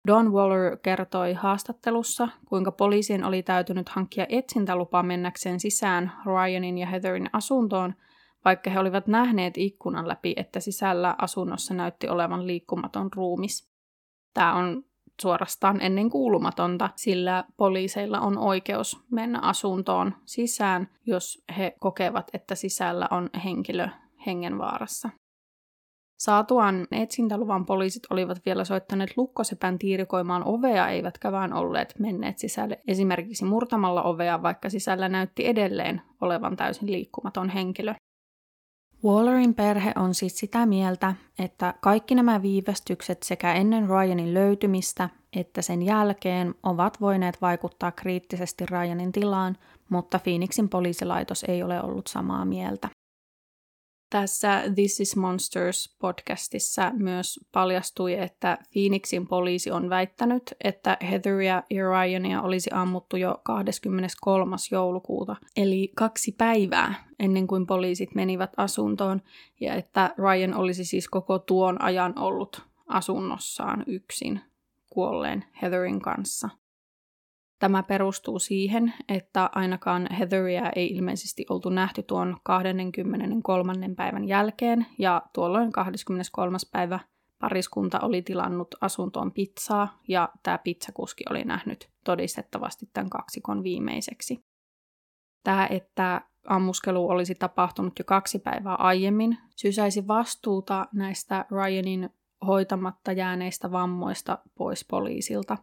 Don 0.07 0.31
Waller 0.31 0.77
kertoi 0.77 1.33
haastattelussa, 1.33 2.27
kuinka 2.45 2.71
poliisin 2.71 3.23
oli 3.23 3.43
täytynyt 3.43 3.89
hankkia 3.89 4.25
etsintälupa 4.29 5.03
mennäkseen 5.03 5.59
sisään 5.59 6.11
Ryanin 6.25 6.77
ja 6.77 6.87
Heatherin 6.87 7.29
asuntoon, 7.33 7.93
vaikka 8.45 8.69
he 8.69 8.79
olivat 8.79 9.07
nähneet 9.07 9.57
ikkunan 9.57 10.07
läpi, 10.07 10.33
että 10.37 10.59
sisällä 10.59 11.15
asunnossa 11.17 11.73
näytti 11.73 12.09
olevan 12.09 12.47
liikkumaton 12.47 13.09
ruumis. 13.15 13.71
Tämä 14.33 14.53
on 14.53 14.83
suorastaan 15.21 15.81
ennen 15.81 16.09
kuulumatonta, 16.09 16.89
sillä 16.95 17.43
poliiseilla 17.57 18.19
on 18.19 18.37
oikeus 18.37 18.99
mennä 19.11 19.39
asuntoon 19.39 20.15
sisään, 20.25 20.89
jos 21.05 21.43
he 21.57 21.75
kokevat, 21.79 22.29
että 22.33 22.55
sisällä 22.55 23.07
on 23.11 23.29
henkilö 23.45 23.87
hengenvaarassa. 24.25 25.09
Saatuaan 26.21 26.87
etsintäluvan 26.91 27.65
poliisit 27.65 28.03
olivat 28.09 28.41
vielä 28.45 28.65
soittaneet 28.65 29.17
lukkosepän 29.17 29.79
tiirikoimaan 29.79 30.43
ovea, 30.45 30.89
eivätkä 30.89 31.31
vaan 31.31 31.53
olleet 31.53 31.93
menneet 31.99 32.37
sisälle 32.37 32.79
esimerkiksi 32.87 33.45
murtamalla 33.45 34.03
ovea, 34.03 34.43
vaikka 34.43 34.69
sisällä 34.69 35.09
näytti 35.09 35.47
edelleen 35.47 36.01
olevan 36.21 36.55
täysin 36.55 36.91
liikkumaton 36.91 37.49
henkilö. 37.49 37.93
Wallerin 39.05 39.53
perhe 39.53 39.91
on 39.95 40.13
siis 40.13 40.39
sitä 40.39 40.65
mieltä, 40.65 41.13
että 41.39 41.73
kaikki 41.81 42.15
nämä 42.15 42.41
viivästykset 42.41 43.23
sekä 43.23 43.53
ennen 43.53 43.89
Ryanin 43.89 44.33
löytymistä 44.33 45.09
että 45.35 45.61
sen 45.61 45.81
jälkeen 45.81 46.55
ovat 46.63 47.01
voineet 47.01 47.41
vaikuttaa 47.41 47.91
kriittisesti 47.91 48.65
Ryanin 48.65 49.11
tilaan, 49.11 49.57
mutta 49.89 50.19
Phoenixin 50.19 50.69
poliisilaitos 50.69 51.43
ei 51.43 51.63
ole 51.63 51.81
ollut 51.81 52.07
samaa 52.07 52.45
mieltä. 52.45 52.89
Tässä 54.11 54.63
This 54.75 54.99
is 54.99 55.15
Monsters 55.15 55.95
podcastissa 55.99 56.91
myös 56.93 57.39
paljastui, 57.51 58.13
että 58.13 58.57
Phoenixin 58.73 59.27
poliisi 59.27 59.71
on 59.71 59.89
väittänyt, 59.89 60.43
että 60.63 60.97
Heatheria 61.09 61.63
ja 61.69 61.83
Ryania 61.89 62.41
olisi 62.41 62.69
ammuttu 62.73 63.17
jo 63.17 63.41
23. 63.43 64.55
joulukuuta, 64.71 65.35
eli 65.57 65.91
kaksi 65.95 66.31
päivää 66.31 66.93
ennen 67.19 67.47
kuin 67.47 67.67
poliisit 67.67 68.15
menivät 68.15 68.53
asuntoon, 68.57 69.21
ja 69.59 69.73
että 69.75 70.15
Ryan 70.17 70.53
olisi 70.53 70.85
siis 70.85 71.07
koko 71.07 71.39
tuon 71.39 71.81
ajan 71.81 72.19
ollut 72.19 72.61
asunnossaan 72.87 73.83
yksin 73.87 74.41
kuolleen 74.89 75.45
Heatherin 75.61 76.01
kanssa. 76.01 76.49
Tämä 77.61 77.83
perustuu 77.83 78.39
siihen, 78.39 78.93
että 79.07 79.49
ainakaan 79.55 80.07
Heatheria 80.11 80.69
ei 80.75 80.87
ilmeisesti 80.87 81.45
oltu 81.49 81.69
nähty 81.69 82.03
tuon 82.03 82.37
23. 82.43 83.73
päivän 83.95 84.27
jälkeen, 84.27 84.85
ja 84.97 85.21
tuolloin 85.33 85.71
23. 85.71 86.57
päivä 86.71 86.99
pariskunta 87.39 87.99
oli 87.99 88.21
tilannut 88.21 88.67
asuntoon 88.81 89.31
pizzaa, 89.31 89.99
ja 90.07 90.29
tämä 90.43 90.57
pizzakuski 90.57 91.23
oli 91.29 91.43
nähnyt 91.43 91.89
todistettavasti 92.05 92.89
tämän 92.93 93.09
kaksikon 93.09 93.63
viimeiseksi. 93.63 94.43
Tämä, 95.43 95.67
että 95.67 96.21
ammuskelu 96.47 97.09
olisi 97.09 97.35
tapahtunut 97.35 97.99
jo 97.99 98.05
kaksi 98.05 98.39
päivää 98.39 98.75
aiemmin, 98.75 99.37
sysäisi 99.55 100.07
vastuuta 100.07 100.87
näistä 100.93 101.45
Ryanin 101.51 102.09
hoitamatta 102.47 103.11
jääneistä 103.11 103.71
vammoista 103.71 104.37
pois 104.57 104.85
poliisilta 104.89 105.57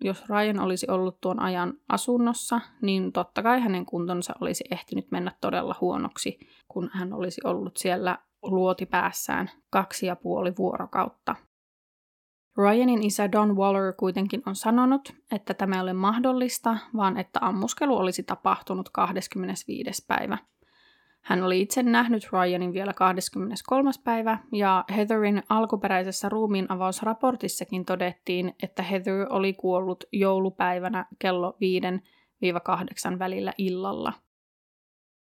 jos 0.00 0.28
Ryan 0.28 0.60
olisi 0.60 0.86
ollut 0.90 1.20
tuon 1.20 1.42
ajan 1.42 1.74
asunnossa, 1.88 2.60
niin 2.82 3.12
totta 3.12 3.42
kai 3.42 3.60
hänen 3.60 3.86
kuntonsa 3.86 4.34
olisi 4.40 4.64
ehtinyt 4.70 5.10
mennä 5.10 5.32
todella 5.40 5.76
huonoksi, 5.80 6.38
kun 6.68 6.90
hän 6.92 7.12
olisi 7.12 7.40
ollut 7.44 7.76
siellä 7.76 8.18
luotipäässään 8.42 9.50
kaksi 9.70 10.06
ja 10.06 10.16
puoli 10.16 10.52
vuorokautta. 10.58 11.36
Ryanin 12.58 13.02
isä 13.02 13.32
Don 13.32 13.56
Waller 13.56 13.92
kuitenkin 13.92 14.42
on 14.46 14.56
sanonut, 14.56 15.14
että 15.32 15.54
tämä 15.54 15.76
ei 15.76 15.82
ole 15.82 15.92
mahdollista, 15.92 16.76
vaan 16.96 17.16
että 17.16 17.38
ammuskelu 17.42 17.96
olisi 17.96 18.22
tapahtunut 18.22 18.88
25. 18.92 20.04
päivä– 20.08 20.38
hän 21.20 21.42
oli 21.42 21.60
itse 21.60 21.82
nähnyt 21.82 22.28
Ryanin 22.32 22.72
vielä 22.72 22.92
23. 22.92 23.90
päivä, 24.04 24.38
ja 24.52 24.84
Heatherin 24.96 25.42
alkuperäisessä 25.48 26.28
ruumiin 26.28 26.66
avausraportissakin 26.72 27.84
todettiin, 27.84 28.54
että 28.62 28.82
Heather 28.82 29.26
oli 29.30 29.52
kuollut 29.52 30.04
joulupäivänä 30.12 31.06
kello 31.18 31.56
5-8 33.14 33.18
välillä 33.18 33.52
illalla. 33.58 34.12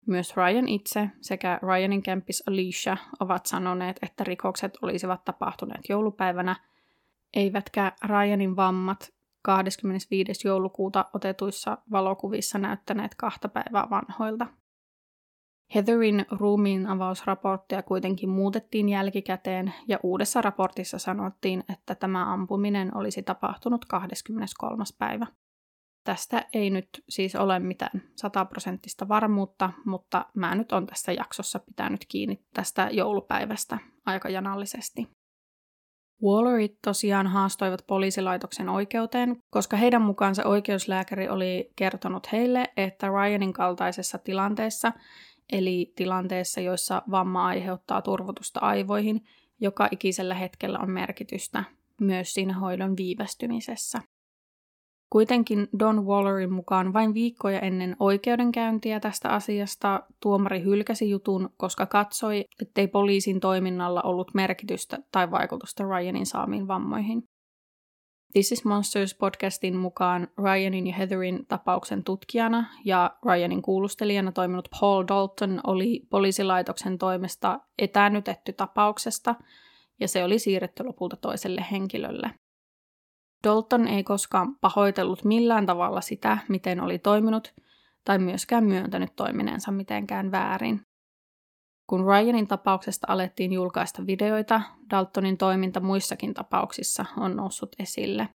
Myös 0.07 0.37
Ryan 0.37 0.67
itse 0.67 1.09
sekä 1.21 1.59
Ryanin 1.63 2.03
kämppis 2.03 2.43
Alicia 2.47 2.97
ovat 3.19 3.45
sanoneet, 3.45 3.99
että 4.01 4.23
rikokset 4.23 4.77
olisivat 4.81 5.25
tapahtuneet 5.25 5.81
joulupäivänä, 5.89 6.55
eivätkä 7.33 7.91
Ryanin 8.05 8.55
vammat 8.55 9.13
25. 9.41 10.47
joulukuuta 10.47 11.05
otetuissa 11.13 11.77
valokuvissa 11.91 12.57
näyttäneet 12.57 13.15
kahta 13.15 13.49
päivää 13.49 13.87
vanhoilta. 13.89 14.47
Heatherin 15.75 16.25
ruumiin 16.31 16.87
avausraporttia 16.87 17.83
kuitenkin 17.83 18.29
muutettiin 18.29 18.89
jälkikäteen 18.89 19.73
ja 19.87 19.99
uudessa 20.03 20.41
raportissa 20.41 20.99
sanottiin, 20.99 21.63
että 21.73 21.95
tämä 21.95 22.33
ampuminen 22.33 22.97
olisi 22.97 23.23
tapahtunut 23.23 23.85
23. 23.85 24.83
päivä. 24.99 25.27
Tästä 26.03 26.45
ei 26.53 26.69
nyt 26.69 26.89
siis 27.09 27.35
ole 27.35 27.59
mitään 27.59 28.01
sataprosenttista 28.15 29.07
varmuutta, 29.07 29.71
mutta 29.85 30.25
mä 30.35 30.55
nyt 30.55 30.71
on 30.71 30.87
tässä 30.87 31.11
jaksossa 31.11 31.59
pitänyt 31.59 32.05
kiinni 32.07 32.41
tästä 32.53 32.89
joulupäivästä 32.91 33.77
aika 34.05 34.29
janallisesti. 34.29 35.07
Wallerit 36.23 36.77
tosiaan 36.81 37.27
haastoivat 37.27 37.83
poliisilaitoksen 37.87 38.69
oikeuteen, 38.69 39.37
koska 39.49 39.77
heidän 39.77 40.01
mukaansa 40.01 40.45
oikeuslääkäri 40.45 41.29
oli 41.29 41.71
kertonut 41.75 42.31
heille, 42.31 42.67
että 42.77 43.07
Ryanin 43.07 43.53
kaltaisessa 43.53 44.17
tilanteessa 44.17 44.91
eli 45.51 45.93
tilanteessa, 45.95 46.61
joissa 46.61 47.01
vamma 47.11 47.45
aiheuttaa 47.45 48.01
turvotusta 48.01 48.59
aivoihin, 48.59 49.21
joka 49.59 49.87
ikisellä 49.91 50.35
hetkellä 50.35 50.79
on 50.79 50.89
merkitystä 50.89 51.63
myös 52.01 52.33
siinä 52.33 52.59
hoidon 52.59 52.97
viivästymisessä. 52.97 54.01
Kuitenkin 55.09 55.67
Don 55.79 56.05
Wallerin 56.05 56.53
mukaan 56.53 56.93
vain 56.93 57.13
viikkoja 57.13 57.59
ennen 57.59 57.95
oikeudenkäyntiä 57.99 58.99
tästä 58.99 59.29
asiasta 59.29 60.03
tuomari 60.21 60.63
hylkäsi 60.63 61.09
jutun, 61.09 61.49
koska 61.57 61.85
katsoi, 61.85 62.45
ettei 62.61 62.87
poliisin 62.87 63.39
toiminnalla 63.39 64.01
ollut 64.01 64.33
merkitystä 64.33 64.97
tai 65.11 65.31
vaikutusta 65.31 65.83
Ryanin 65.83 66.25
saamiin 66.25 66.67
vammoihin. 66.67 67.23
This 68.33 68.51
is 68.51 68.65
Monsters 68.65 69.15
podcastin 69.15 69.77
mukaan 69.77 70.27
Ryanin 70.37 70.87
ja 70.87 70.95
Heatherin 70.95 71.45
tapauksen 71.47 72.03
tutkijana 72.03 72.65
ja 72.85 73.17
Ryanin 73.25 73.61
kuulustelijana 73.61 74.31
toiminut 74.31 74.69
Paul 74.79 75.03
Dalton 75.07 75.61
oli 75.67 76.07
poliisilaitoksen 76.09 76.97
toimesta 76.97 77.59
etänytetty 77.79 78.53
tapauksesta 78.53 79.35
ja 79.99 80.07
se 80.07 80.23
oli 80.23 80.39
siirretty 80.39 80.83
lopulta 80.83 81.15
toiselle 81.15 81.65
henkilölle. 81.71 82.31
Dalton 83.43 83.87
ei 83.87 84.03
koskaan 84.03 84.55
pahoitellut 84.55 85.23
millään 85.23 85.65
tavalla 85.65 86.01
sitä, 86.01 86.37
miten 86.49 86.81
oli 86.81 86.99
toiminut, 86.99 87.53
tai 88.05 88.19
myöskään 88.19 88.63
myöntänyt 88.63 89.15
toimineensa 89.15 89.71
mitenkään 89.71 90.31
väärin. 90.31 90.81
Kun 91.91 92.05
Ryanin 92.05 92.47
tapauksesta 92.47 93.07
alettiin 93.09 93.53
julkaista 93.53 94.07
videoita, 94.07 94.61
Daltonin 94.89 95.37
toiminta 95.37 95.79
muissakin 95.79 96.33
tapauksissa 96.33 97.05
on 97.17 97.35
noussut 97.35 97.69
esille. 97.79 98.29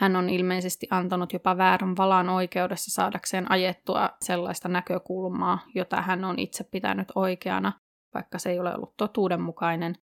Hän 0.00 0.16
on 0.16 0.30
ilmeisesti 0.30 0.86
antanut 0.90 1.32
jopa 1.32 1.56
väärän 1.56 1.96
valan 1.96 2.28
oikeudessa 2.28 2.90
saadakseen 2.90 3.50
ajettua 3.50 4.10
sellaista 4.24 4.68
näkökulmaa, 4.68 5.58
jota 5.74 6.02
hän 6.02 6.24
on 6.24 6.38
itse 6.38 6.64
pitänyt 6.64 7.08
oikeana, 7.14 7.72
vaikka 8.14 8.38
se 8.38 8.50
ei 8.50 8.60
ole 8.60 8.74
ollut 8.74 8.96
totuudenmukainen. 8.96 9.94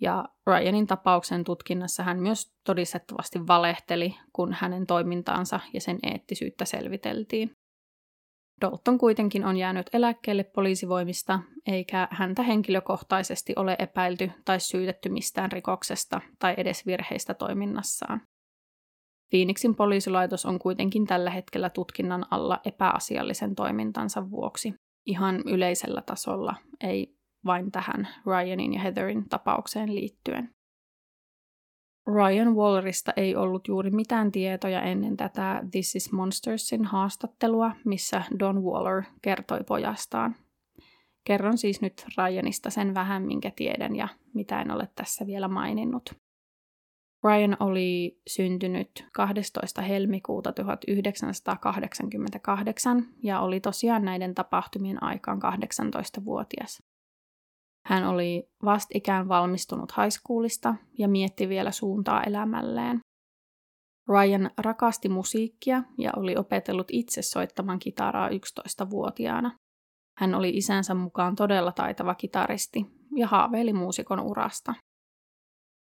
Ja 0.00 0.24
Ryanin 0.46 0.86
tapauksen 0.86 1.44
tutkinnassa 1.44 2.02
hän 2.02 2.22
myös 2.22 2.52
todistettavasti 2.66 3.46
valehteli, 3.46 4.16
kun 4.32 4.52
hänen 4.52 4.86
toimintaansa 4.86 5.60
ja 5.74 5.80
sen 5.80 5.98
eettisyyttä 6.02 6.64
selviteltiin. 6.64 7.50
Dalton 8.60 8.98
kuitenkin 8.98 9.44
on 9.44 9.56
jäänyt 9.56 9.90
eläkkeelle 9.92 10.44
poliisivoimista, 10.44 11.40
eikä 11.66 12.08
häntä 12.10 12.42
henkilökohtaisesti 12.42 13.52
ole 13.56 13.76
epäilty 13.78 14.30
tai 14.44 14.60
syytetty 14.60 15.08
mistään 15.08 15.52
rikoksesta 15.52 16.20
tai 16.38 16.54
edes 16.56 16.86
virheistä 16.86 17.34
toiminnassaan. 17.34 18.22
Phoenixin 19.30 19.74
poliisilaitos 19.74 20.46
on 20.46 20.58
kuitenkin 20.58 21.06
tällä 21.06 21.30
hetkellä 21.30 21.70
tutkinnan 21.70 22.26
alla 22.30 22.60
epäasiallisen 22.64 23.54
toimintansa 23.54 24.30
vuoksi, 24.30 24.74
ihan 25.06 25.42
yleisellä 25.46 26.02
tasolla, 26.02 26.54
ei 26.80 27.14
vain 27.44 27.70
tähän 27.72 28.08
Ryanin 28.26 28.74
ja 28.74 28.80
Heatherin 28.80 29.28
tapaukseen 29.28 29.94
liittyen. 29.94 30.50
Ryan 32.14 32.56
Wallerista 32.56 33.12
ei 33.16 33.36
ollut 33.36 33.68
juuri 33.68 33.90
mitään 33.90 34.32
tietoja 34.32 34.82
ennen 34.82 35.16
tätä 35.16 35.62
This 35.70 35.96
is 35.96 36.12
Monstersin 36.12 36.84
haastattelua, 36.84 37.72
missä 37.84 38.22
Don 38.38 38.62
Waller 38.62 39.02
kertoi 39.22 39.60
pojastaan. 39.66 40.36
Kerron 41.24 41.58
siis 41.58 41.80
nyt 41.80 42.06
Ryanista 42.18 42.70
sen 42.70 42.94
vähän, 42.94 43.22
minkä 43.22 43.52
tiedän 43.56 43.96
ja 43.96 44.08
mitä 44.34 44.60
en 44.60 44.70
ole 44.70 44.88
tässä 44.94 45.26
vielä 45.26 45.48
maininnut. 45.48 46.14
Ryan 47.24 47.56
oli 47.60 48.20
syntynyt 48.26 49.06
12. 49.12 49.82
helmikuuta 49.82 50.52
1988 50.52 53.02
ja 53.22 53.40
oli 53.40 53.60
tosiaan 53.60 54.04
näiden 54.04 54.34
tapahtumien 54.34 55.02
aikaan 55.02 55.40
18-vuotias. 55.42 56.82
Hän 57.86 58.04
oli 58.04 58.48
vastikään 58.64 59.28
valmistunut 59.28 59.92
high 59.96 60.10
schoolista 60.10 60.74
ja 60.98 61.08
mietti 61.08 61.48
vielä 61.48 61.70
suuntaa 61.70 62.22
elämälleen. 62.22 63.00
Ryan 64.08 64.50
rakasti 64.58 65.08
musiikkia 65.08 65.82
ja 65.98 66.10
oli 66.16 66.36
opetellut 66.36 66.86
itse 66.90 67.22
soittamaan 67.22 67.78
kitaraa 67.78 68.28
11-vuotiaana. 68.28 69.56
Hän 70.18 70.34
oli 70.34 70.50
isänsä 70.50 70.94
mukaan 70.94 71.36
todella 71.36 71.72
taitava 71.72 72.14
kitaristi 72.14 72.86
ja 73.16 73.26
haaveili 73.26 73.72
muusikon 73.72 74.20
urasta. 74.20 74.74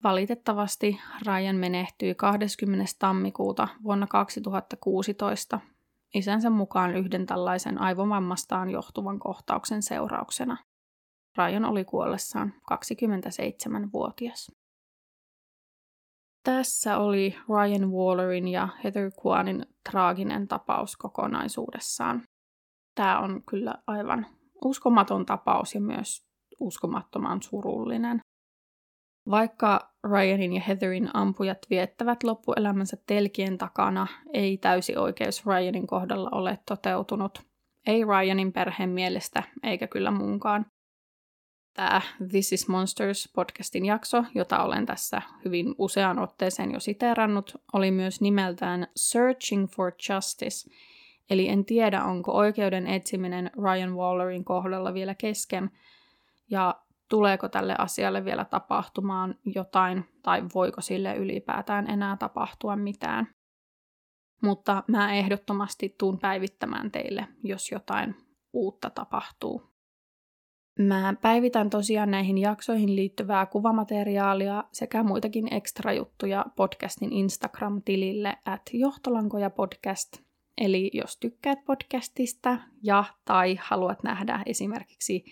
Valitettavasti 0.05 1.01
Ryan 1.27 1.57
menehtyi 1.57 2.15
20. 2.15 2.85
tammikuuta 2.99 3.69
vuonna 3.83 4.07
2016 4.07 5.61
isänsä 6.15 6.51
mukaan 6.51 6.97
yhden 6.97 7.27
tällaisen 7.27 7.81
aivovammastaan 7.81 8.71
johtuvan 8.71 9.19
kohtauksen 9.19 9.83
seurauksena. 9.83 10.57
Ryan 11.39 11.65
oli 11.65 11.85
kuollessaan 11.85 12.55
27-vuotias. 12.73 14.53
Tässä 16.45 16.99
oli 16.99 17.37
Ryan 17.49 17.93
Wallerin 17.93 18.49
ja 18.49 18.69
Heather 18.85 19.11
Kwanin 19.23 19.67
traaginen 19.91 20.49
tapaus 20.49 20.97
kokonaisuudessaan. 20.97 22.23
Tämä 22.95 23.19
on 23.19 23.43
kyllä 23.51 23.75
aivan 23.87 24.27
uskomaton 24.65 25.27
tapaus 25.27 25.75
ja 25.75 25.81
myös 25.81 26.27
uskomattoman 26.61 27.43
surullinen. 27.43 28.21
Vaikka 29.31 29.93
Ryanin 30.05 30.53
ja 30.53 30.61
Heatherin 30.61 31.11
ampujat 31.15 31.59
viettävät 31.71 32.23
loppuelämänsä 32.23 32.97
telkien 33.07 33.59
takana, 33.59 34.07
ei 34.33 34.59
täysi 34.59 34.97
oikeus 34.97 35.47
Ryanin 35.47 35.87
kohdalla 35.87 36.29
ole 36.33 36.59
toteutunut. 36.69 37.43
Ei 37.87 38.05
Ryanin 38.05 38.53
perheen 38.53 38.91
mielestä, 38.91 39.43
eikä 39.63 39.87
kyllä 39.87 40.11
munkaan. 40.11 40.67
Tämä 41.77 42.01
This 42.31 42.53
is 42.53 42.69
Monsters 42.69 43.33
podcastin 43.35 43.87
jakso, 43.87 44.25
jota 44.35 44.63
olen 44.63 44.87
tässä 44.87 45.23
hyvin 45.45 45.75
useaan 45.79 46.19
otteeseen 46.19 46.73
jo 46.73 46.81
siteerannut, 46.81 47.63
oli 47.73 47.91
myös 47.91 48.21
nimeltään 48.21 48.87
Searching 48.97 49.69
for 49.69 49.93
Justice, 50.09 50.71
eli 51.31 51.49
en 51.49 51.65
tiedä, 51.65 52.05
onko 52.05 52.33
oikeuden 52.33 52.87
etsiminen 52.87 53.51
Ryan 53.63 53.97
Wallerin 53.97 54.45
kohdalla 54.45 54.95
vielä 54.95 55.15
kesken, 55.15 55.71
ja 56.51 56.81
tuleeko 57.09 57.49
tälle 57.49 57.75
asialle 57.79 58.25
vielä 58.25 58.45
tapahtumaan 58.45 59.35
jotain, 59.45 60.05
tai 60.23 60.43
voiko 60.55 60.81
sille 60.81 61.17
ylipäätään 61.17 61.91
enää 61.91 62.17
tapahtua 62.17 62.77
mitään. 62.77 63.29
Mutta 64.43 64.83
mä 64.89 65.15
ehdottomasti 65.15 65.95
tuun 65.99 66.19
päivittämään 66.19 66.91
teille, 66.91 67.29
jos 67.43 67.71
jotain 67.71 68.17
uutta 68.53 68.91
tapahtuu. 68.91 69.76
Mä 70.79 71.15
päivitän 71.23 71.71
tosiaan 71.71 72.11
näihin 72.11 72.39
jaksoihin 72.39 72.97
liittyvää 72.97 73.47
kuvamateriaalia 73.47 74.65
sekä 74.73 75.03
muitakin 75.03 75.49
juttuja 75.97 76.45
podcastin 76.57 77.13
Instagram-tilille 77.13 78.37
at 78.45 78.63
johtolankoja 78.73 79.51
podcast. 79.51 80.17
Eli 80.59 80.91
jos 80.93 81.17
tykkäät 81.17 81.65
podcastista 81.65 82.59
ja 82.83 83.05
tai 83.25 83.57
haluat 83.61 84.03
nähdä 84.03 84.43
esimerkiksi 84.47 85.25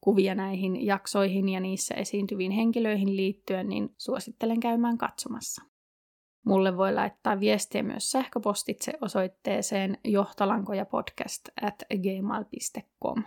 kuvia 0.00 0.34
näihin 0.34 0.86
jaksoihin 0.86 1.48
ja 1.48 1.60
niissä 1.60 1.94
esiintyviin 1.94 2.52
henkilöihin 2.52 3.16
liittyen, 3.16 3.68
niin 3.68 3.94
suosittelen 3.98 4.60
käymään 4.60 4.98
katsomassa. 4.98 5.62
Mulle 6.46 6.76
voi 6.76 6.94
laittaa 6.94 7.40
viestiä 7.40 7.82
myös 7.82 8.10
sähköpostitse 8.10 8.92
osoitteeseen 9.00 9.98
johtalankojapodcast 10.04 11.48
at 11.62 11.82
gmail.com. 11.88 13.24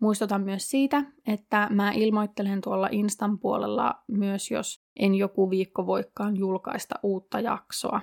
Muistutan 0.00 0.42
myös 0.42 0.70
siitä, 0.70 1.04
että 1.26 1.68
mä 1.70 1.92
ilmoittelen 1.92 2.60
tuolla 2.60 2.88
Instan 2.90 3.38
puolella 3.38 3.94
myös, 4.08 4.50
jos 4.50 4.84
en 4.96 5.14
joku 5.14 5.50
viikko 5.50 5.86
voikaan 5.86 6.36
julkaista 6.36 6.94
uutta 7.02 7.40
jaksoa. 7.40 8.00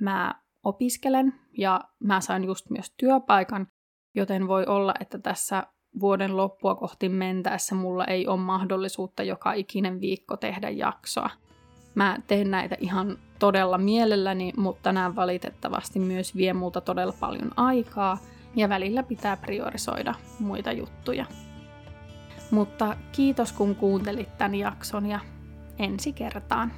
Mä 0.00 0.34
opiskelen 0.64 1.34
ja 1.58 1.80
mä 2.04 2.20
sain 2.20 2.44
just 2.44 2.70
myös 2.70 2.94
työpaikan, 2.96 3.66
joten 4.14 4.48
voi 4.48 4.66
olla, 4.66 4.94
että 5.00 5.18
tässä 5.18 5.66
vuoden 6.00 6.36
loppua 6.36 6.74
kohti 6.74 7.08
mentäessä 7.08 7.74
mulla 7.74 8.04
ei 8.04 8.26
ole 8.26 8.40
mahdollisuutta 8.40 9.22
joka 9.22 9.52
ikinen 9.52 10.00
viikko 10.00 10.36
tehdä 10.36 10.70
jaksoa. 10.70 11.30
Mä 11.94 12.18
teen 12.26 12.50
näitä 12.50 12.76
ihan 12.80 13.18
todella 13.38 13.78
mielelläni, 13.78 14.52
mutta 14.56 14.92
nämä 14.92 15.16
valitettavasti 15.16 15.98
myös 15.98 16.36
vie 16.36 16.52
multa 16.52 16.80
todella 16.80 17.14
paljon 17.20 17.50
aikaa 17.56 18.18
ja 18.56 18.68
välillä 18.68 19.02
pitää 19.02 19.36
priorisoida 19.36 20.14
muita 20.38 20.72
juttuja. 20.72 21.26
Mutta 22.50 22.96
kiitos 23.12 23.52
kun 23.52 23.74
kuuntelit 23.74 24.38
tämän 24.38 24.54
jakson 24.54 25.06
ja 25.06 25.20
ensi 25.78 26.12
kertaan. 26.12 26.72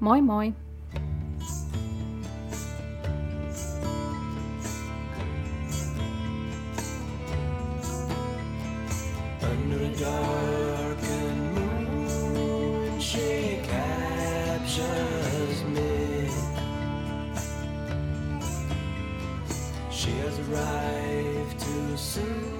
Moi 0.00 0.22
moi! 0.22 0.54
Under 9.42 9.82
a 9.82 10.00
darkened 10.00 11.54
moon, 11.54 13.00
she 13.00 13.60
captures 13.62 15.64
me. 15.64 16.28
She 19.90 20.10
has 20.10 20.38
a 20.38 20.42
right. 20.42 21.05
soon. 22.16 22.55